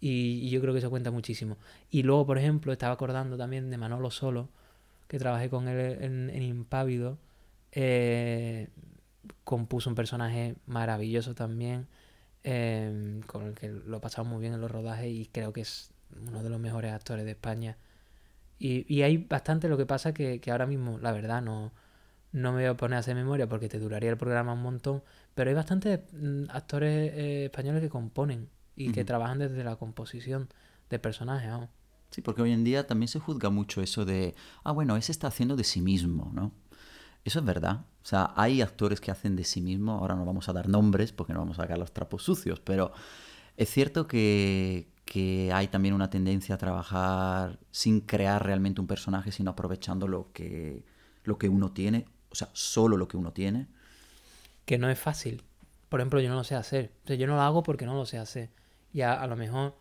Y, 0.00 0.50
yo 0.50 0.60
creo 0.60 0.74
que 0.74 0.80
eso 0.80 0.90
cuenta 0.90 1.10
muchísimo. 1.12 1.58
Y 1.90 2.02
luego, 2.02 2.26
por 2.26 2.38
ejemplo, 2.38 2.72
estaba 2.72 2.92
acordando 2.92 3.36
también 3.38 3.70
de 3.70 3.78
Manolo 3.78 4.10
Solo, 4.10 4.50
que 5.10 5.18
trabajé 5.18 5.50
con 5.50 5.66
él 5.66 5.98
en, 6.02 6.42
Impávido, 6.42 7.18
eh, 7.72 8.68
compuso 9.42 9.90
un 9.90 9.96
personaje 9.96 10.54
maravilloso 10.66 11.34
también, 11.34 11.88
em, 12.44 13.20
con 13.22 13.42
el 13.48 13.54
que 13.54 13.70
lo 13.70 13.96
he 13.96 14.00
pasado 14.00 14.24
muy 14.24 14.40
bien 14.40 14.54
en 14.54 14.60
los 14.60 14.70
rodajes 14.70 15.08
y 15.10 15.26
creo 15.26 15.52
que 15.52 15.62
es 15.62 15.90
uno 16.28 16.44
de 16.44 16.50
los 16.50 16.60
mejores 16.60 16.92
actores 16.92 17.24
de 17.24 17.32
España. 17.32 17.76
Y, 18.60 19.02
hay 19.02 19.16
bastante 19.16 19.68
lo 19.68 19.76
que 19.76 19.86
pasa 19.86 20.14
que, 20.14 20.40
ahora 20.48 20.66
mismo, 20.66 20.98
la 21.00 21.10
verdad, 21.10 21.42
no, 21.42 21.72
no 22.30 22.52
me 22.52 22.60
voy 22.60 22.66
a 22.66 22.76
poner 22.76 22.96
a 22.96 23.00
hacer 23.00 23.16
memoria 23.16 23.48
porque 23.48 23.68
te 23.68 23.80
duraría 23.80 24.10
el 24.10 24.16
programa 24.16 24.52
un 24.52 24.62
montón, 24.62 25.02
pero 25.34 25.50
hay 25.50 25.56
bastantes 25.56 26.00
mm, 26.12 26.44
actores 26.50 27.12
eh, 27.14 27.44
españoles 27.46 27.82
que 27.82 27.88
componen 27.88 28.48
y 28.76 28.92
que 28.92 29.04
trabajan 29.04 29.40
desde 29.40 29.64
la 29.64 29.74
composición 29.76 30.48
de 30.88 30.98
personajes. 31.00 31.50
Sí, 32.10 32.22
porque 32.22 32.42
hoy 32.42 32.52
en 32.52 32.64
día 32.64 32.86
también 32.86 33.08
se 33.08 33.20
juzga 33.20 33.50
mucho 33.50 33.82
eso 33.82 34.04
de, 34.04 34.34
ah, 34.64 34.72
bueno, 34.72 34.96
ese 34.96 35.12
está 35.12 35.28
haciendo 35.28 35.56
de 35.56 35.64
sí 35.64 35.80
mismo, 35.80 36.30
¿no? 36.34 36.52
Eso 37.24 37.38
es 37.38 37.44
verdad. 37.44 37.84
O 38.02 38.06
sea, 38.06 38.32
hay 38.36 38.62
actores 38.62 39.00
que 39.00 39.10
hacen 39.10 39.36
de 39.36 39.44
sí 39.44 39.60
mismo, 39.60 39.92
ahora 39.92 40.16
no 40.16 40.24
vamos 40.24 40.48
a 40.48 40.52
dar 40.52 40.68
nombres 40.68 41.12
porque 41.12 41.32
no 41.32 41.40
vamos 41.40 41.58
a 41.58 41.62
sacar 41.62 41.78
los 41.78 41.92
trapos 41.92 42.24
sucios, 42.24 42.60
pero 42.60 42.92
es 43.56 43.68
cierto 43.70 44.08
que, 44.08 44.88
que 45.04 45.52
hay 45.52 45.68
también 45.68 45.94
una 45.94 46.10
tendencia 46.10 46.56
a 46.56 46.58
trabajar 46.58 47.60
sin 47.70 48.00
crear 48.00 48.44
realmente 48.44 48.80
un 48.80 48.86
personaje, 48.86 49.30
sino 49.30 49.52
aprovechando 49.52 50.08
lo 50.08 50.32
que, 50.32 50.84
lo 51.24 51.38
que 51.38 51.48
uno 51.48 51.70
tiene, 51.72 52.06
o 52.30 52.34
sea, 52.34 52.48
solo 52.54 52.96
lo 52.96 53.06
que 53.06 53.18
uno 53.18 53.32
tiene. 53.32 53.68
Que 54.64 54.78
no 54.78 54.90
es 54.90 54.98
fácil. 54.98 55.42
Por 55.88 56.00
ejemplo, 56.00 56.20
yo 56.20 56.28
no 56.28 56.36
lo 56.36 56.44
sé 56.44 56.54
hacer. 56.54 56.92
O 57.08 57.12
yo 57.12 57.26
no 57.26 57.34
lo 57.34 57.42
hago 57.42 57.62
porque 57.62 57.86
no 57.86 57.94
lo 57.94 58.06
sé 58.06 58.18
hacer. 58.18 58.50
Y 58.92 59.02
a 59.02 59.26
lo 59.26 59.36
mejor 59.36 59.74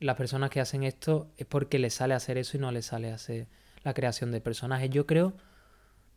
las 0.00 0.16
personas 0.16 0.50
que 0.50 0.60
hacen 0.60 0.82
esto 0.82 1.30
es 1.36 1.46
porque 1.46 1.78
les 1.78 1.94
sale 1.94 2.14
hacer 2.14 2.38
eso 2.38 2.56
y 2.56 2.60
no 2.60 2.72
les 2.72 2.86
sale 2.86 3.12
hacer 3.12 3.46
la 3.84 3.94
creación 3.94 4.32
de 4.32 4.40
personajes. 4.40 4.90
Yo 4.90 5.06
creo 5.06 5.34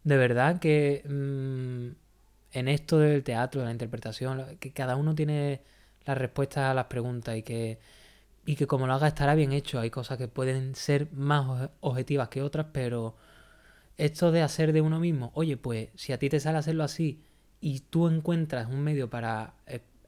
de 0.04 0.18
verdad 0.18 0.60
que 0.60 1.04
mm, 1.06 2.58
en 2.58 2.68
esto 2.68 3.00
del 3.00 3.24
teatro, 3.24 3.62
de 3.62 3.66
la 3.66 3.72
interpretación, 3.72 4.58
que 4.60 4.72
cada 4.74 4.96
uno 4.96 5.16
tiene 5.16 5.62
las 6.06 6.18
respuestas 6.18 6.66
a 6.66 6.74
las 6.74 6.86
preguntas 6.86 7.38
y 7.38 7.44
que, 7.44 7.80
y 8.46 8.56
que 8.56 8.68
como 8.68 8.88
lo 8.88 8.94
haga 8.94 9.08
estará 9.08 9.36
bien 9.36 9.54
hecho. 9.54 9.80
Hay 9.80 9.90
cosas 9.90 10.18
que 10.18 10.28
pueden 10.28 10.76
ser 10.76 11.12
más 11.14 11.70
objetivas 11.82 12.30
que 12.30 12.42
otras, 12.42 12.68
pero 12.74 13.16
esto 13.98 14.32
de 14.32 14.42
hacer 14.42 14.74
de 14.74 14.82
uno 14.82 15.00
mismo, 15.00 15.32
oye, 15.36 15.58
pues 15.58 15.90
si 15.96 16.14
a 16.14 16.20
ti 16.20 16.30
te 16.30 16.40
sale 16.40 16.58
hacerlo 16.58 16.84
así 16.84 17.24
y 17.62 17.82
tú 17.82 18.08
encuentras 18.08 18.68
un 18.68 18.82
medio 18.82 19.10
para 19.10 19.56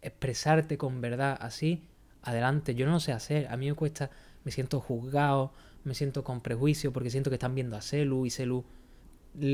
expresarte 0.02 0.78
con 0.78 1.02
verdad 1.02 1.38
así, 1.40 1.88
adelante. 2.26 2.76
Yo 2.76 2.86
no 2.86 2.94
lo 2.94 3.00
sé 3.00 3.14
hacer. 3.14 3.48
A 3.48 3.58
mí 3.58 3.68
me 3.68 3.76
cuesta, 3.76 4.10
me 4.44 4.52
siento 4.52 4.80
juzgado, 4.82 5.54
me 5.86 5.94
siento 5.94 6.24
con 6.24 6.42
prejuicio 6.42 6.92
porque 6.92 7.10
siento 7.10 7.30
que 7.30 7.36
están 7.36 7.56
viendo 7.56 7.78
a 7.78 7.82
Celu 7.82 8.26
y 8.26 8.30
Celu, 8.30 8.66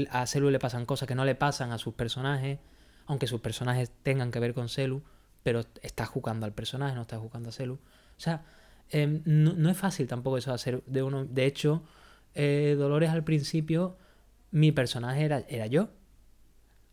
a 0.09 0.25
Celu 0.25 0.49
le 0.49 0.59
pasan 0.59 0.85
cosas 0.85 1.07
que 1.07 1.15
no 1.15 1.25
le 1.25 1.35
pasan 1.35 1.71
a 1.71 1.77
sus 1.77 1.93
personajes, 1.93 2.59
aunque 3.05 3.27
sus 3.27 3.41
personajes 3.41 3.91
tengan 4.03 4.31
que 4.31 4.39
ver 4.39 4.53
con 4.53 4.69
Celu, 4.69 5.03
pero 5.43 5.65
está 5.81 6.05
jugando 6.05 6.45
al 6.45 6.53
personaje, 6.53 6.95
no 6.95 7.01
está 7.01 7.19
jugando 7.19 7.49
a 7.49 7.51
Celu. 7.51 7.75
O 7.75 8.19
sea, 8.19 8.43
em, 8.89 9.21
no, 9.25 9.69
es 9.69 9.77
fácil 9.77 10.07
tampoco 10.07 10.37
eso 10.37 10.53
hacer 10.53 10.83
de 10.85 11.03
uno. 11.03 11.25
De 11.25 11.45
hecho, 11.45 11.83
eh, 12.33 12.75
Dolores 12.77 13.09
al 13.09 13.23
principio, 13.23 13.97
mi 14.51 14.71
personaje 14.71 15.25
era, 15.25 15.39
era 15.49 15.67
yo. 15.67 15.89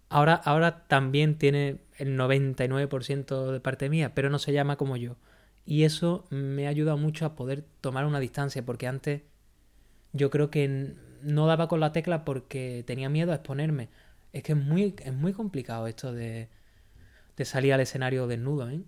Ahora, 0.08 0.34
ahora 0.34 0.86
también 0.88 1.36
tiene 1.36 1.78
el 1.98 2.16
99% 2.16 3.52
de 3.52 3.60
parte 3.60 3.90
mía, 3.90 4.14
pero 4.14 4.30
no 4.30 4.38
se 4.38 4.52
llama 4.52 4.76
como 4.76 4.96
yo. 4.96 5.16
Y 5.68 5.84
eso 5.84 6.24
me 6.30 6.66
ha 6.66 6.70
ayudado 6.70 6.96
mucho 6.96 7.26
a 7.26 7.36
poder 7.36 7.62
tomar 7.82 8.06
una 8.06 8.20
distancia, 8.20 8.64
porque 8.64 8.86
antes 8.86 9.20
yo 10.14 10.30
creo 10.30 10.50
que 10.50 10.94
no 11.20 11.46
daba 11.46 11.68
con 11.68 11.78
la 11.78 11.92
tecla 11.92 12.24
porque 12.24 12.84
tenía 12.86 13.10
miedo 13.10 13.32
a 13.32 13.34
exponerme. 13.34 13.90
Es 14.32 14.42
que 14.44 14.52
es 14.52 14.58
muy, 14.58 14.94
es 15.04 15.12
muy 15.12 15.34
complicado 15.34 15.86
esto 15.86 16.14
de, 16.14 16.48
de 17.36 17.44
salir 17.44 17.74
al 17.74 17.80
escenario 17.80 18.26
desnudo, 18.26 18.70
¿eh? 18.70 18.80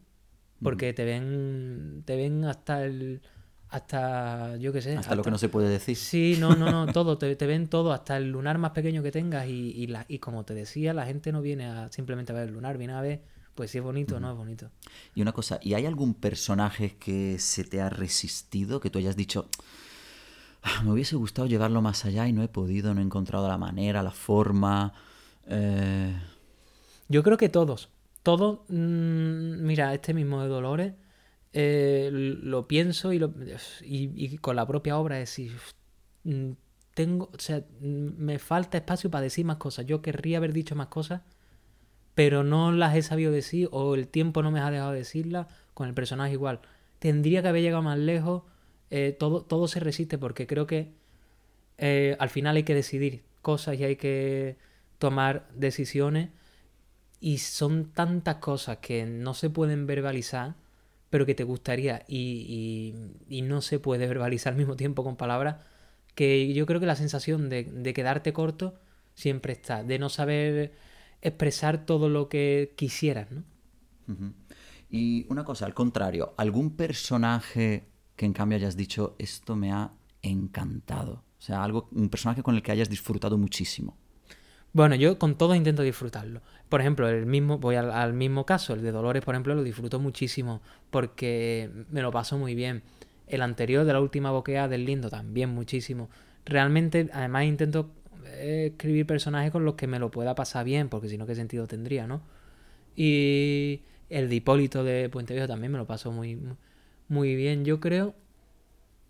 Porque 0.62 0.95
te 0.95 1.05
ven, 1.05 2.03
te 2.07 2.16
ven 2.16 2.47
hasta 2.47 2.83
el, 2.83 3.21
hasta, 3.69 4.57
yo 4.57 4.73
qué 4.73 4.81
sé. 4.81 4.97
Hasta, 4.97 5.14
lo 5.14 5.23
que 5.23 5.31
no 5.31 5.37
se 5.37 5.51
puede 5.51 5.69
decir. 5.69 5.99
Sí, 5.99 6.38
no, 6.40 6.57
no, 6.57 6.71
no, 6.71 6.87
todo, 6.95 7.19
te, 7.19 7.35
ven 7.35 7.69
todo, 7.69 7.93
hasta 7.93 8.16
el 8.16 8.31
lunar 8.31 8.57
más 8.57 8.71
pequeño 8.71 9.03
que 9.03 9.12
tengas 9.12 9.47
y, 9.47 9.73
y, 9.73 9.87
la, 9.88 10.07
y 10.09 10.19
como 10.19 10.47
te 10.47 10.55
decía, 10.55 10.95
la 10.95 11.05
gente 11.05 11.31
no 11.31 11.43
viene 11.43 11.66
a 11.66 11.93
simplemente 11.93 12.33
a 12.33 12.37
ver 12.37 12.49
el 12.49 12.55
lunar, 12.55 12.79
viene 12.79 12.95
a 12.95 13.03
ver 13.03 13.21
pues 13.61 13.73
si 13.73 13.77
es 13.77 13.85
bonito 13.85 14.16
o 14.16 14.20
no 14.20 14.31
es 14.31 14.38
bonito. 14.38 14.70
Y 15.14 15.20
una 15.20 15.33
cosa, 15.33 15.61
¿y 15.61 15.75
hay 15.75 15.85
algún 15.85 16.14
personaje 16.14 16.96
que 16.96 17.38
se 17.38 17.62
te 17.62 17.83
ha 17.83 17.90
resistido, 17.90 18.81
que 18.81 18.88
tú 18.88 18.99
hayas 18.99 19.16
dicho, 19.16 19.51
ah, 20.62 20.83
me 20.83 20.92
hubiese 20.92 21.14
gustado 21.16 21.46
llevarlo 21.46 21.83
más 21.83 22.07
allá 22.07 22.27
y 22.27 22.33
no 22.33 22.42
he 22.42 22.49
podido, 22.49 22.94
no 22.94 23.03
he 23.03 23.05
encontrado 23.05 23.46
la 23.49 23.59
manera, 23.59 24.03
la 24.03 24.12
forma? 24.12 24.94
Eh? 25.46 26.18
Yo 27.11 27.23
creo 27.23 27.37
que 27.37 27.51
todos. 27.51 27.90
Todos, 28.23 28.61
mm, 28.68 29.62
mira, 29.62 29.92
este 29.92 30.14
mismo 30.14 30.40
de 30.40 30.49
Dolores, 30.49 30.94
eh, 31.53 32.09
lo 32.11 32.66
pienso 32.66 33.12
y, 33.12 33.18
lo, 33.18 33.35
y, 33.83 34.38
con 34.38 34.57
la 34.57 34.66
propia 34.66 34.96
obra 34.96 35.20
es 35.20 35.29
decir, 35.29 35.53
mm, 36.25 36.53
tengo, 36.94 37.29
o 37.35 37.38
sea, 37.38 37.59
mm, 37.59 38.16
me 38.16 38.38
falta 38.38 38.79
espacio 38.79 39.11
para 39.11 39.25
decir 39.25 39.44
más 39.44 39.59
cosas. 39.59 39.85
Yo 39.85 40.01
querría 40.01 40.39
haber 40.39 40.55
dicho 40.55 40.74
más 40.74 40.87
cosas 40.87 41.20
pero 42.14 42.44
no 42.44 42.72
las 42.72 42.96
he 42.96 43.02
sabido 43.02 43.32
decir 43.32 43.68
o 43.72 43.94
el 43.94 44.08
tiempo 44.08 44.42
no 44.42 44.50
me 44.50 44.61
ha 44.61 44.70
dejado 44.70 44.92
decirlas, 44.92 45.46
con 45.74 45.88
el 45.88 45.94
personaje 45.94 46.32
igual. 46.32 46.61
Tendría 46.98 47.42
que 47.42 47.48
haber 47.48 47.62
llegado 47.62 47.82
más 47.82 47.98
lejos, 47.98 48.42
eh, 48.90 49.16
todo, 49.18 49.42
todo 49.42 49.68
se 49.68 49.80
resiste 49.80 50.18
porque 50.18 50.46
creo 50.46 50.66
que 50.66 50.92
eh, 51.78 52.16
al 52.18 52.28
final 52.28 52.56
hay 52.56 52.64
que 52.64 52.74
decidir 52.74 53.22
cosas 53.40 53.78
y 53.78 53.84
hay 53.84 53.96
que 53.96 54.58
tomar 54.98 55.48
decisiones 55.54 56.28
y 57.20 57.38
son 57.38 57.92
tantas 57.92 58.36
cosas 58.36 58.78
que 58.78 59.06
no 59.06 59.34
se 59.34 59.50
pueden 59.50 59.86
verbalizar, 59.86 60.56
pero 61.08 61.26
que 61.26 61.34
te 61.34 61.44
gustaría 61.44 62.04
y, 62.08 62.94
y, 63.28 63.42
no 63.42 63.62
se 63.62 63.78
puede 63.78 64.06
verbalizar 64.06 64.52
al 64.52 64.58
mismo 64.58 64.76
tiempo 64.76 65.04
con 65.04 65.16
palabras, 65.16 65.56
que 66.14 66.52
yo 66.52 66.66
creo 66.66 66.80
que 66.80 66.86
la 66.86 66.96
sensación 66.96 67.48
de, 67.48 67.64
de 67.64 67.94
quedarte 67.94 68.32
corto 68.32 68.74
siempre 69.14 69.52
está, 69.54 69.82
de 69.82 69.98
no 69.98 70.08
saber 70.08 70.72
expresar 71.23 71.85
todo 71.87 72.09
lo 72.09 72.29
que 72.29 72.73
quisieras, 72.77 73.31
¿no? 73.31 73.45
Y 74.89 75.27
una 75.29 75.45
cosa, 75.45 75.66
al 75.66 75.75
contrario, 75.75 76.35
algún 76.37 76.77
personaje 76.77 77.85
que 78.16 78.27
en 78.27 78.33
cambio 78.33 78.57
hayas 78.57 78.77
dicho, 78.77 79.14
esto 79.18 79.55
me 79.55 79.73
ha 79.73 79.93
encantado. 80.23 81.23
O 81.39 81.43
sea, 81.43 81.62
algo, 81.62 81.89
un 81.93 82.09
personaje 82.09 82.43
con 82.43 82.55
el 82.55 82.62
que 82.62 82.73
hayas 82.73 82.91
disfrutado 82.91 83.39
muchísimo. 83.39 83.97
Bueno, 84.73 84.95
yo 84.95 85.18
con 85.18 85.37
todo 85.37 85.55
intento 85.55 85.83
disfrutarlo. 85.83 86.43
Por 86.68 86.81
ejemplo, 86.81 87.09
el 87.09 87.27
mismo, 87.27 87.59
voy 87.59 87.77
al, 87.77 87.91
al, 87.91 88.12
mismo 88.12 88.45
caso, 88.45 88.75
el 88.75 88.83
de 88.83 88.93
Dolores, 88.93 89.25
por 89.25 89.35
ejemplo, 89.35 89.55
lo 89.55 89.62
disfruto 89.62 89.99
muchísimo 89.99 90.61
porque 90.91 91.71
me 91.91 92.03
lo 92.03 92.11
paso 92.11 92.37
muy 92.37 92.55
bien. 92.55 92.83
El 93.27 93.43
anterior 93.43 93.85
de 93.85 93.93
la 93.93 94.01
última 94.01 94.31
boquea 94.33 94.68
del 94.68 94.85
lindo 94.85 95.09
también 95.09 95.51
muchísimo. 95.51 96.11
Realmente, 96.45 97.09
además 97.12 97.45
intento 97.45 97.91
escribir 98.39 99.07
personajes 99.07 99.51
con 99.51 99.64
los 99.64 99.74
que 99.74 99.87
me 99.87 99.99
lo 99.99 100.11
pueda 100.11 100.35
pasar 100.35 100.64
bien, 100.64 100.89
porque 100.89 101.09
si 101.09 101.18
no, 101.18 101.26
¿qué 101.26 101.35
sentido 101.35 101.66
tendría, 101.66 102.07
no? 102.07 102.22
Y 102.97 103.83
el 104.11 104.28
de 104.28 104.35
Hipólito 104.37 104.85
de 104.85 105.09
Puente 105.09 105.35
Viejo 105.35 105.49
también 105.49 105.72
me 105.72 105.78
lo 105.78 105.87
paso 105.87 106.12
muy, 106.12 106.39
muy 107.09 107.35
bien. 107.37 107.64
Yo 107.64 107.81
creo 107.81 108.14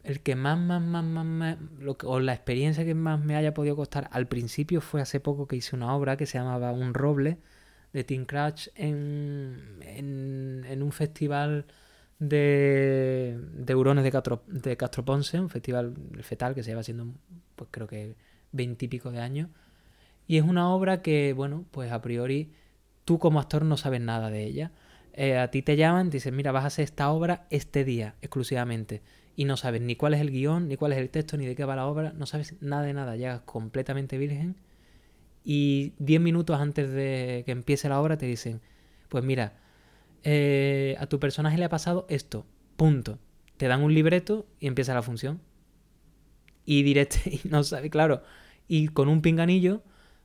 el 0.04 0.20
que 0.20 0.34
más, 0.36 0.58
más, 0.58 0.82
más, 0.82 1.04
más, 1.04 1.58
lo 1.78 1.96
que, 1.98 2.06
o 2.06 2.20
la 2.20 2.32
experiencia 2.34 2.84
que 2.84 2.94
más 2.94 3.22
me 3.22 3.36
haya 3.36 3.54
podido 3.54 3.76
costar 3.76 4.08
al 4.12 4.28
principio 4.28 4.80
fue 4.80 5.00
hace 5.00 5.20
poco 5.20 5.46
que 5.46 5.56
hice 5.56 5.76
una 5.76 5.94
obra 5.94 6.16
que 6.16 6.26
se 6.26 6.38
llamaba 6.38 6.72
Un 6.72 6.94
Roble 6.94 7.38
de 7.92 8.04
Tim 8.04 8.24
Cratch 8.24 8.68
en, 8.76 9.80
en, 9.82 10.82
un 10.82 10.92
festival 10.92 11.66
de, 12.18 13.38
de 13.52 13.74
hurones 13.74 14.04
de 14.04 14.10
Castro, 14.10 14.42
de 14.46 15.40
un 15.40 15.50
festival 15.50 15.94
fetal 16.22 16.54
que 16.54 16.62
se 16.62 16.70
lleva 16.70 16.80
haciendo, 16.80 17.06
pues 17.56 17.68
creo 17.70 17.86
que 17.86 18.14
veintipico 18.52 19.10
de 19.10 19.20
años. 19.20 19.48
Y 20.26 20.38
es 20.38 20.44
una 20.44 20.72
obra 20.72 21.02
que, 21.02 21.32
bueno, 21.32 21.64
pues 21.70 21.92
a 21.92 22.00
priori 22.02 22.52
tú 23.04 23.18
como 23.18 23.40
actor 23.40 23.64
no 23.64 23.76
sabes 23.76 24.00
nada 24.00 24.30
de 24.30 24.44
ella. 24.44 24.72
Eh, 25.12 25.38
a 25.38 25.50
ti 25.50 25.62
te 25.62 25.76
llaman, 25.76 26.10
te 26.10 26.18
dicen, 26.18 26.36
mira, 26.36 26.52
vas 26.52 26.64
a 26.64 26.68
hacer 26.68 26.84
esta 26.84 27.10
obra 27.10 27.46
este 27.50 27.84
día 27.84 28.14
exclusivamente 28.22 29.02
y 29.36 29.44
no 29.44 29.56
sabes 29.56 29.80
ni 29.80 29.96
cuál 29.96 30.14
es 30.14 30.20
el 30.20 30.30
guion, 30.30 30.68
ni 30.68 30.76
cuál 30.76 30.92
es 30.92 30.98
el 30.98 31.10
texto, 31.10 31.36
ni 31.36 31.46
de 31.46 31.56
qué 31.56 31.64
va 31.64 31.76
la 31.76 31.86
obra, 31.86 32.12
no 32.12 32.26
sabes 32.26 32.54
nada 32.60 32.82
de 32.82 32.92
nada, 32.94 33.16
llegas 33.16 33.40
completamente 33.40 34.18
virgen 34.18 34.56
y 35.44 35.94
10 35.98 36.20
minutos 36.20 36.60
antes 36.60 36.90
de 36.90 37.42
que 37.46 37.52
empiece 37.52 37.88
la 37.88 38.00
obra 38.00 38.18
te 38.18 38.26
dicen, 38.26 38.60
pues 39.08 39.24
mira, 39.24 39.54
eh, 40.22 40.96
a 40.98 41.06
tu 41.06 41.18
personaje 41.18 41.56
le 41.58 41.64
ha 41.64 41.68
pasado 41.68 42.06
esto, 42.08 42.46
punto. 42.76 43.18
Te 43.56 43.68
dan 43.68 43.82
un 43.82 43.94
libreto 43.94 44.46
y 44.58 44.66
empieza 44.66 44.94
la 44.94 45.02
función. 45.02 45.40
Y 46.64 46.82
directo, 46.82 47.18
y 47.26 47.40
no 47.48 47.64
sabes, 47.64 47.90
claro, 47.90 48.22
y 48.68 48.88
con 48.88 49.08
un 49.08 49.22
pinganillo 49.22 49.82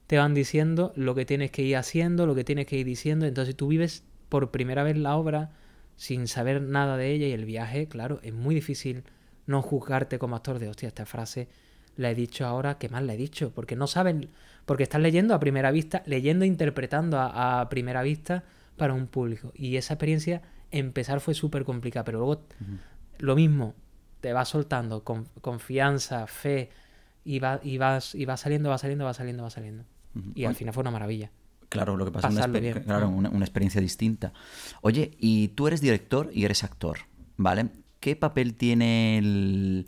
te 0.08 0.18
van 0.18 0.34
diciendo 0.34 0.94
lo 0.96 1.16
que 1.16 1.26
tienes 1.26 1.52
que 1.52 1.64
ir 1.64 1.78
haciendo, 1.78 2.26
lo 2.26 2.36
que 2.36 2.44
tienes 2.44 2.68
que 2.68 2.78
ir 2.78 2.86
diciendo, 2.86 3.26
entonces 3.26 3.56
tú 3.56 3.68
vives 3.68 4.04
por 4.30 4.52
primera 4.52 4.84
vez 4.84 4.98
la 4.98 5.16
obra 5.16 5.52
sin 5.96 6.28
saber 6.28 6.62
nada 6.62 6.98
de 6.98 7.12
ella 7.12 7.28
y 7.28 7.32
el 7.32 7.46
viaje, 7.46 7.88
claro, 7.88 8.20
es 8.22 8.34
muy 8.34 8.54
difícil 8.54 9.04
no 9.48 9.62
juzgarte 9.62 10.20
como 10.20 10.36
actor 10.36 10.60
de, 10.60 10.70
hostia, 10.70 10.88
esta 10.88 11.06
frase 11.06 11.48
la 11.96 12.12
he 12.12 12.16
dicho 12.16 12.46
ahora, 12.46 12.78
¿qué 12.78 12.90
más 12.90 13.04
la 13.04 13.14
he 13.14 13.18
dicho? 13.18 13.52
Porque 13.54 13.76
no 13.76 13.88
saben, 13.88 14.30
porque 14.66 14.84
estás 14.84 15.02
leyendo 15.02 15.34
a 15.34 15.40
primera 15.40 15.72
vista, 15.72 16.04
leyendo 16.06 16.44
e 16.44 16.48
interpretando 16.48 17.18
a, 17.20 17.68
primera 17.70 18.04
vista 18.04 18.44
para 18.76 18.94
un 18.94 19.08
público. 19.08 19.52
Y 19.56 19.78
esa 19.78 19.94
experiencia, 19.94 20.42
empezar 20.72 21.22
fue 21.22 21.34
súper 21.34 21.64
complicada, 21.64 22.04
pero 22.04 22.20
luego 22.20 22.46
lo 23.20 23.36
mismo, 23.36 23.76
te 24.26 24.34
va 24.34 24.44
soltando 24.44 25.04
con, 25.04 25.28
confianza, 25.40 26.26
fe, 26.26 26.72
y, 27.24 27.38
va, 27.38 27.60
y, 27.62 27.78
vas, 27.78 28.16
y 28.16 28.26
va 28.26 28.38
saliendo, 28.38 28.70
va 28.70 28.80
saliendo, 28.80 29.06
va 29.06 29.14
saliendo, 29.14 29.44
va 29.44 29.52
saliendo. 29.52 29.84
Y 30.34 30.46
al 30.46 30.56
final 30.56 30.74
fue 30.74 30.82
una 30.82 30.90
maravilla. 30.90 31.30
Claro, 31.70 31.96
lo 31.96 32.06
que 32.06 32.12
pasa 32.12 32.30
es 32.30 32.34
una, 32.34 32.82
claro, 32.82 33.08
una, 33.08 33.46
experiencia 33.46 33.80
distinta. 33.80 34.34
Oye, 34.82 35.12
y 35.20 35.50
tú 35.50 35.68
eres 35.68 35.80
director 35.80 36.32
y 36.34 36.44
eres 36.44 36.64
actor, 36.64 37.02
¿vale? 37.38 37.70
¿Qué 38.00 38.16
papel 38.16 38.56
tiene 38.56 39.20
el, 39.20 39.86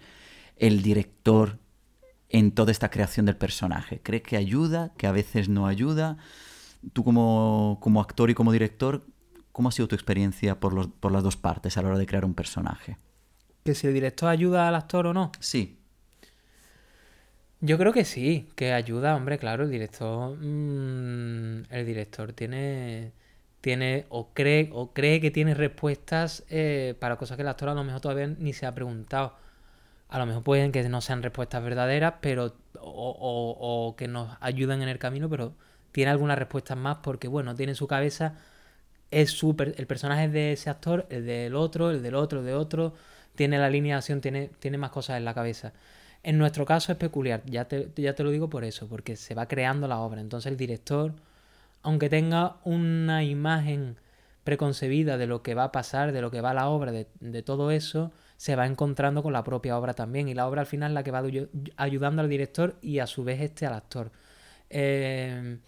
director 0.84 1.58
en 2.30 2.52
toda 2.52 2.72
esta 2.72 2.92
creación 2.92 3.26
del 3.26 3.38
personaje? 3.38 4.02
¿Crees 4.04 4.22
que 4.22 4.38
ayuda, 4.38 4.94
que 4.98 5.08
a 5.08 5.12
veces 5.12 5.50
no 5.50 5.66
ayuda? 5.66 6.18
Tú 6.94 7.04
como, 7.04 7.80
como 7.82 8.02
actor 8.02 8.30
y 8.30 8.36
como 8.36 8.52
director, 8.52 9.04
¿cómo 9.52 9.70
ha 9.70 9.72
sido 9.72 9.88
tu 9.88 9.96
experiencia 9.96 10.60
por, 10.60 10.74
los, 10.74 10.90
por 10.90 11.12
las 11.12 11.24
dos 11.24 11.38
partes 11.38 11.76
a 11.76 11.82
la 11.82 11.88
hora 11.88 11.98
de 11.98 12.06
crear 12.06 12.24
un 12.24 12.36
personaje? 12.36 12.98
¿Que 13.68 13.76
si 13.76 13.86
el 13.86 13.94
director 13.94 14.30
ayuda 14.30 14.70
al 14.70 14.76
actor 14.76 15.08
o 15.08 15.14
no? 15.14 15.30
Sí. 15.42 15.78
Yo 17.60 17.78
creo 17.78 17.92
que 17.92 18.06
sí, 18.06 18.48
que 18.56 18.72
ayuda, 18.72 19.14
hombre, 19.14 19.38
claro, 19.38 19.66
el 19.66 19.70
director. 19.70 20.38
Mm, 20.38 21.64
el 21.70 21.86
director 21.86 22.32
tiene. 22.32 23.12
Tiene. 23.60 24.06
O 24.08 24.30
cree, 24.34 24.70
o 24.72 24.94
cree 24.94 25.20
que 25.20 25.32
tiene 25.32 25.54
respuestas 25.54 26.46
eh, 26.50 26.96
para 27.02 27.18
cosas 27.18 27.36
que 27.36 27.42
el 27.42 27.50
actor 27.50 27.68
a 27.68 27.74
lo 27.74 27.84
mejor 27.84 28.00
todavía 28.00 28.28
ni 28.28 28.54
se 28.54 28.66
ha 28.66 28.74
preguntado. 28.74 29.36
A 30.08 30.18
lo 30.18 30.26
mejor 30.26 30.44
pueden 30.44 30.72
que 30.72 30.88
no 30.88 31.02
sean 31.02 31.22
respuestas 31.22 31.62
verdaderas, 31.62 32.14
pero. 32.22 32.56
O, 32.80 33.96
que 33.98 34.08
nos 34.08 34.38
ayuden 34.40 34.82
en 34.82 34.88
el 34.88 34.98
camino, 34.98 35.30
pero 35.30 35.56
tiene 35.92 36.12
algunas 36.12 36.40
respuestas 36.40 36.78
más 36.78 37.00
porque, 37.04 37.28
bueno, 37.28 37.54
tiene 37.54 37.74
en 37.74 37.76
su 37.76 37.88
cabeza. 37.88 38.36
Es 39.12 39.32
súper. 39.32 39.76
El 39.78 39.88
personaje 39.88 40.30
de 40.30 40.54
ese 40.54 40.70
actor, 40.70 41.06
el 41.10 41.26
del 41.26 41.54
otro, 41.54 41.92
el 41.92 42.02
del 42.02 42.16
otro, 42.16 42.40
el 42.40 42.46
de 42.46 42.54
otro. 42.54 42.94
Tiene 43.38 43.58
la 43.60 43.68
alineación, 43.68 44.20
tiene, 44.20 44.50
tiene 44.60 44.78
más 44.78 44.92
cosas 44.92 45.18
en 45.18 45.24
la 45.26 45.34
cabeza. 45.34 45.72
En 46.24 46.38
nuestro 46.38 46.66
caso 46.66 46.92
es 46.92 46.98
peculiar, 46.98 47.44
ya 47.46 47.70
te, 47.70 47.90
ya 47.96 48.16
te 48.16 48.24
lo 48.24 48.32
digo 48.32 48.50
por 48.50 48.66
eso, 48.66 48.90
porque 48.90 49.16
se 49.16 49.36
va 49.36 49.48
creando 49.48 49.88
la 49.88 50.00
obra. 50.00 50.20
Entonces 50.20 50.52
el 50.52 50.58
director, 50.58 51.14
aunque 51.84 52.10
tenga 52.10 52.58
una 52.66 53.24
imagen 53.24 53.98
preconcebida 54.44 55.18
de 55.18 55.28
lo 55.28 55.44
que 55.44 55.54
va 55.54 55.66
a 55.66 55.72
pasar, 55.72 56.12
de 56.12 56.22
lo 56.22 56.32
que 56.32 56.42
va 56.42 56.54
la 56.54 56.70
obra, 56.70 56.92
de, 56.92 57.44
todo 57.44 57.72
eso, 57.72 58.12
se 58.38 58.56
va 58.56 58.66
encontrando 58.66 59.22
con 59.22 59.34
la 59.34 59.44
propia 59.44 59.78
obra 59.78 59.94
también. 59.94 60.28
Y 60.30 60.34
la 60.34 60.48
obra 60.48 60.62
al 60.62 60.68
final 60.68 60.92
es 60.92 60.96
la 60.96 61.04
que 61.04 61.12
va 61.12 61.24
ayudando 61.78 62.22
al 62.22 62.30
director 62.30 62.78
y 62.82 63.00
a 63.00 63.08
su 63.08 63.24
vez 63.24 63.40
este 63.42 63.66
al 63.68 63.74
actor. 63.74 64.12
Eh, 64.70 65.60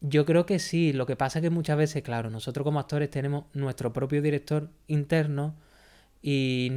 yo 0.00 0.24
creo 0.24 0.46
que 0.46 0.58
sí, 0.58 0.92
lo 0.92 1.06
que 1.06 1.16
pasa 1.16 1.38
es 1.38 1.42
que 1.42 1.50
muchas 1.50 1.76
veces, 1.76 2.02
claro, 2.02 2.30
nosotros 2.30 2.64
como 2.64 2.80
actores 2.80 3.10
tenemos 3.10 3.44
nuestro 3.52 3.92
propio 3.92 4.22
director 4.22 4.70
interno 4.86 5.54
y 6.26 6.70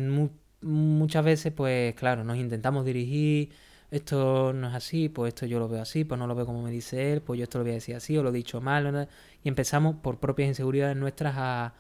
muchas 0.62 1.24
veces, 1.24 1.54
pues 1.54 1.96
claro, 1.96 2.26
nos 2.26 2.36
intentamos 2.36 2.84
dirigir, 2.84 3.54
esto 3.92 4.52
no 4.52 4.68
es 4.68 4.76
así, 4.76 5.08
pues 5.08 5.30
esto 5.30 5.46
yo 5.46 5.58
lo 5.58 5.70
veo 5.70 5.82
así, 5.82 6.04
pues 6.04 6.20
no 6.20 6.28
lo 6.28 6.36
veo 6.36 6.46
como 6.46 6.62
me 6.62 6.70
dice 6.70 7.14
él, 7.14 7.22
pues 7.22 7.38
yo 7.40 7.44
esto 7.44 7.58
lo 7.60 7.64
voy 7.64 7.72
a 7.72 7.76
decir 7.76 7.96
así, 7.96 8.18
o 8.18 8.24
lo 8.24 8.30
he 8.30 8.34
dicho 8.34 8.60
mal, 8.60 9.08
y 9.44 9.48
empezamos 9.48 9.96
por 10.02 10.20
propias 10.20 10.50
inseguridades 10.50 10.98
nuestras 10.98 11.36
a, 11.38 11.74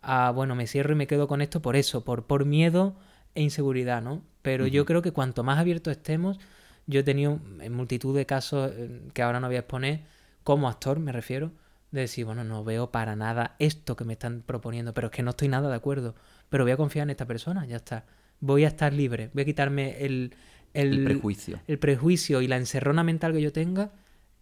a, 0.00 0.30
bueno, 0.30 0.54
me 0.54 0.66
cierro 0.66 0.94
y 0.94 0.96
me 0.96 1.06
quedo 1.06 1.28
con 1.28 1.42
esto 1.42 1.60
por 1.60 1.76
eso, 1.76 2.04
por, 2.04 2.24
por 2.26 2.46
miedo 2.46 2.96
e 3.34 3.42
inseguridad, 3.42 4.00
¿no? 4.00 4.22
Pero 4.40 4.66
yo 4.66 4.86
creo 4.86 5.02
que 5.02 5.12
cuanto 5.12 5.44
más 5.44 5.58
abiertos 5.58 5.92
estemos, 5.92 6.38
yo 6.86 7.00
he 7.00 7.02
tenido 7.02 7.38
en 7.60 7.72
multitud 7.74 8.16
de 8.16 8.24
casos 8.24 8.72
eh, 8.74 9.02
que 9.12 9.22
ahora 9.22 9.40
no 9.40 9.48
voy 9.48 9.56
a 9.56 9.60
exponer, 9.60 10.04
como 10.42 10.68
actor 10.68 11.00
me 11.00 11.12
refiero, 11.12 11.52
de 11.90 12.02
decir, 12.02 12.24
bueno, 12.24 12.44
no 12.44 12.64
veo 12.64 12.90
para 12.90 13.16
nada 13.16 13.56
esto 13.58 13.96
que 13.96 14.04
me 14.04 14.14
están 14.14 14.42
proponiendo, 14.42 14.94
pero 14.94 15.08
es 15.08 15.12
que 15.12 15.22
no 15.22 15.30
estoy 15.30 15.48
nada 15.48 15.68
de 15.68 15.74
acuerdo 15.76 16.14
pero 16.48 16.64
voy 16.64 16.72
a 16.72 16.76
confiar 16.76 17.04
en 17.04 17.10
esta 17.10 17.26
persona, 17.26 17.66
ya 17.66 17.76
está. 17.76 18.06
Voy 18.40 18.64
a 18.64 18.68
estar 18.68 18.92
libre, 18.92 19.30
voy 19.32 19.42
a 19.42 19.44
quitarme 19.44 20.04
el, 20.04 20.34
el, 20.74 21.04
prejuicio. 21.04 21.60
El 21.66 21.78
prejuicio 21.78 22.40
y 22.40 22.48
la 22.48 22.56
encerrona 22.56 23.02
mental 23.02 23.32
que 23.32 23.42
yo 23.42 23.52
tenga, 23.52 23.92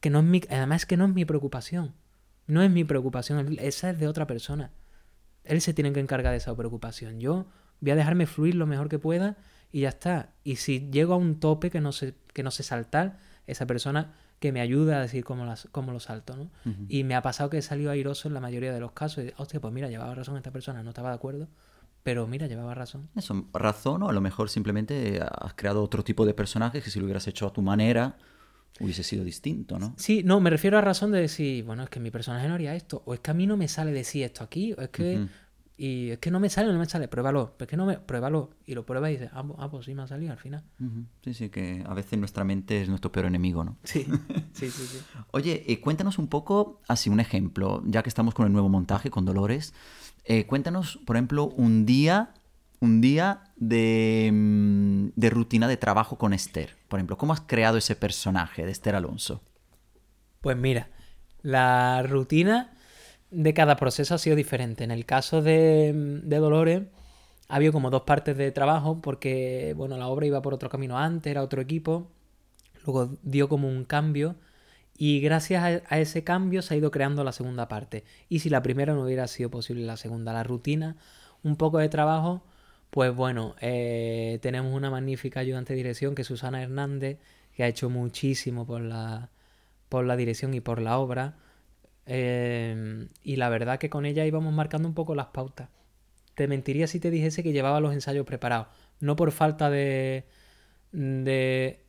que 0.00 0.10
no 0.10 0.20
es 0.20 0.24
mi, 0.24 0.42
además 0.50 0.86
que 0.86 0.96
no 0.96 1.06
es 1.06 1.14
mi 1.14 1.24
preocupación. 1.24 1.94
No 2.46 2.62
es 2.62 2.70
mi 2.70 2.84
preocupación, 2.84 3.56
esa 3.58 3.90
es 3.90 3.98
de 3.98 4.06
otra 4.06 4.26
persona. 4.26 4.70
Él 5.44 5.60
se 5.60 5.74
tiene 5.74 5.92
que 5.92 6.00
encargar 6.00 6.32
de 6.32 6.38
esa 6.38 6.54
preocupación. 6.56 7.20
Yo 7.20 7.46
voy 7.80 7.90
a 7.90 7.96
dejarme 7.96 8.26
fluir 8.26 8.54
lo 8.54 8.66
mejor 8.66 8.88
que 8.88 8.98
pueda 8.98 9.36
y 9.72 9.80
ya 9.80 9.88
está. 9.88 10.32
Y 10.44 10.56
si 10.56 10.88
llego 10.90 11.14
a 11.14 11.16
un 11.16 11.40
tope 11.40 11.70
que 11.70 11.80
no 11.80 11.92
sé, 11.92 12.14
que 12.32 12.42
no 12.42 12.50
sé 12.50 12.62
saltar, 12.62 13.18
esa 13.46 13.66
persona 13.66 14.14
que 14.38 14.52
me 14.52 14.60
ayuda 14.60 14.98
a 14.98 15.00
decir 15.00 15.24
cómo, 15.24 15.44
las, 15.44 15.68
cómo 15.72 15.92
lo 15.92 16.00
salto, 16.00 16.36
¿no? 16.36 16.50
Y 16.88 17.04
me 17.04 17.14
ha 17.14 17.22
pasado 17.22 17.48
que 17.48 17.58
he 17.58 17.62
salido 17.62 17.90
airoso 17.90 18.28
en 18.28 18.34
la 18.34 18.40
mayoría 18.40 18.72
de 18.72 18.80
los 18.80 18.92
casos. 18.92 19.24
Y, 19.24 19.32
hostia, 19.36 19.60
pues 19.60 19.72
mira, 19.72 19.88
llevaba 19.88 20.14
razón 20.14 20.36
esta 20.36 20.50
persona, 20.50 20.82
no 20.82 20.90
estaba 20.90 21.08
de 21.10 21.14
acuerdo. 21.14 21.48
Pero 22.06 22.28
mira, 22.28 22.46
llevaba 22.46 22.72
razón. 22.72 23.08
Eso, 23.16 23.48
razón 23.52 24.04
o 24.04 24.08
a 24.08 24.12
lo 24.12 24.20
mejor 24.20 24.48
simplemente 24.48 25.20
has 25.20 25.54
creado 25.54 25.82
otro 25.82 26.04
tipo 26.04 26.24
de 26.24 26.34
personaje 26.34 26.80
que 26.80 26.88
si 26.88 27.00
lo 27.00 27.04
hubieras 27.06 27.26
hecho 27.26 27.48
a 27.48 27.52
tu 27.52 27.62
manera 27.62 28.16
hubiese 28.78 29.02
sido 29.02 29.24
distinto, 29.24 29.76
¿no? 29.80 29.92
Sí, 29.96 30.22
no, 30.24 30.38
me 30.38 30.48
refiero 30.48 30.78
a 30.78 30.80
razón 30.82 31.10
de 31.10 31.20
decir, 31.20 31.64
bueno, 31.64 31.82
es 31.82 31.90
que 31.90 31.98
mi 31.98 32.12
personaje 32.12 32.46
no 32.46 32.54
haría 32.54 32.76
esto, 32.76 33.02
o 33.06 33.14
es 33.14 33.18
que 33.18 33.32
a 33.32 33.34
mí 33.34 33.48
no 33.48 33.56
me 33.56 33.66
sale 33.66 33.90
decir 33.90 34.22
esto 34.22 34.44
aquí, 34.44 34.72
o 34.74 34.80
es 34.82 34.90
que... 34.90 35.26
Y 35.78 36.08
es 36.08 36.18
que 36.20 36.30
no 36.30 36.40
me 36.40 36.48
sale, 36.48 36.72
no 36.72 36.78
me 36.78 36.86
sale, 36.86 37.06
pruébalo, 37.06 37.54
es 37.58 37.66
que 37.66 37.76
no 37.76 37.84
me, 37.84 37.98
pruébalo, 37.98 38.48
y 38.64 38.74
lo 38.74 38.86
pruebas 38.86 39.10
y 39.10 39.12
dices, 39.14 39.28
ah, 39.34 39.42
pues, 39.42 39.58
ah, 39.60 39.70
pues 39.70 39.84
sí 39.84 39.94
me 39.94 40.04
ha 40.04 40.06
salido 40.06 40.32
al 40.32 40.38
final. 40.38 40.64
Sí, 41.22 41.34
sí, 41.34 41.50
que 41.50 41.84
a 41.86 41.92
veces 41.92 42.18
nuestra 42.18 42.44
mente 42.44 42.80
es 42.80 42.88
nuestro 42.88 43.12
peor 43.12 43.26
enemigo, 43.26 43.62
¿no? 43.62 43.76
Sí, 43.82 44.06
sí, 44.54 44.70
sí. 44.70 44.86
sí. 44.86 44.98
Oye, 45.32 45.64
eh, 45.66 45.78
cuéntanos 45.80 46.18
un 46.18 46.28
poco, 46.28 46.80
así 46.88 47.10
un 47.10 47.20
ejemplo, 47.20 47.82
ya 47.84 48.02
que 48.02 48.08
estamos 48.08 48.32
con 48.32 48.46
el 48.46 48.52
nuevo 48.52 48.70
montaje, 48.70 49.10
con 49.10 49.26
Dolores, 49.26 49.74
eh, 50.26 50.46
cuéntanos, 50.46 50.98
por 51.06 51.16
ejemplo, 51.16 51.46
un 51.56 51.86
día, 51.86 52.34
un 52.80 53.00
día 53.00 53.44
mm, 53.58 55.08
de, 55.14 55.30
rutina 55.30 55.68
de 55.68 55.76
trabajo 55.76 56.18
con 56.18 56.32
Esther. 56.32 56.74
Por 56.88 56.98
ejemplo, 56.98 57.16
¿cómo 57.16 57.32
has 57.32 57.42
creado 57.42 57.78
ese 57.78 57.94
personaje 57.94 58.64
de 58.64 58.72
Esther 58.72 58.96
Alonso? 58.96 59.40
Pues 60.40 60.56
mira, 60.56 60.88
la 61.42 62.02
rutina 62.02 62.74
de 63.30 63.54
cada 63.54 63.76
proceso 63.76 64.14
ha 64.14 64.18
sido 64.18 64.34
diferente. 64.34 64.82
En 64.82 64.90
el 64.90 65.06
caso 65.06 65.42
de, 65.42 65.92
mm, 65.94 66.28
de 66.28 66.36
Dolores, 66.38 66.82
había 67.48 67.70
como 67.70 67.90
dos 67.90 68.02
partes 68.02 68.36
de 68.36 68.50
trabajo 68.50 69.00
porque, 69.00 69.74
bueno, 69.76 69.96
la 69.96 70.08
obra 70.08 70.26
iba 70.26 70.42
por 70.42 70.54
otro 70.54 70.68
camino 70.68 70.98
antes, 70.98 71.30
era 71.30 71.42
otro 71.42 71.62
equipo, 71.62 72.10
luego 72.84 73.16
dio 73.22 73.48
como 73.48 73.68
un 73.68 73.84
cambio 73.84 74.34
y 74.98 75.20
gracias 75.20 75.82
a, 75.88 75.98
ese 75.98 76.24
cambio 76.24 76.62
se 76.62 76.74
ha 76.74 76.76
ido 76.76 76.90
creando 76.90 77.24
la 77.24 77.32
segunda 77.32 77.68
parte. 77.68 78.04
Y 78.28 78.38
si 78.40 78.48
la 78.50 78.62
primera 78.62 78.94
no 78.94 79.02
hubiera 79.02 79.26
sido 79.26 79.50
posible 79.50 79.84
la 79.84 79.96
segunda, 79.96 80.32
la 80.32 80.42
rutina, 80.42 80.96
un 81.42 81.56
poco 81.56 81.78
de 81.78 81.88
trabajo, 81.88 82.42
pues 82.90 83.14
bueno, 83.14 83.56
eh, 83.60 84.38
tenemos 84.42 84.72
una 84.74 84.90
magnífica 84.90 85.40
ayudante 85.40 85.74
de 85.74 85.78
dirección 85.78 86.14
que 86.14 86.22
es 86.22 86.28
Susana 86.28 86.62
Hernández, 86.62 87.18
que 87.54 87.64
ha 87.64 87.68
hecho 87.68 87.90
muchísimo 87.90 88.66
por 88.66 88.80
la, 88.80 89.30
por 89.88 90.04
la 90.06 90.16
dirección 90.16 90.54
y 90.54 90.60
por 90.60 90.80
la 90.80 90.98
obra. 90.98 91.36
Eh, 92.06 93.08
y 93.22 93.36
la 93.36 93.48
verdad 93.48 93.78
que 93.78 93.90
con 93.90 94.06
ella 94.06 94.24
íbamos 94.24 94.52
marcando 94.54 94.88
un 94.88 94.94
poco 94.94 95.14
las 95.14 95.26
pautas. 95.26 95.68
Te 96.34 96.48
mentiría 96.48 96.86
si 96.86 97.00
te 97.00 97.10
dijese 97.10 97.42
que 97.42 97.52
llevaba 97.52 97.80
los 97.80 97.92
ensayos 97.94 98.26
preparados. 98.26 98.68
No 99.00 99.16
por 99.16 99.32
falta 99.32 99.70
de, 99.70 100.24
de 100.92 101.80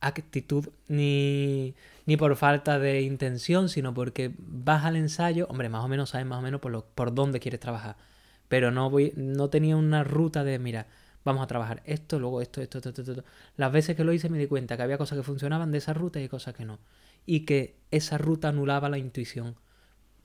actitud 0.00 0.68
ni, 0.88 1.74
ni 2.06 2.16
por 2.16 2.36
falta 2.36 2.78
de 2.78 3.02
intención, 3.02 3.68
sino 3.68 3.94
porque 3.94 4.34
vas 4.38 4.84
al 4.84 4.96
ensayo, 4.96 5.46
hombre, 5.48 5.68
más 5.68 5.84
o 5.84 5.88
menos 5.88 6.10
sabes 6.10 6.26
más 6.26 6.38
o 6.38 6.42
menos 6.42 6.60
por, 6.60 6.72
lo, 6.72 6.86
por 6.86 7.14
dónde 7.14 7.40
quieres 7.40 7.60
trabajar. 7.60 7.96
Pero 8.48 8.70
no, 8.70 8.90
voy, 8.90 9.12
no 9.16 9.48
tenía 9.50 9.76
una 9.76 10.04
ruta 10.04 10.44
de, 10.44 10.58
mira, 10.58 10.86
vamos 11.24 11.42
a 11.42 11.46
trabajar 11.46 11.82
esto, 11.86 12.18
luego 12.18 12.42
esto, 12.42 12.60
esto, 12.60 12.78
esto, 12.78 12.90
esto. 12.90 13.24
Las 13.56 13.72
veces 13.72 13.96
que 13.96 14.04
lo 14.04 14.12
hice 14.12 14.28
me 14.28 14.38
di 14.38 14.46
cuenta 14.46 14.76
que 14.76 14.82
había 14.82 14.98
cosas 14.98 15.18
que 15.18 15.24
funcionaban 15.24 15.72
de 15.72 15.78
esa 15.78 15.94
ruta 15.94 16.20
y 16.20 16.28
cosas 16.28 16.54
que 16.54 16.64
no. 16.64 16.78
Y 17.26 17.40
que 17.40 17.76
esa 17.90 18.18
ruta 18.18 18.48
anulaba 18.48 18.88
la 18.90 18.98
intuición, 18.98 19.56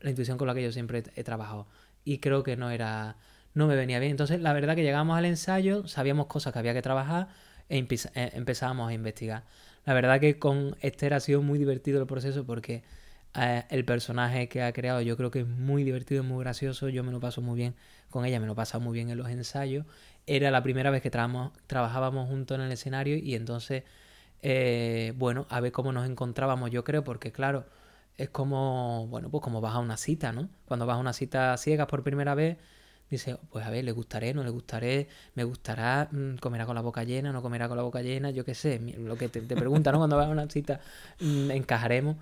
la 0.01 0.09
intuición 0.09 0.37
con 0.37 0.47
la 0.47 0.53
que 0.53 0.63
yo 0.63 0.71
siempre 0.71 0.99
he, 1.15 1.21
he 1.21 1.23
trabajado. 1.23 1.67
Y 2.03 2.19
creo 2.19 2.43
que 2.43 2.57
no 2.57 2.69
era, 2.71 3.17
no 3.53 3.67
me 3.67 3.75
venía 3.75 3.99
bien. 3.99 4.11
Entonces, 4.11 4.41
la 4.41 4.53
verdad 4.53 4.75
que 4.75 4.83
llegamos 4.83 5.17
al 5.17 5.25
ensayo, 5.25 5.87
sabíamos 5.87 6.27
cosas 6.27 6.53
que 6.53 6.59
había 6.59 6.73
que 6.73 6.81
trabajar 6.81 7.29
e 7.69 7.77
eh, 7.77 8.31
empezábamos 8.33 8.89
a 8.89 8.93
investigar. 8.93 9.43
La 9.85 9.93
verdad 9.93 10.19
que 10.19 10.37
con 10.39 10.75
Esther 10.81 11.13
ha 11.13 11.19
sido 11.19 11.41
muy 11.41 11.57
divertido 11.59 11.99
el 12.01 12.07
proceso 12.07 12.45
porque 12.45 12.83
eh, 13.35 13.63
el 13.69 13.85
personaje 13.85 14.47
que 14.49 14.63
ha 14.63 14.73
creado 14.73 15.01
yo 15.01 15.15
creo 15.17 15.31
que 15.31 15.41
es 15.41 15.47
muy 15.47 15.83
divertido, 15.83 16.23
muy 16.23 16.43
gracioso, 16.43 16.89
yo 16.89 17.03
me 17.03 17.11
lo 17.11 17.19
paso 17.19 17.41
muy 17.41 17.57
bien 17.57 17.75
con 18.09 18.25
ella, 18.25 18.39
me 18.39 18.47
lo 18.47 18.55
paso 18.55 18.79
muy 18.79 18.93
bien 18.93 19.09
en 19.09 19.17
los 19.17 19.29
ensayos. 19.29 19.85
Era 20.27 20.51
la 20.51 20.63
primera 20.63 20.91
vez 20.91 21.01
que 21.01 21.09
trabajábamos 21.11 22.27
juntos 22.29 22.55
en 22.55 22.65
el 22.65 22.71
escenario 22.71 23.17
y 23.17 23.35
entonces, 23.35 23.83
eh, 24.41 25.13
bueno, 25.17 25.47
a 25.49 25.59
ver 25.61 25.71
cómo 25.71 25.91
nos 25.91 26.09
encontrábamos, 26.09 26.71
yo 26.71 26.83
creo, 26.83 27.03
porque 27.03 27.31
claro, 27.31 27.65
es 28.17 28.29
como, 28.29 29.07
bueno, 29.07 29.29
pues 29.29 29.43
como 29.43 29.61
vas 29.61 29.75
a 29.75 29.79
una 29.79 29.97
cita, 29.97 30.31
¿no? 30.33 30.49
Cuando 30.65 30.85
vas 30.85 30.97
a 30.97 30.99
una 30.99 31.13
cita 31.13 31.57
ciegas 31.57 31.87
por 31.87 32.03
primera 32.03 32.35
vez, 32.35 32.57
dice, 33.09 33.37
pues 33.49 33.65
a 33.65 33.69
ver, 33.69 33.83
le 33.83 33.91
gustaré, 33.91 34.33
no 34.33 34.43
le 34.43 34.49
gustaré, 34.49 35.07
me 35.35 35.43
gustará, 35.43 36.09
mm, 36.11 36.35
comerá 36.35 36.65
con 36.65 36.75
la 36.75 36.81
boca 36.81 37.03
llena, 37.03 37.31
no 37.31 37.41
comerá 37.41 37.67
con 37.67 37.77
la 37.77 37.83
boca 37.83 38.01
llena, 38.01 38.31
yo 38.31 38.45
qué 38.45 38.55
sé, 38.55 38.79
lo 38.97 39.17
que 39.17 39.29
te, 39.29 39.41
te 39.41 39.55
preguntan, 39.55 39.93
¿no? 39.93 39.99
Cuando 39.99 40.17
vas 40.17 40.27
a 40.27 40.29
una 40.29 40.49
cita, 40.49 40.79
mm, 41.19 41.51
encajaremos. 41.51 42.17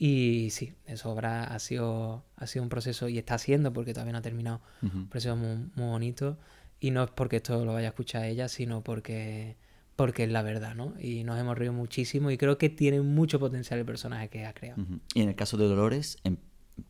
Y 0.00 0.50
sí, 0.50 0.74
eso 0.86 1.10
habrá, 1.10 1.42
ha 1.42 1.58
sido, 1.58 2.24
ha 2.36 2.46
sido 2.46 2.62
un 2.62 2.68
proceso, 2.68 3.08
y 3.08 3.18
está 3.18 3.34
haciendo, 3.34 3.72
porque 3.72 3.92
todavía 3.92 4.12
no 4.12 4.18
ha 4.18 4.22
terminado, 4.22 4.60
un 4.80 5.08
proceso 5.08 5.34
muy, 5.34 5.56
muy, 5.74 5.86
bonito. 5.86 6.38
Y 6.78 6.92
no 6.92 7.02
es 7.02 7.10
porque 7.10 7.36
esto 7.36 7.64
lo 7.64 7.72
vaya 7.72 7.88
a 7.88 7.90
escuchar 7.90 8.24
ella, 8.24 8.48
sino 8.48 8.84
porque, 8.84 9.56
porque 9.96 10.22
es 10.22 10.30
la 10.30 10.42
verdad, 10.42 10.76
¿no? 10.76 10.94
Y 11.00 11.24
nos 11.24 11.36
hemos 11.40 11.58
reído 11.58 11.72
muchísimo 11.72 12.30
y 12.30 12.38
creo 12.38 12.56
que 12.58 12.68
tiene 12.68 13.00
mucho 13.00 13.40
potencial 13.40 13.80
el 13.80 13.84
personaje 13.84 14.28
que 14.28 14.46
ha 14.46 14.54
creado. 14.54 14.84
Y 15.14 15.22
en 15.22 15.30
el 15.30 15.34
caso 15.34 15.56
de 15.56 15.66
Dolores, 15.66 16.18
em, 16.22 16.36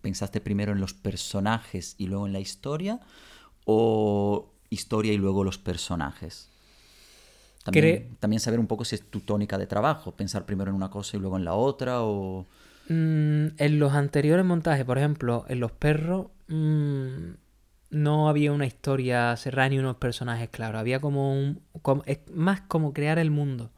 ¿pensaste 0.03 0.43
primero 0.43 0.73
en 0.73 0.81
los 0.81 0.93
personajes 0.93 1.95
y 1.97 2.09
luego 2.09 2.27
en 2.27 2.35
la 2.35 2.41
historia? 2.41 3.01
O 3.71 4.49
historia 4.71 5.13
y 5.13 5.19
luego 5.19 5.45
los 5.45 5.59
personajes? 5.59 6.49
También, 7.63 8.17
también, 8.19 8.41
saber 8.41 8.59
un 8.61 8.67
poco 8.67 8.87
si 8.87 8.95
es 8.95 9.03
tu 9.03 9.21
tónica 9.21 9.59
de 9.59 9.67
trabajo, 9.67 10.13
pensar 10.13 10.47
primero 10.47 10.71
en 10.71 10.77
una 10.77 10.89
cosa 10.89 11.19
y 11.19 11.21
luego 11.21 11.37
en 11.37 11.45
la 11.45 11.53
otra 11.53 12.03
o... 12.03 12.47
Mm, 12.89 13.49
en 13.59 13.79
los 13.79 13.93
anteriores 13.93 14.47
montajes, 14.47 14.87
por 14.87 14.97
ejemplo, 14.97 15.45
en 15.49 15.61
Los 15.61 15.73
Perros, 15.73 16.29
mm, 16.47 17.33
no 17.91 18.31
había 18.31 18.53
una 18.53 18.65
historia 18.65 19.37
cerrada 19.37 19.69
ni 19.69 19.79
unos 19.79 19.97
personajes 19.97 20.49
claros. 20.49 20.81
Había 20.81 20.99
como 20.99 21.35
un... 21.35 21.61
es 22.07 22.21
más 22.33 22.63
como 22.63 22.95
crear 22.95 23.19
el 23.19 23.31
mundo. 23.31 23.71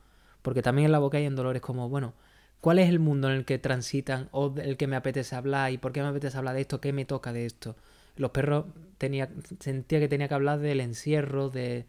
Porque 0.42 0.62
también 0.62 0.86
en 0.86 0.92
La 0.92 1.00
Boca 1.00 1.18
y 1.18 1.24
en 1.24 1.34
Dolores 1.34 1.62
como, 1.62 1.88
bueno, 1.88 2.14
¿cuál 2.60 2.78
es 2.78 2.88
el 2.88 3.00
mundo 3.00 3.28
en 3.28 3.38
el 3.38 3.44
que 3.44 3.58
transitan 3.58 4.28
o 4.30 4.54
el 4.56 4.76
que 4.76 4.86
me 4.86 4.94
apetece 4.94 5.34
hablar 5.34 5.72
y 5.72 5.78
por 5.78 5.90
qué 5.90 6.00
me 6.00 6.08
apetece 6.08 6.38
hablar 6.38 6.54
de 6.54 6.60
esto? 6.60 6.80
¿Qué 6.80 6.92
me 6.92 7.04
toca 7.04 7.32
de 7.32 7.44
esto? 7.44 7.74
Los 8.16 8.30
perros 8.30 8.66
tenía, 8.98 9.30
sentía 9.60 9.98
que 9.98 10.08
tenía 10.08 10.28
que 10.28 10.34
hablar 10.34 10.58
del 10.58 10.80
encierro, 10.80 11.48
de, 11.48 11.86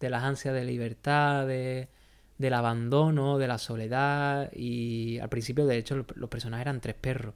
de 0.00 0.10
las 0.10 0.22
ansias 0.22 0.54
de 0.54 0.64
libertad, 0.64 1.46
de, 1.46 1.88
del 2.38 2.54
abandono, 2.54 3.38
de 3.38 3.48
la 3.48 3.58
soledad. 3.58 4.50
Y 4.54 5.18
al 5.18 5.28
principio, 5.28 5.66
de 5.66 5.76
hecho, 5.76 6.04
los, 6.14 6.30
personajes 6.30 6.62
eran 6.62 6.80
tres 6.80 6.94
perros. 6.94 7.34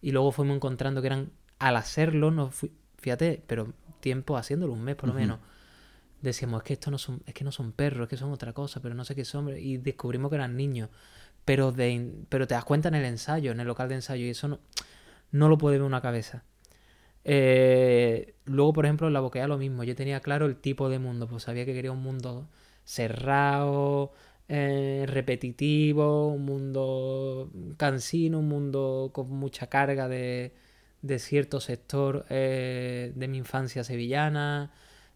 Y 0.00 0.12
luego 0.12 0.32
fuimos 0.32 0.56
encontrando 0.56 1.00
que 1.00 1.08
eran, 1.08 1.32
al 1.58 1.76
hacerlo, 1.76 2.30
no 2.30 2.50
fíjate, 2.98 3.42
pero 3.46 3.72
tiempo 4.00 4.36
haciéndolo, 4.36 4.72
un 4.72 4.82
mes 4.82 4.96
por 4.96 5.08
lo 5.08 5.14
menos. 5.14 5.38
Decíamos, 6.20 6.62
es 6.62 6.66
que 6.66 6.72
estos 6.74 6.90
no 6.90 6.98
son, 6.98 7.22
es 7.26 7.34
que 7.34 7.44
no 7.44 7.50
son 7.50 7.72
perros, 7.72 8.04
es 8.04 8.08
que 8.08 8.16
son 8.16 8.32
otra 8.32 8.52
cosa, 8.52 8.80
pero 8.80 8.94
no 8.94 9.04
sé 9.04 9.14
qué 9.14 9.24
son. 9.24 9.56
Y 9.56 9.78
descubrimos 9.78 10.30
que 10.30 10.36
eran 10.36 10.56
niños. 10.56 10.88
Pero, 11.44 11.72
de, 11.72 12.24
pero 12.28 12.46
te 12.46 12.54
das 12.54 12.64
cuenta 12.64 12.88
en 12.88 12.94
el 12.94 13.04
ensayo, 13.04 13.50
en 13.50 13.58
el 13.58 13.66
local 13.66 13.88
de 13.88 13.96
ensayo, 13.96 14.24
y 14.24 14.30
eso 14.30 14.46
no, 14.46 14.60
no 15.32 15.48
lo 15.48 15.58
puede 15.58 15.78
ver 15.78 15.86
una 15.86 16.00
cabeza. 16.00 16.44
Eh, 17.24 18.34
luego, 18.44 18.72
por 18.72 18.84
ejemplo, 18.86 19.06
en 19.06 19.12
la 19.12 19.20
boquea 19.20 19.46
lo 19.46 19.58
mismo. 19.58 19.84
Yo 19.84 19.94
tenía 19.94 20.20
claro 20.20 20.46
el 20.46 20.56
tipo 20.56 20.88
de 20.88 20.98
mundo, 20.98 21.28
pues 21.28 21.44
sabía 21.44 21.64
que 21.64 21.74
quería 21.74 21.92
un 21.92 22.02
mundo 22.02 22.48
cerrado, 22.84 24.12
eh, 24.48 25.04
repetitivo, 25.08 26.28
un 26.28 26.44
mundo 26.44 27.50
cansino, 27.76 28.38
un 28.40 28.48
mundo 28.48 29.10
con 29.12 29.30
mucha 29.30 29.68
carga 29.68 30.08
de, 30.08 30.52
de 31.02 31.18
cierto 31.18 31.60
sector 31.60 32.26
eh, 32.30 33.12
de 33.14 33.28
mi 33.28 33.38
infancia 33.38 33.84
sevillana. 33.84 34.72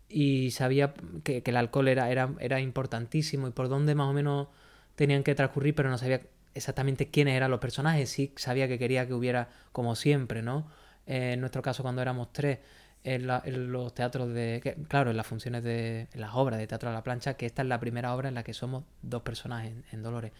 Y 0.09 0.53
sabía 0.53 0.95
que, 1.25 1.43
que 1.43 1.51
el 1.51 1.57
alcohol 1.57 1.89
era, 1.89 2.11
era, 2.11 2.31
era 2.41 2.61
importantísimo 2.61 3.49
y 3.49 3.51
por 3.51 3.69
dónde 3.69 3.95
más 3.95 4.09
o 4.09 4.13
menos 4.13 4.49
tenían 4.95 5.23
que 5.25 5.35
transcurrir, 5.35 5.75
pero 5.75 5.91
no 5.91 5.99
sabía 5.99 6.23
exactamente 6.55 7.09
quiénes 7.11 7.35
eran 7.35 7.51
los 7.51 7.61
personajes. 7.61 8.09
Sí 8.11 8.33
sabía 8.37 8.69
que 8.69 8.79
quería 8.79 9.07
que 9.07 9.15
hubiera, 9.15 9.49
como 9.73 9.97
siempre, 9.97 10.43
¿no? 10.43 10.67
En 11.07 11.41
nuestro 11.41 11.63
caso 11.63 11.83
cuando 11.83 12.03
éramos 12.03 12.33
tres, 12.33 12.59
en, 13.07 13.73
los 13.73 13.95
teatros 13.95 14.33
de, 14.33 14.77
claro, 14.89 15.11
en 15.11 15.17
las 15.17 15.27
funciones 15.27 15.63
de, 15.63 16.09
en 16.13 16.21
las 16.21 16.35
obras 16.35 16.59
de 16.59 16.67
teatro 16.67 16.91
a 16.91 16.93
la 16.93 17.05
plancha, 17.05 17.35
que 17.35 17.47
esta 17.47 17.63
es 17.63 17.69
la 17.69 17.79
primera 17.79 18.15
obra 18.15 18.29
en 18.29 18.35
la 18.35 18.43
que 18.43 18.53
somos 18.53 18.85
dos 19.03 19.23
personajes 19.23 19.73
en, 19.93 20.03
Dolores. 20.03 20.33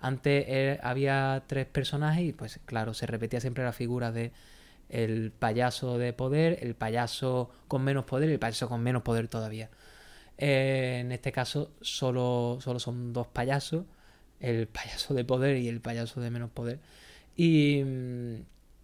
Antes 0.00 0.44
eh, 0.48 0.78
había 0.82 1.42
tres 1.46 1.66
personajes 1.66 2.24
y 2.24 2.32
pues 2.32 2.60
claro, 2.64 2.94
se 2.94 3.06
repetía 3.06 3.40
siempre 3.40 3.64
la 3.64 3.72
figura 3.72 4.12
de 4.12 4.32
el 4.88 5.32
payaso 5.32 5.98
de 5.98 6.12
poder, 6.12 6.58
el 6.62 6.74
payaso 6.74 7.50
con 7.66 7.82
menos 7.82 8.04
poder 8.04 8.30
y 8.30 8.34
el 8.34 8.38
payaso 8.38 8.68
con 8.68 8.82
menos 8.82 9.02
poder 9.02 9.28
todavía. 9.28 9.70
Eh, 10.38 10.98
en 11.00 11.12
este 11.12 11.32
caso 11.32 11.72
solo, 11.80 12.58
solo 12.60 12.78
son 12.78 13.12
dos 13.12 13.26
payasos, 13.26 13.84
el 14.40 14.68
payaso 14.68 15.14
de 15.14 15.24
poder 15.24 15.56
y 15.56 15.68
el 15.68 15.80
payaso 15.80 16.20
de 16.20 16.30
menos 16.30 16.50
poder. 16.50 16.80
Y, 17.36 17.82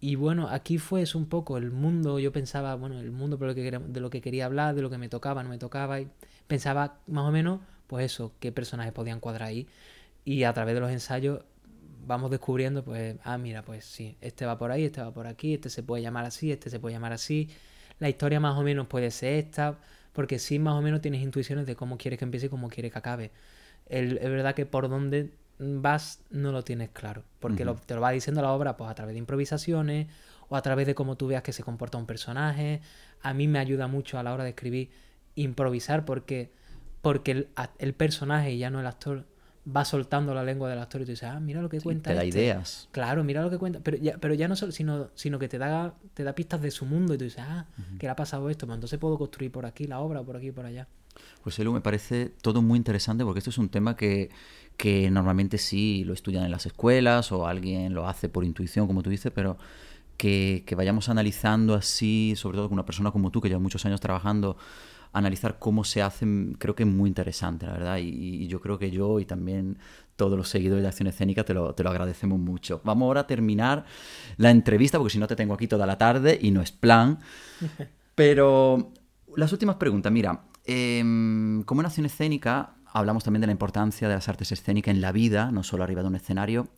y 0.01 0.15
bueno, 0.15 0.47
aquí 0.49 0.77
fue 0.77 1.01
eso 1.01 1.17
un 1.17 1.27
poco 1.27 1.57
el 1.57 1.71
mundo, 1.71 2.19
yo 2.19 2.31
pensaba, 2.31 2.75
bueno, 2.75 2.99
el 2.99 3.11
mundo 3.11 3.37
por 3.37 3.47
lo 3.47 3.55
que 3.55 3.69
de 3.71 3.99
lo 3.99 4.09
que 4.09 4.21
quería 4.21 4.45
hablar, 4.45 4.75
de 4.75 4.81
lo 4.81 4.89
que 4.89 4.97
me 4.97 5.09
tocaba, 5.09 5.43
no 5.43 5.49
me 5.49 5.57
tocaba, 5.57 5.99
y 5.99 6.07
pensaba 6.47 6.99
más 7.07 7.25
o 7.25 7.31
menos, 7.31 7.59
pues 7.87 8.05
eso, 8.05 8.33
qué 8.39 8.51
personajes 8.51 8.93
podían 8.93 9.19
cuadrar 9.19 9.49
ahí. 9.49 9.67
Y 10.23 10.43
a 10.43 10.53
través 10.53 10.75
de 10.75 10.81
los 10.81 10.91
ensayos 10.91 11.41
vamos 12.05 12.31
descubriendo, 12.31 12.83
pues, 12.83 13.17
ah, 13.23 13.37
mira, 13.37 13.63
pues 13.63 13.85
sí, 13.85 14.17
este 14.21 14.45
va 14.45 14.57
por 14.57 14.71
ahí, 14.71 14.85
este 14.85 15.01
va 15.01 15.11
por 15.13 15.27
aquí, 15.27 15.55
este 15.55 15.69
se 15.69 15.83
puede 15.83 16.01
llamar 16.03 16.25
así, 16.25 16.51
este 16.51 16.69
se 16.69 16.79
puede 16.79 16.95
llamar 16.95 17.13
así. 17.13 17.49
La 17.99 18.09
historia 18.09 18.39
más 18.39 18.57
o 18.57 18.63
menos 18.63 18.87
puede 18.87 19.11
ser 19.11 19.33
esta, 19.33 19.77
porque 20.13 20.39
sí, 20.39 20.59
más 20.59 20.75
o 20.75 20.81
menos 20.81 21.01
tienes 21.01 21.21
intuiciones 21.21 21.65
de 21.65 21.75
cómo 21.75 21.97
quieres 21.97 22.19
que 22.19 22.25
empiece 22.25 22.47
y 22.47 22.49
cómo 22.49 22.69
quieres 22.69 22.91
que 22.91 22.99
acabe. 22.99 23.31
El, 23.87 24.17
es 24.17 24.29
verdad 24.29 24.55
que 24.55 24.65
por 24.65 24.89
dónde 24.89 25.31
vas 25.59 26.23
no 26.29 26.51
lo 26.51 26.63
tienes 26.63 26.89
claro, 26.89 27.23
porque 27.39 27.65
te 27.85 27.95
lo 27.95 28.01
va 28.01 28.11
diciendo 28.11 28.41
la 28.41 28.51
obra 28.51 28.77
pues 28.77 28.89
a 28.89 28.95
través 28.95 29.13
de 29.13 29.19
improvisaciones 29.19 30.07
o 30.47 30.55
a 30.55 30.61
través 30.61 30.87
de 30.87 30.95
cómo 30.95 31.15
tú 31.15 31.27
veas 31.27 31.43
que 31.43 31.53
se 31.53 31.63
comporta 31.63 31.97
un 31.97 32.05
personaje. 32.05 32.81
A 33.21 33.33
mí 33.33 33.47
me 33.47 33.59
ayuda 33.59 33.87
mucho 33.87 34.17
a 34.17 34.23
la 34.23 34.33
hora 34.33 34.43
de 34.43 34.51
escribir 34.51 34.89
improvisar 35.35 36.05
porque, 36.05 36.51
porque 37.01 37.47
el, 37.77 37.93
personaje 37.93 38.53
y 38.53 38.57
ya 38.57 38.69
no 38.69 38.79
el 38.79 38.87
actor 38.87 39.25
va 39.67 39.85
soltando 39.85 40.33
la 40.33 40.43
lengua 40.43 40.69
del 40.69 40.79
actor 40.79 41.01
y 41.01 41.05
tú 41.05 41.11
dices, 41.11 41.29
ah, 41.29 41.39
mira 41.39 41.61
lo 41.61 41.69
que 41.69 41.81
cuenta. 41.81 42.09
Te 42.09 42.15
da 42.15 42.23
este". 42.23 42.39
ideas. 42.39 42.87
Claro, 42.91 43.23
mira 43.23 43.41
lo 43.41 43.49
que 43.49 43.57
cuenta. 43.57 43.79
Pero 43.83 43.97
ya, 43.97 44.17
pero 44.17 44.33
ya 44.33 44.47
no 44.47 44.55
solo, 44.55 44.71
sino, 44.71 45.09
sino 45.13 45.37
que 45.37 45.47
te 45.47 45.57
da, 45.57 45.93
te 46.13 46.23
da 46.23 46.33
pistas 46.33 46.61
de 46.61 46.71
su 46.71 46.85
mundo 46.85 47.13
y 47.13 47.17
tú 47.17 47.25
dices, 47.25 47.43
ah, 47.45 47.67
que 47.99 48.07
le 48.07 48.11
ha 48.11 48.15
pasado 48.15 48.49
esto, 48.49 48.65
pues 48.65 48.77
entonces 48.77 48.97
puedo 48.97 49.17
construir 49.17 49.51
por 49.51 49.65
aquí 49.65 49.85
la 49.85 49.99
obra, 49.99 50.23
por 50.23 50.37
aquí, 50.37 50.51
por 50.51 50.65
allá. 50.65 50.87
Pues 51.43 51.59
Elu, 51.59 51.73
me 51.73 51.81
parece 51.81 52.31
todo 52.41 52.61
muy 52.61 52.77
interesante 52.77 53.23
porque 53.23 53.39
esto 53.39 53.49
es 53.49 53.57
un 53.57 53.69
tema 53.69 53.95
que, 53.95 54.29
que 54.79 55.11
normalmente 55.11 55.57
sí 55.57 56.05
lo 56.05 56.13
estudian 56.13 56.45
en 56.45 56.51
las 56.51 56.65
escuelas 56.65 57.33
o 57.33 57.45
alguien 57.45 57.93
lo 57.93 58.07
hace 58.07 58.29
por 58.29 58.45
intuición, 58.45 58.87
como 58.87 59.03
tú 59.03 59.09
dices, 59.09 59.29
pero 59.35 59.57
que, 60.15 60.63
que 60.65 60.73
vayamos 60.73 61.09
analizando 61.09 61.75
así, 61.75 62.33
sobre 62.37 62.55
todo 62.55 62.69
con 62.69 62.77
una 62.77 62.85
persona 62.85 63.11
como 63.11 63.29
tú, 63.29 63.41
que 63.41 63.49
lleva 63.49 63.59
muchos 63.59 63.85
años 63.85 63.99
trabajando 63.99 64.55
analizar 65.11 65.57
cómo 65.59 65.83
se 65.83 66.01
hacen, 66.01 66.55
creo 66.59 66.75
que 66.75 66.83
es 66.83 66.89
muy 66.89 67.09
interesante, 67.09 67.65
la 67.65 67.73
verdad. 67.73 67.97
Y, 68.01 68.47
yo 68.47 68.61
creo 68.61 68.77
que 68.79 68.91
yo 68.91 69.19
y 69.19 69.25
también 69.25 69.77
todos 70.15 70.37
los 70.37 70.49
seguidores 70.49 70.81
de 70.83 70.87
Acción 70.87 71.07
Escénica 71.07 71.43
te 71.43 71.53
lo, 71.53 71.73
te 71.73 71.83
lo 71.83 71.89
agradecemos 71.89 72.39
mucho. 72.39 72.81
Vamos 72.83 73.07
ahora 73.07 73.21
a 73.21 73.27
terminar 73.27 73.85
la 74.37 74.51
entrevista, 74.51 74.97
porque 74.97 75.11
si 75.11 75.19
no 75.19 75.27
te 75.27 75.35
tengo 75.35 75.53
aquí 75.53 75.67
toda 75.67 75.85
la 75.85 75.97
tarde 75.97 76.37
y 76.41 76.51
no 76.51 76.61
es 76.61 76.71
plan. 76.71 77.19
Pero 78.15 78.91
las 79.35 79.51
últimas 79.51 79.75
preguntas, 79.75 80.11
mira, 80.11 80.43
em, 80.65 81.63
como 81.63 81.81
en 81.81 81.87
Acción 81.87 82.05
Escénica 82.05 82.75
hablamos 82.91 83.23
también 83.23 83.41
de 83.41 83.47
la 83.47 83.53
importancia 83.53 84.07
de 84.07 84.15
las 84.15 84.29
artes 84.29 84.51
escénicas 84.51 84.93
en 84.93 85.01
la 85.01 85.11
vida, 85.11 85.51
no 85.51 85.63
solo 85.63 85.83
arriba 85.83 86.01
de 86.01 86.07
un 86.07 86.15
escenario. 86.15 86.69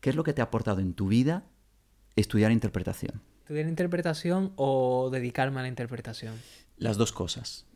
¿Qué 0.00 0.10
es 0.10 0.16
lo 0.16 0.24
que 0.24 0.32
te 0.32 0.40
ha 0.40 0.44
aportado 0.44 0.80
en 0.80 0.94
tu 0.94 1.08
vida 1.08 1.44
estudiar 2.16 2.52
interpretación? 2.52 3.22
¿Estudiar 3.40 3.68
interpretación 3.68 4.52
o 4.56 5.08
dedicarme 5.10 5.60
a 5.60 5.62
la 5.62 5.68
interpretación? 5.68 6.34
Las 6.76 6.96
dos 6.96 7.12
cosas. 7.12 7.66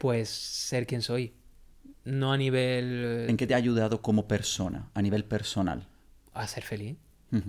Pues 0.00 0.28
ser 0.28 0.86
quien 0.86 1.02
soy. 1.02 1.34
No 2.04 2.32
a 2.32 2.36
nivel... 2.36 3.26
¿En 3.28 3.36
qué 3.36 3.46
te 3.46 3.54
ha 3.54 3.58
ayudado 3.58 4.02
como 4.02 4.26
persona, 4.26 4.90
a 4.94 5.02
nivel 5.02 5.24
personal? 5.24 5.86
A 6.32 6.46
ser 6.46 6.64
feliz. 6.64 6.96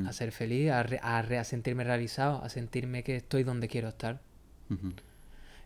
A 0.06 0.14
ser 0.14 0.32
feliz, 0.32 0.72
a, 0.72 0.80
a, 0.82 1.44
sentirme 1.44 1.84
realizado, 1.84 2.42
a 2.42 2.48
sentirme 2.48 3.04
que 3.04 3.18
estoy 3.18 3.44
donde 3.44 3.68
quiero 3.68 3.90
estar. 3.90 4.22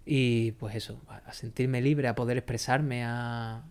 Y 0.06 0.54
pues 0.54 0.74
eso, 0.74 1.00
a 1.08 1.34
sentirme 1.34 1.82
libre, 1.82 2.08
a 2.08 2.16
poder 2.16 2.38
expresarme, 2.38 3.04
a, 3.06 3.64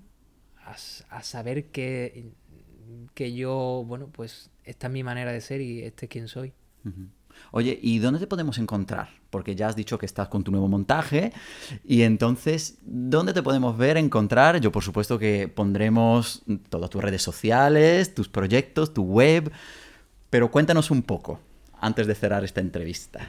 a, 0.66 1.22
saber 1.22 1.66
que, 1.66 2.32
que 3.14 3.34
yo, 3.34 3.84
bueno, 3.86 4.08
pues 4.08 4.50
esta 4.64 4.88
es 4.88 4.92
mi 4.92 5.02
manera 5.02 5.32
de 5.32 5.40
ser 5.40 5.60
y 5.60 5.82
este 5.82 6.06
es 6.06 6.10
quien 6.10 6.28
soy. 6.28 6.52
Oye, 7.52 7.78
¿y 7.80 7.98
dónde 7.98 8.20
te 8.20 8.26
podemos 8.26 8.58
encontrar? 8.58 9.08
Porque 9.30 9.54
ya 9.54 9.68
has 9.68 9.76
dicho 9.76 9.98
que 9.98 10.06
estás 10.06 10.28
con 10.28 10.44
tu 10.44 10.50
nuevo 10.50 10.68
montaje. 10.68 11.32
Y 11.84 12.02
entonces, 12.02 12.78
¿dónde 12.82 13.32
te 13.32 13.42
podemos 13.42 13.76
ver, 13.76 13.96
encontrar? 13.96 14.60
Yo, 14.60 14.72
por 14.72 14.82
supuesto, 14.82 15.18
que 15.18 15.48
pondremos 15.48 16.42
todas 16.68 16.90
tus 16.90 17.02
redes 17.02 17.22
sociales, 17.22 18.14
tus 18.14 18.28
proyectos, 18.28 18.94
tu 18.94 19.02
web. 19.02 19.52
Pero 20.30 20.50
cuéntanos 20.50 20.90
un 20.90 21.02
poco 21.02 21.40
antes 21.80 22.06
de 22.06 22.14
cerrar 22.14 22.44
esta 22.44 22.60
entrevista. 22.60 23.28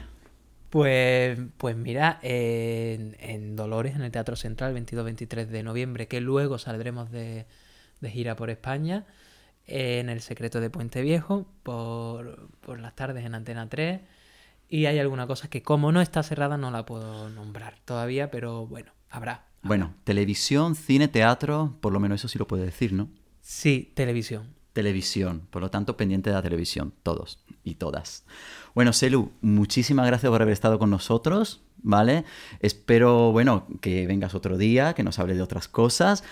Pues, 0.70 1.38
pues 1.56 1.76
mira, 1.76 2.18
en, 2.22 3.56
Dolores, 3.56 3.94
en 3.94 4.02
el 4.02 4.10
Teatro 4.10 4.36
Central, 4.36 4.74
22-23 4.74 5.46
de 5.46 5.62
noviembre, 5.62 6.08
que 6.08 6.20
luego 6.20 6.58
saldremos 6.58 7.10
de, 7.10 7.46
gira 8.02 8.36
por 8.36 8.50
España, 8.50 9.06
en 9.66 10.10
El 10.10 10.20
Secreto 10.20 10.60
de 10.60 10.68
Puente 10.68 11.00
Viejo, 11.02 11.46
por, 11.62 12.50
por, 12.60 12.80
las 12.80 12.94
tardes 12.94 13.24
en 13.24 13.34
Antena 13.34 13.68
3. 13.68 14.00
Y 14.68 14.86
hay 14.86 14.98
alguna 14.98 15.26
cosa 15.26 15.48
que 15.48 15.62
como 15.62 15.92
no 15.92 16.02
está 16.02 16.22
cerrada 16.22 16.58
no 16.58 16.70
la 16.70 16.84
puedo 16.84 17.30
nombrar 17.30 17.78
todavía, 17.86 18.30
pero 18.30 18.66
bueno, 18.66 18.92
habrá. 19.08 19.46
Bueno, 19.62 19.94
televisión, 20.04 20.74
cine, 20.74 21.08
teatro, 21.08 21.78
por 21.80 21.92
lo 21.92 22.00
menos 22.00 22.20
eso 22.20 22.28
sí 22.28 22.38
lo 22.38 22.46
puede 22.46 22.66
decir, 22.66 22.92
¿no? 22.92 23.08
Sí, 23.40 23.92
televisión. 23.94 24.54
Televisión, 24.74 25.48
por 25.50 25.62
lo 25.62 25.70
tanto 25.70 25.96
pendiente 25.96 26.30
de 26.30 26.36
la 26.36 26.42
televisión, 26.42 26.92
todos 27.02 27.42
y 27.64 27.76
todas. 27.76 28.24
Bueno, 28.78 28.92
Selu, 28.92 29.32
muchísimas 29.40 30.06
gracias 30.06 30.30
por 30.30 30.40
haber 30.40 30.52
estado 30.52 30.78
con 30.78 30.88
nosotros, 30.88 31.60
¿vale? 31.78 32.24
Espero, 32.60 33.32
bueno, 33.32 33.66
que 33.80 34.06
vengas 34.06 34.36
otro 34.36 34.56
día, 34.56 34.94
que 34.94 35.02
nos 35.02 35.18
hable 35.18 35.34
de 35.34 35.42
otras 35.42 35.66
cosas. 35.66 36.22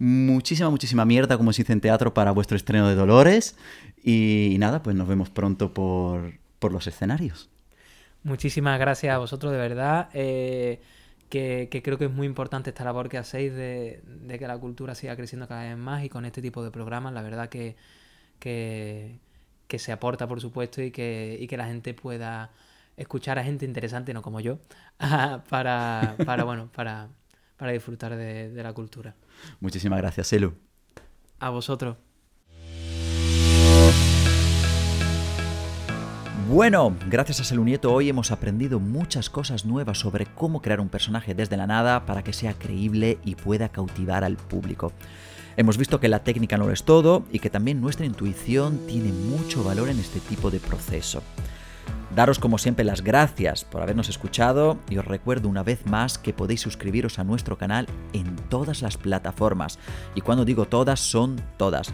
Muchísima, 0.00 0.70
muchísima 0.70 1.04
mierda, 1.04 1.36
como 1.36 1.52
se 1.52 1.62
dice 1.62 1.72
en 1.72 1.80
teatro, 1.80 2.12
para 2.12 2.32
vuestro 2.32 2.56
estreno 2.56 2.88
de 2.88 2.96
Dolores. 2.96 3.56
Y, 4.02 4.56
nada, 4.58 4.82
pues 4.82 4.96
nos 4.96 5.06
vemos 5.06 5.30
pronto 5.30 5.72
por, 5.72 6.32
los 6.68 6.84
escenarios. 6.88 7.48
Muchísimas 8.24 8.80
gracias 8.80 9.14
a 9.14 9.18
vosotros, 9.18 9.52
de 9.52 9.58
verdad. 9.58 10.08
Eh, 10.14 10.80
que, 11.28 11.80
creo 11.84 11.96
que 11.96 12.06
es 12.06 12.12
muy 12.12 12.26
importante 12.26 12.70
esta 12.70 12.82
labor 12.82 13.08
que 13.08 13.18
hacéis 13.18 13.54
de, 13.54 14.02
que 14.36 14.48
la 14.48 14.58
cultura 14.58 14.96
siga 14.96 15.14
creciendo 15.14 15.46
cada 15.46 15.62
vez 15.62 15.78
más 15.78 16.02
y 16.02 16.08
con 16.08 16.24
este 16.24 16.42
tipo 16.42 16.64
de 16.64 16.72
programas, 16.72 17.12
la 17.12 17.22
verdad 17.22 17.48
que, 17.48 17.76
que, 18.40 19.20
que 19.66 19.78
se 19.78 19.92
aporta, 19.92 20.26
por 20.26 20.40
supuesto, 20.40 20.82
y 20.82 20.90
que, 20.90 21.36
y 21.40 21.46
que 21.46 21.56
la 21.56 21.66
gente 21.66 21.94
pueda 21.94 22.50
escuchar 22.96 23.38
a 23.38 23.44
gente 23.44 23.64
interesante, 23.64 24.14
no 24.14 24.22
como 24.22 24.40
yo, 24.40 24.58
para, 25.48 26.16
para 26.24 26.44
bueno, 26.44 26.70
para, 26.74 27.08
para 27.56 27.72
disfrutar 27.72 28.16
de, 28.16 28.50
de 28.50 28.62
la 28.62 28.72
cultura. 28.72 29.14
Muchísimas 29.60 30.00
gracias, 30.00 30.32
Elu. 30.32 30.54
A 31.38 31.50
vosotros. 31.50 31.96
Bueno, 36.48 36.94
gracias 37.08 37.40
a 37.40 37.44
Selunieto 37.44 37.92
hoy 37.92 38.10
hemos 38.10 38.30
aprendido 38.30 38.78
muchas 38.78 39.30
cosas 39.30 39.64
nuevas 39.64 39.98
sobre 39.98 40.26
cómo 40.26 40.60
crear 40.60 40.78
un 40.78 40.90
personaje 40.90 41.34
desde 41.34 41.56
la 41.56 41.66
nada 41.66 42.04
para 42.04 42.22
que 42.22 42.34
sea 42.34 42.52
creíble 42.52 43.18
y 43.24 43.34
pueda 43.34 43.70
cautivar 43.70 44.24
al 44.24 44.36
público. 44.36 44.92
Hemos 45.56 45.78
visto 45.78 46.00
que 46.00 46.08
la 46.08 46.24
técnica 46.24 46.58
no 46.58 46.66
lo 46.66 46.72
es 46.72 46.82
todo 46.82 47.24
y 47.30 47.38
que 47.38 47.50
también 47.50 47.80
nuestra 47.80 48.06
intuición 48.06 48.80
tiene 48.86 49.12
mucho 49.12 49.62
valor 49.62 49.88
en 49.88 50.00
este 50.00 50.20
tipo 50.20 50.50
de 50.50 50.58
proceso. 50.58 51.22
Daros 52.14 52.38
como 52.38 52.58
siempre 52.58 52.84
las 52.84 53.02
gracias 53.02 53.64
por 53.64 53.82
habernos 53.82 54.08
escuchado 54.08 54.78
y 54.88 54.98
os 54.98 55.04
recuerdo 55.04 55.48
una 55.48 55.64
vez 55.64 55.84
más 55.86 56.16
que 56.16 56.32
podéis 56.32 56.60
suscribiros 56.60 57.18
a 57.18 57.24
nuestro 57.24 57.58
canal 57.58 57.88
en 58.12 58.36
todas 58.48 58.82
las 58.82 58.96
plataformas. 58.96 59.78
Y 60.14 60.20
cuando 60.20 60.44
digo 60.44 60.66
todas, 60.66 61.00
son 61.00 61.40
todas. 61.56 61.92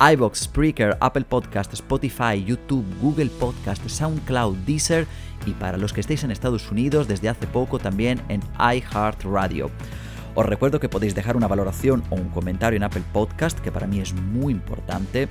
iBox, 0.00 0.44
Spreaker, 0.44 0.96
Apple 1.00 1.24
Podcast, 1.24 1.72
Spotify, 1.74 2.42
YouTube, 2.42 2.86
Google 3.02 3.30
Podcast, 3.30 3.86
SoundCloud, 3.86 4.56
Deezer 4.58 5.06
y 5.44 5.50
para 5.52 5.76
los 5.76 5.92
que 5.92 6.00
estéis 6.00 6.24
en 6.24 6.30
Estados 6.30 6.70
Unidos 6.70 7.06
desde 7.06 7.28
hace 7.28 7.46
poco 7.46 7.78
también 7.78 8.22
en 8.28 8.40
iHeartRadio. 8.58 9.70
Os 10.38 10.46
recuerdo 10.46 10.78
que 10.78 10.88
podéis 10.88 11.16
dejar 11.16 11.36
una 11.36 11.48
valoración 11.48 12.04
o 12.10 12.14
un 12.14 12.28
comentario 12.28 12.76
en 12.76 12.84
Apple 12.84 13.02
Podcast, 13.12 13.58
que 13.58 13.72
para 13.72 13.88
mí 13.88 13.98
es 13.98 14.14
muy 14.14 14.52
importante, 14.52 15.26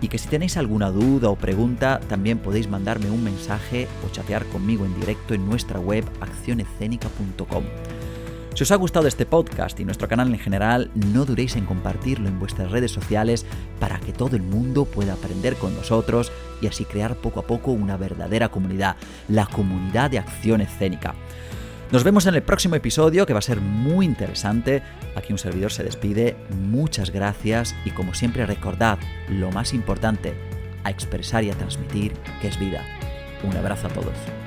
y 0.00 0.08
que 0.08 0.16
si 0.16 0.26
tenéis 0.26 0.56
alguna 0.56 0.90
duda 0.90 1.28
o 1.28 1.36
pregunta, 1.36 2.00
también 2.08 2.38
podéis 2.38 2.66
mandarme 2.66 3.10
un 3.10 3.22
mensaje 3.22 3.86
o 4.06 4.10
chatear 4.10 4.46
conmigo 4.46 4.86
en 4.86 4.98
directo 4.98 5.34
en 5.34 5.46
nuestra 5.46 5.78
web 5.78 6.02
accionescénica.com. 6.22 7.64
Si 8.54 8.62
os 8.62 8.72
ha 8.72 8.76
gustado 8.76 9.06
este 9.06 9.26
podcast 9.26 9.78
y 9.80 9.84
nuestro 9.84 10.08
canal 10.08 10.32
en 10.32 10.38
general, 10.38 10.90
no 10.94 11.26
duréis 11.26 11.54
en 11.54 11.66
compartirlo 11.66 12.26
en 12.26 12.38
vuestras 12.38 12.70
redes 12.70 12.90
sociales 12.90 13.44
para 13.78 14.00
que 14.00 14.14
todo 14.14 14.34
el 14.34 14.42
mundo 14.42 14.86
pueda 14.86 15.12
aprender 15.12 15.56
con 15.56 15.74
nosotros 15.74 16.32
y 16.62 16.68
así 16.68 16.86
crear 16.86 17.16
poco 17.16 17.40
a 17.40 17.46
poco 17.46 17.72
una 17.72 17.98
verdadera 17.98 18.48
comunidad, 18.48 18.96
la 19.28 19.44
comunidad 19.44 20.10
de 20.10 20.20
acción 20.20 20.62
escénica. 20.62 21.14
Nos 21.90 22.04
vemos 22.04 22.26
en 22.26 22.34
el 22.34 22.42
próximo 22.42 22.74
episodio 22.74 23.24
que 23.24 23.32
va 23.32 23.38
a 23.38 23.42
ser 23.42 23.62
muy 23.62 24.04
interesante. 24.04 24.82
Aquí 25.16 25.32
un 25.32 25.38
servidor 25.38 25.72
se 25.72 25.84
despide. 25.84 26.36
Muchas 26.50 27.10
gracias 27.10 27.74
y 27.86 27.92
como 27.92 28.12
siempre 28.12 28.44
recordad 28.44 28.98
lo 29.30 29.50
más 29.52 29.72
importante, 29.72 30.34
a 30.84 30.90
expresar 30.90 31.44
y 31.44 31.50
a 31.50 31.54
transmitir 31.54 32.12
que 32.42 32.48
es 32.48 32.58
vida. 32.58 32.84
Un 33.42 33.56
abrazo 33.56 33.86
a 33.86 33.90
todos. 33.90 34.37